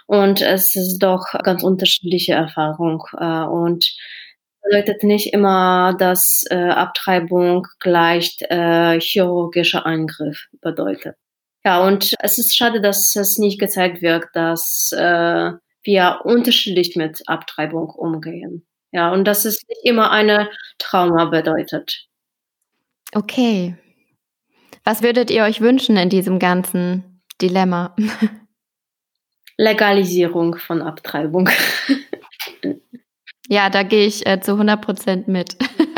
Und 0.06 0.42
es 0.42 0.74
ist 0.74 0.98
doch 0.98 1.24
ganz 1.44 1.62
unterschiedliche 1.62 2.34
Erfahrung. 2.34 3.04
Äh, 3.16 3.44
und 3.44 3.94
bedeutet 4.62 5.02
nicht 5.02 5.32
immer, 5.32 5.94
dass 5.98 6.44
äh, 6.50 6.56
Abtreibung 6.56 7.66
gleich 7.78 8.36
äh, 8.50 9.00
chirurgischer 9.00 9.86
Eingriff 9.86 10.48
bedeutet. 10.60 11.16
Ja, 11.64 11.84
und 11.86 12.14
es 12.20 12.38
ist 12.38 12.56
schade, 12.56 12.80
dass 12.80 13.14
es 13.16 13.38
nicht 13.38 13.60
gezeigt 13.60 14.00
wird, 14.02 14.24
dass 14.32 14.92
äh, 14.96 15.52
wir 15.82 16.20
unterschiedlich 16.24 16.96
mit 16.96 17.22
Abtreibung 17.26 17.90
umgehen. 17.90 18.66
Ja, 18.92 19.12
und 19.12 19.24
dass 19.24 19.44
es 19.44 19.60
nicht 19.68 19.84
immer 19.84 20.10
eine 20.10 20.50
Trauma 20.78 21.26
bedeutet. 21.26 22.06
Okay, 23.12 23.76
was 24.84 25.02
würdet 25.02 25.30
ihr 25.30 25.44
euch 25.44 25.60
wünschen 25.60 25.96
in 25.96 26.08
diesem 26.08 26.38
ganzen 26.38 27.22
Dilemma? 27.40 27.94
Legalisierung 29.56 30.56
von 30.56 30.80
Abtreibung. 30.80 31.50
ja, 33.48 33.68
da 33.68 33.82
gehe 33.82 34.06
ich 34.06 34.26
äh, 34.26 34.40
zu 34.40 34.52
100 34.52 34.80
Prozent 34.80 35.28
mit. 35.28 35.56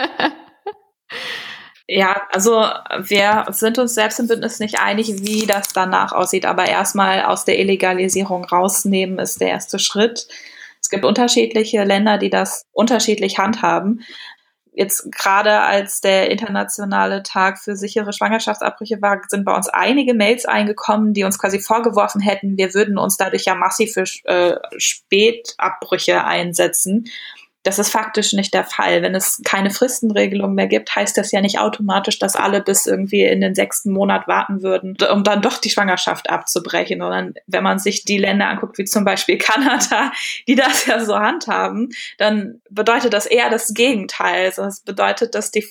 Ja, 1.88 2.22
also 2.32 2.64
wir 3.00 3.46
sind 3.50 3.78
uns 3.78 3.94
selbst 3.94 4.20
im 4.20 4.28
Bündnis 4.28 4.60
nicht 4.60 4.80
einig, 4.80 5.12
wie 5.26 5.46
das 5.46 5.68
danach 5.68 6.12
aussieht, 6.12 6.46
aber 6.46 6.66
erstmal 6.66 7.22
aus 7.22 7.44
der 7.44 7.58
Illegalisierung 7.58 8.44
rausnehmen 8.44 9.18
ist 9.18 9.40
der 9.40 9.48
erste 9.48 9.78
Schritt. 9.78 10.28
Es 10.80 10.90
gibt 10.90 11.04
unterschiedliche 11.04 11.84
Länder, 11.84 12.18
die 12.18 12.30
das 12.30 12.64
unterschiedlich 12.72 13.38
handhaben 13.38 14.04
jetzt 14.72 15.12
gerade 15.12 15.60
als 15.60 16.00
der 16.00 16.30
internationale 16.30 17.22
Tag 17.22 17.58
für 17.58 17.76
sichere 17.76 18.12
Schwangerschaftsabbrüche 18.12 19.02
war, 19.02 19.20
sind 19.28 19.44
bei 19.44 19.54
uns 19.54 19.68
einige 19.68 20.14
Mails 20.14 20.46
eingekommen, 20.46 21.12
die 21.12 21.24
uns 21.24 21.38
quasi 21.38 21.60
vorgeworfen 21.60 22.20
hätten, 22.20 22.56
wir 22.56 22.72
würden 22.74 22.98
uns 22.98 23.16
dadurch 23.16 23.44
ja 23.44 23.54
massiv 23.54 23.92
für 23.92 24.04
äh, 24.24 24.56
Spätabbrüche 24.78 26.24
einsetzen. 26.24 27.04
Das 27.62 27.78
ist 27.78 27.90
faktisch 27.90 28.32
nicht 28.32 28.54
der 28.54 28.64
Fall. 28.64 29.02
Wenn 29.02 29.14
es 29.14 29.40
keine 29.44 29.70
Fristenregelung 29.70 30.54
mehr 30.54 30.66
gibt, 30.66 30.94
heißt 30.94 31.16
das 31.16 31.30
ja 31.30 31.40
nicht 31.40 31.58
automatisch, 31.58 32.18
dass 32.18 32.34
alle 32.34 32.60
bis 32.60 32.86
irgendwie 32.86 33.22
in 33.22 33.40
den 33.40 33.54
sechsten 33.54 33.92
Monat 33.92 34.26
warten 34.26 34.62
würden, 34.62 34.96
um 35.12 35.22
dann 35.22 35.42
doch 35.42 35.58
die 35.58 35.70
Schwangerschaft 35.70 36.28
abzubrechen. 36.28 37.00
Sondern 37.00 37.34
wenn 37.46 37.62
man 37.62 37.78
sich 37.78 38.04
die 38.04 38.18
Länder 38.18 38.48
anguckt, 38.48 38.78
wie 38.78 38.84
zum 38.84 39.04
Beispiel 39.04 39.38
Kanada, 39.38 40.12
die 40.48 40.56
das 40.56 40.86
ja 40.86 41.04
so 41.04 41.18
handhaben, 41.18 41.90
dann 42.18 42.60
bedeutet 42.70 43.12
das 43.12 43.26
eher 43.26 43.50
das 43.50 43.74
Gegenteil. 43.74 44.46
Also 44.46 44.62
das 44.62 44.80
bedeutet, 44.80 45.34
dass 45.34 45.50
die 45.50 45.66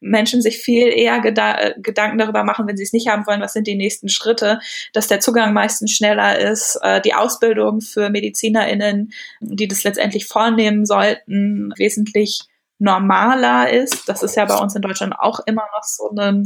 Menschen 0.00 0.42
sich 0.42 0.58
viel 0.58 0.88
eher 0.88 1.20
Geda 1.20 1.58
äh, 1.58 1.74
Gedanken 1.80 2.18
darüber 2.18 2.44
machen, 2.44 2.66
wenn 2.66 2.76
sie 2.76 2.82
es 2.82 2.92
nicht 2.92 3.08
haben 3.08 3.26
wollen, 3.26 3.40
was 3.40 3.52
sind 3.52 3.66
die 3.66 3.76
nächsten 3.76 4.08
Schritte, 4.08 4.60
dass 4.92 5.08
der 5.08 5.20
Zugang 5.20 5.52
meistens 5.52 5.92
schneller 5.92 6.38
ist, 6.38 6.78
äh, 6.82 7.00
die 7.00 7.14
Ausbildung 7.14 7.80
für 7.80 8.10
MedizinerInnen, 8.10 9.12
die 9.40 9.68
das 9.68 9.84
letztendlich 9.84 10.26
vornehmen 10.26 10.86
sollten, 10.86 11.72
wesentlich 11.76 12.40
normaler 12.78 13.70
ist. 13.70 14.08
Das 14.08 14.22
ist 14.22 14.36
ja 14.36 14.44
bei 14.44 14.56
uns 14.56 14.74
in 14.74 14.82
Deutschland 14.82 15.14
auch 15.18 15.40
immer 15.46 15.64
noch 15.74 15.84
so 15.84 16.10
eine 16.10 16.44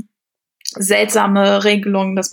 seltsame 0.74 1.64
Regelung, 1.64 2.16
dass 2.16 2.30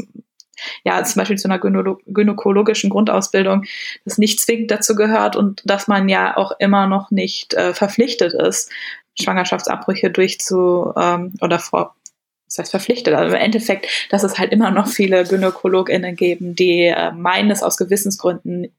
ja, 0.84 1.04
zum 1.04 1.20
Beispiel 1.20 1.38
zu 1.38 1.48
einer 1.48 1.60
gynäkologischen 1.60 2.90
Grundausbildung, 2.90 3.64
das 4.06 4.18
nicht 4.18 4.40
zwingend 4.40 4.72
dazu 4.72 4.96
gehört 4.96 5.36
und 5.36 5.62
dass 5.66 5.88
man 5.88 6.10
ja 6.10 6.38
auch 6.38 6.52
immer 6.60 6.88
noch 6.88 7.12
nicht 7.12 7.54
äh, 7.54 7.74
verpflichtet 7.74 8.34
ist, 8.34 8.72
Schwangerschaftsabbrüche 9.20 10.12
durchzu 10.12 10.94
ähm, 10.98 11.34
oder 11.42 11.60
vor 11.60 11.96
das 12.48 12.60
heißt 12.60 12.72
verpflichtet, 12.72 13.16
also 13.16 13.36
im 13.36 13.42
Endeffekt, 13.42 13.88
dass 14.12 14.22
es 14.22 14.38
halt 14.38 14.52
immer 14.52 14.70
noch 14.70 14.88
viele 14.88 15.24
GynäkologInnen 15.24 16.16
geben, 16.16 16.56
die 16.56 16.84
äh, 16.84 17.12
meinen, 17.12 17.50
es 17.50 17.64
aus 17.64 17.78
Gewissensgründen 17.78 18.72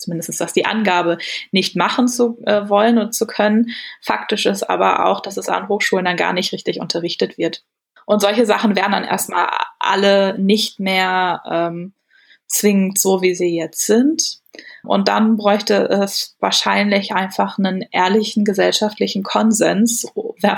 zumindest 0.00 0.30
ist 0.30 0.40
das 0.40 0.52
die 0.52 0.64
Angabe, 0.64 1.18
nicht 1.52 1.76
machen 1.76 2.08
zu 2.08 2.38
äh, 2.46 2.68
wollen 2.68 2.98
und 2.98 3.14
zu 3.14 3.26
können. 3.26 3.70
Faktisch 4.00 4.46
ist 4.46 4.64
aber 4.64 5.06
auch, 5.06 5.20
dass 5.20 5.36
es 5.36 5.48
an 5.48 5.68
Hochschulen 5.68 6.04
dann 6.04 6.16
gar 6.16 6.32
nicht 6.32 6.52
richtig 6.52 6.80
unterrichtet 6.80 7.38
wird. 7.38 7.62
Und 8.06 8.20
solche 8.20 8.46
Sachen 8.46 8.74
werden 8.74 8.92
dann 8.92 9.04
erstmal 9.04 9.48
alle 9.78 10.38
nicht 10.38 10.80
mehr 10.80 11.42
ähm, 11.48 11.92
zwingend 12.46 12.98
so, 12.98 13.22
wie 13.22 13.34
sie 13.34 13.56
jetzt 13.56 13.86
sind. 13.86 14.39
Und 14.82 15.08
dann 15.08 15.36
bräuchte 15.36 15.88
es 15.88 16.36
wahrscheinlich 16.40 17.12
einfach 17.12 17.58
einen 17.58 17.84
ehrlichen 17.90 18.44
gesellschaftlichen 18.44 19.22
Konsens, 19.22 20.06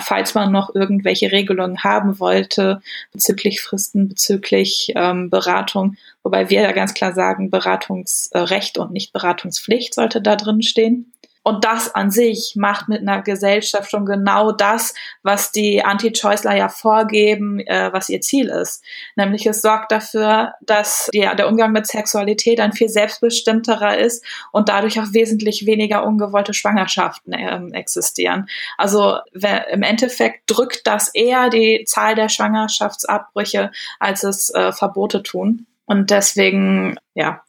falls 0.01 0.35
man 0.35 0.53
noch 0.53 0.75
irgendwelche 0.75 1.33
Regelungen 1.33 1.83
haben 1.85 2.21
wollte 2.21 2.81
bezüglich 3.13 3.61
Fristen, 3.61 4.09
bezüglich 4.09 4.93
ähm, 4.95 5.31
Beratung. 5.31 5.97
Wobei 6.23 6.51
wir 6.51 6.63
ja 6.63 6.73
ganz 6.73 6.95
klar 6.95 7.15
sagen, 7.15 7.51
Beratungsrecht 7.51 8.79
und 8.79 8.93
nicht 8.93 9.13
Beratungspflicht 9.13 9.95
sollte 9.95 10.23
da 10.23 10.37
drin 10.37 10.63
stehen. 10.63 11.13
Und 11.43 11.65
das 11.65 11.95
an 11.95 12.11
sich 12.11 12.55
macht 12.57 12.89
mit 12.89 13.01
einer 13.03 13.23
Gesellschaft 13.23 13.91
schon 13.91 14.07
genau 14.07 14.53
das, 14.53 14.95
was 15.23 15.51
die 15.51 15.85
Anti-Choiceler 15.85 16.57
ja 16.57 16.69
vorgeben, 16.69 17.59
äh, 17.61 17.93
was 17.93 18.09
ihr 18.09 18.21
Ziel 18.21 18.49
ist. 18.49 18.85
Nämlich 19.17 19.47
es 19.47 19.63
sorgt 19.63 19.91
dafür, 19.91 20.53
dass 20.61 21.11
die, 21.13 21.21
der 21.21 21.49
Umgang 21.49 21.73
mit 21.73 21.87
Sexualität 21.87 22.61
ein 22.61 22.73
viel 22.73 22.89
selbstbestimmterer 22.89 23.99
ist 23.99 24.25
und 24.53 24.69
dadurch 24.69 25.01
auch 25.01 25.13
wesentlich 25.13 25.67
weniger 25.67 26.05
ungewollte 26.05 26.55
Schwangerschaften 26.55 27.33
äh, 27.33 27.61
existieren. 27.73 28.49
Also 28.79 29.19
im 29.33 29.83
Endeffekt 29.83 30.43
drückt 30.47 30.87
das 30.87 31.09
eher 31.13 31.51
die 31.51 31.85
Zahl 31.87 32.15
der 32.15 32.29
Schwangerschaftsabbrüche, 32.29 33.71
als 33.99 34.23
es 34.23 34.51
äh, 34.51 34.73
Verbote 34.73 35.23
tun. 35.23 35.67
Und 35.87 36.11
deswegen, 36.11 36.97
ja, 37.15 37.43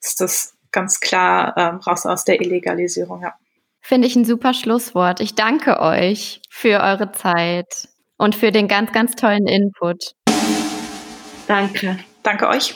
ist 0.00 0.20
das 0.20 0.55
ganz 0.76 1.00
klar 1.00 1.54
ähm, 1.56 1.76
raus 1.76 2.04
aus 2.04 2.24
der 2.24 2.40
Illegalisierung, 2.40 3.22
ja. 3.22 3.32
Finde 3.80 4.06
ich 4.06 4.14
ein 4.14 4.26
super 4.26 4.52
Schlusswort. 4.52 5.20
Ich 5.20 5.34
danke 5.34 5.80
euch 5.80 6.42
für 6.50 6.80
eure 6.82 7.12
Zeit 7.12 7.88
und 8.18 8.34
für 8.34 8.52
den 8.52 8.68
ganz, 8.68 8.92
ganz 8.92 9.14
tollen 9.14 9.46
Input. 9.46 10.12
Danke. 11.46 11.98
Danke 12.22 12.48
euch. 12.48 12.74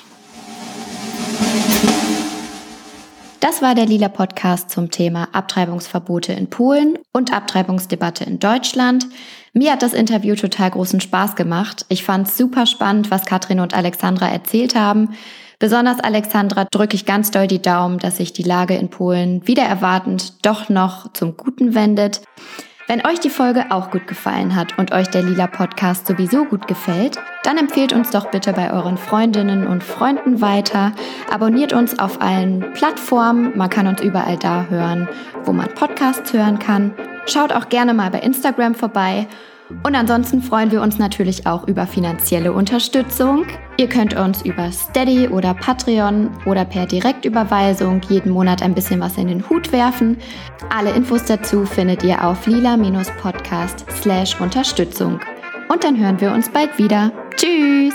Das 3.40 3.60
war 3.60 3.74
der 3.74 3.86
Lila 3.86 4.08
Podcast 4.08 4.70
zum 4.70 4.90
Thema 4.90 5.28
Abtreibungsverbote 5.32 6.32
in 6.32 6.48
Polen 6.48 6.98
und 7.12 7.32
Abtreibungsdebatte 7.32 8.24
in 8.24 8.38
Deutschland. 8.38 9.06
Mir 9.52 9.72
hat 9.72 9.82
das 9.82 9.94
Interview 9.94 10.36
total 10.36 10.70
großen 10.70 11.00
Spaß 11.00 11.34
gemacht. 11.34 11.84
Ich 11.88 12.04
fand 12.04 12.28
es 12.28 12.36
super 12.36 12.66
spannend, 12.66 13.10
was 13.10 13.26
Katrin 13.26 13.58
und 13.58 13.74
Alexandra 13.74 14.28
erzählt 14.28 14.76
haben. 14.76 15.10
Besonders 15.58 15.98
Alexandra 16.00 16.66
drücke 16.70 16.94
ich 16.94 17.04
ganz 17.04 17.32
doll 17.32 17.46
die 17.46 17.60
Daumen, 17.60 17.98
dass 17.98 18.18
sich 18.18 18.32
die 18.32 18.44
Lage 18.44 18.76
in 18.76 18.90
Polen 18.90 19.46
wieder 19.46 19.64
erwartend 19.64 20.46
doch 20.46 20.68
noch 20.68 21.12
zum 21.12 21.36
Guten 21.36 21.74
wendet. 21.74 22.22
Wenn 22.90 23.06
euch 23.06 23.20
die 23.20 23.30
Folge 23.30 23.66
auch 23.70 23.92
gut 23.92 24.08
gefallen 24.08 24.56
hat 24.56 24.76
und 24.76 24.90
euch 24.90 25.06
der 25.06 25.22
Lila 25.22 25.46
Podcast 25.46 26.08
sowieso 26.08 26.44
gut 26.44 26.66
gefällt, 26.66 27.20
dann 27.44 27.56
empfehlt 27.56 27.92
uns 27.92 28.10
doch 28.10 28.32
bitte 28.32 28.52
bei 28.52 28.72
euren 28.72 28.98
Freundinnen 28.98 29.64
und 29.68 29.84
Freunden 29.84 30.40
weiter. 30.40 30.90
Abonniert 31.30 31.72
uns 31.72 32.00
auf 32.00 32.20
allen 32.20 32.72
Plattformen. 32.72 33.56
Man 33.56 33.70
kann 33.70 33.86
uns 33.86 34.00
überall 34.00 34.36
da 34.38 34.66
hören, 34.68 35.08
wo 35.44 35.52
man 35.52 35.68
Podcasts 35.68 36.32
hören 36.32 36.58
kann. 36.58 36.92
Schaut 37.26 37.52
auch 37.52 37.68
gerne 37.68 37.94
mal 37.94 38.10
bei 38.10 38.18
Instagram 38.18 38.74
vorbei 38.74 39.28
und 39.82 39.94
ansonsten 39.94 40.42
freuen 40.42 40.70
wir 40.70 40.82
uns 40.82 40.98
natürlich 40.98 41.46
auch 41.46 41.66
über 41.66 41.86
finanzielle 41.86 42.52
Unterstützung. 42.52 43.46
Ihr 43.76 43.88
könnt 43.88 44.14
uns 44.14 44.42
über 44.42 44.70
Steady 44.70 45.28
oder 45.28 45.54
Patreon 45.54 46.30
oder 46.46 46.64
per 46.64 46.86
Direktüberweisung 46.86 48.00
jeden 48.08 48.32
Monat 48.32 48.62
ein 48.62 48.74
bisschen 48.74 49.00
was 49.00 49.16
in 49.16 49.28
den 49.28 49.48
Hut 49.48 49.72
werfen. 49.72 50.18
Alle 50.68 50.90
Infos 50.90 51.24
dazu 51.24 51.64
findet 51.64 52.02
ihr 52.02 52.24
auf 52.24 52.46
lila-podcast 52.46 53.86
Unterstützung. 54.40 55.20
Und 55.68 55.84
dann 55.84 55.98
hören 55.98 56.20
wir 56.20 56.32
uns 56.32 56.48
bald 56.48 56.76
wieder. 56.78 57.12
Tschüss! 57.36 57.94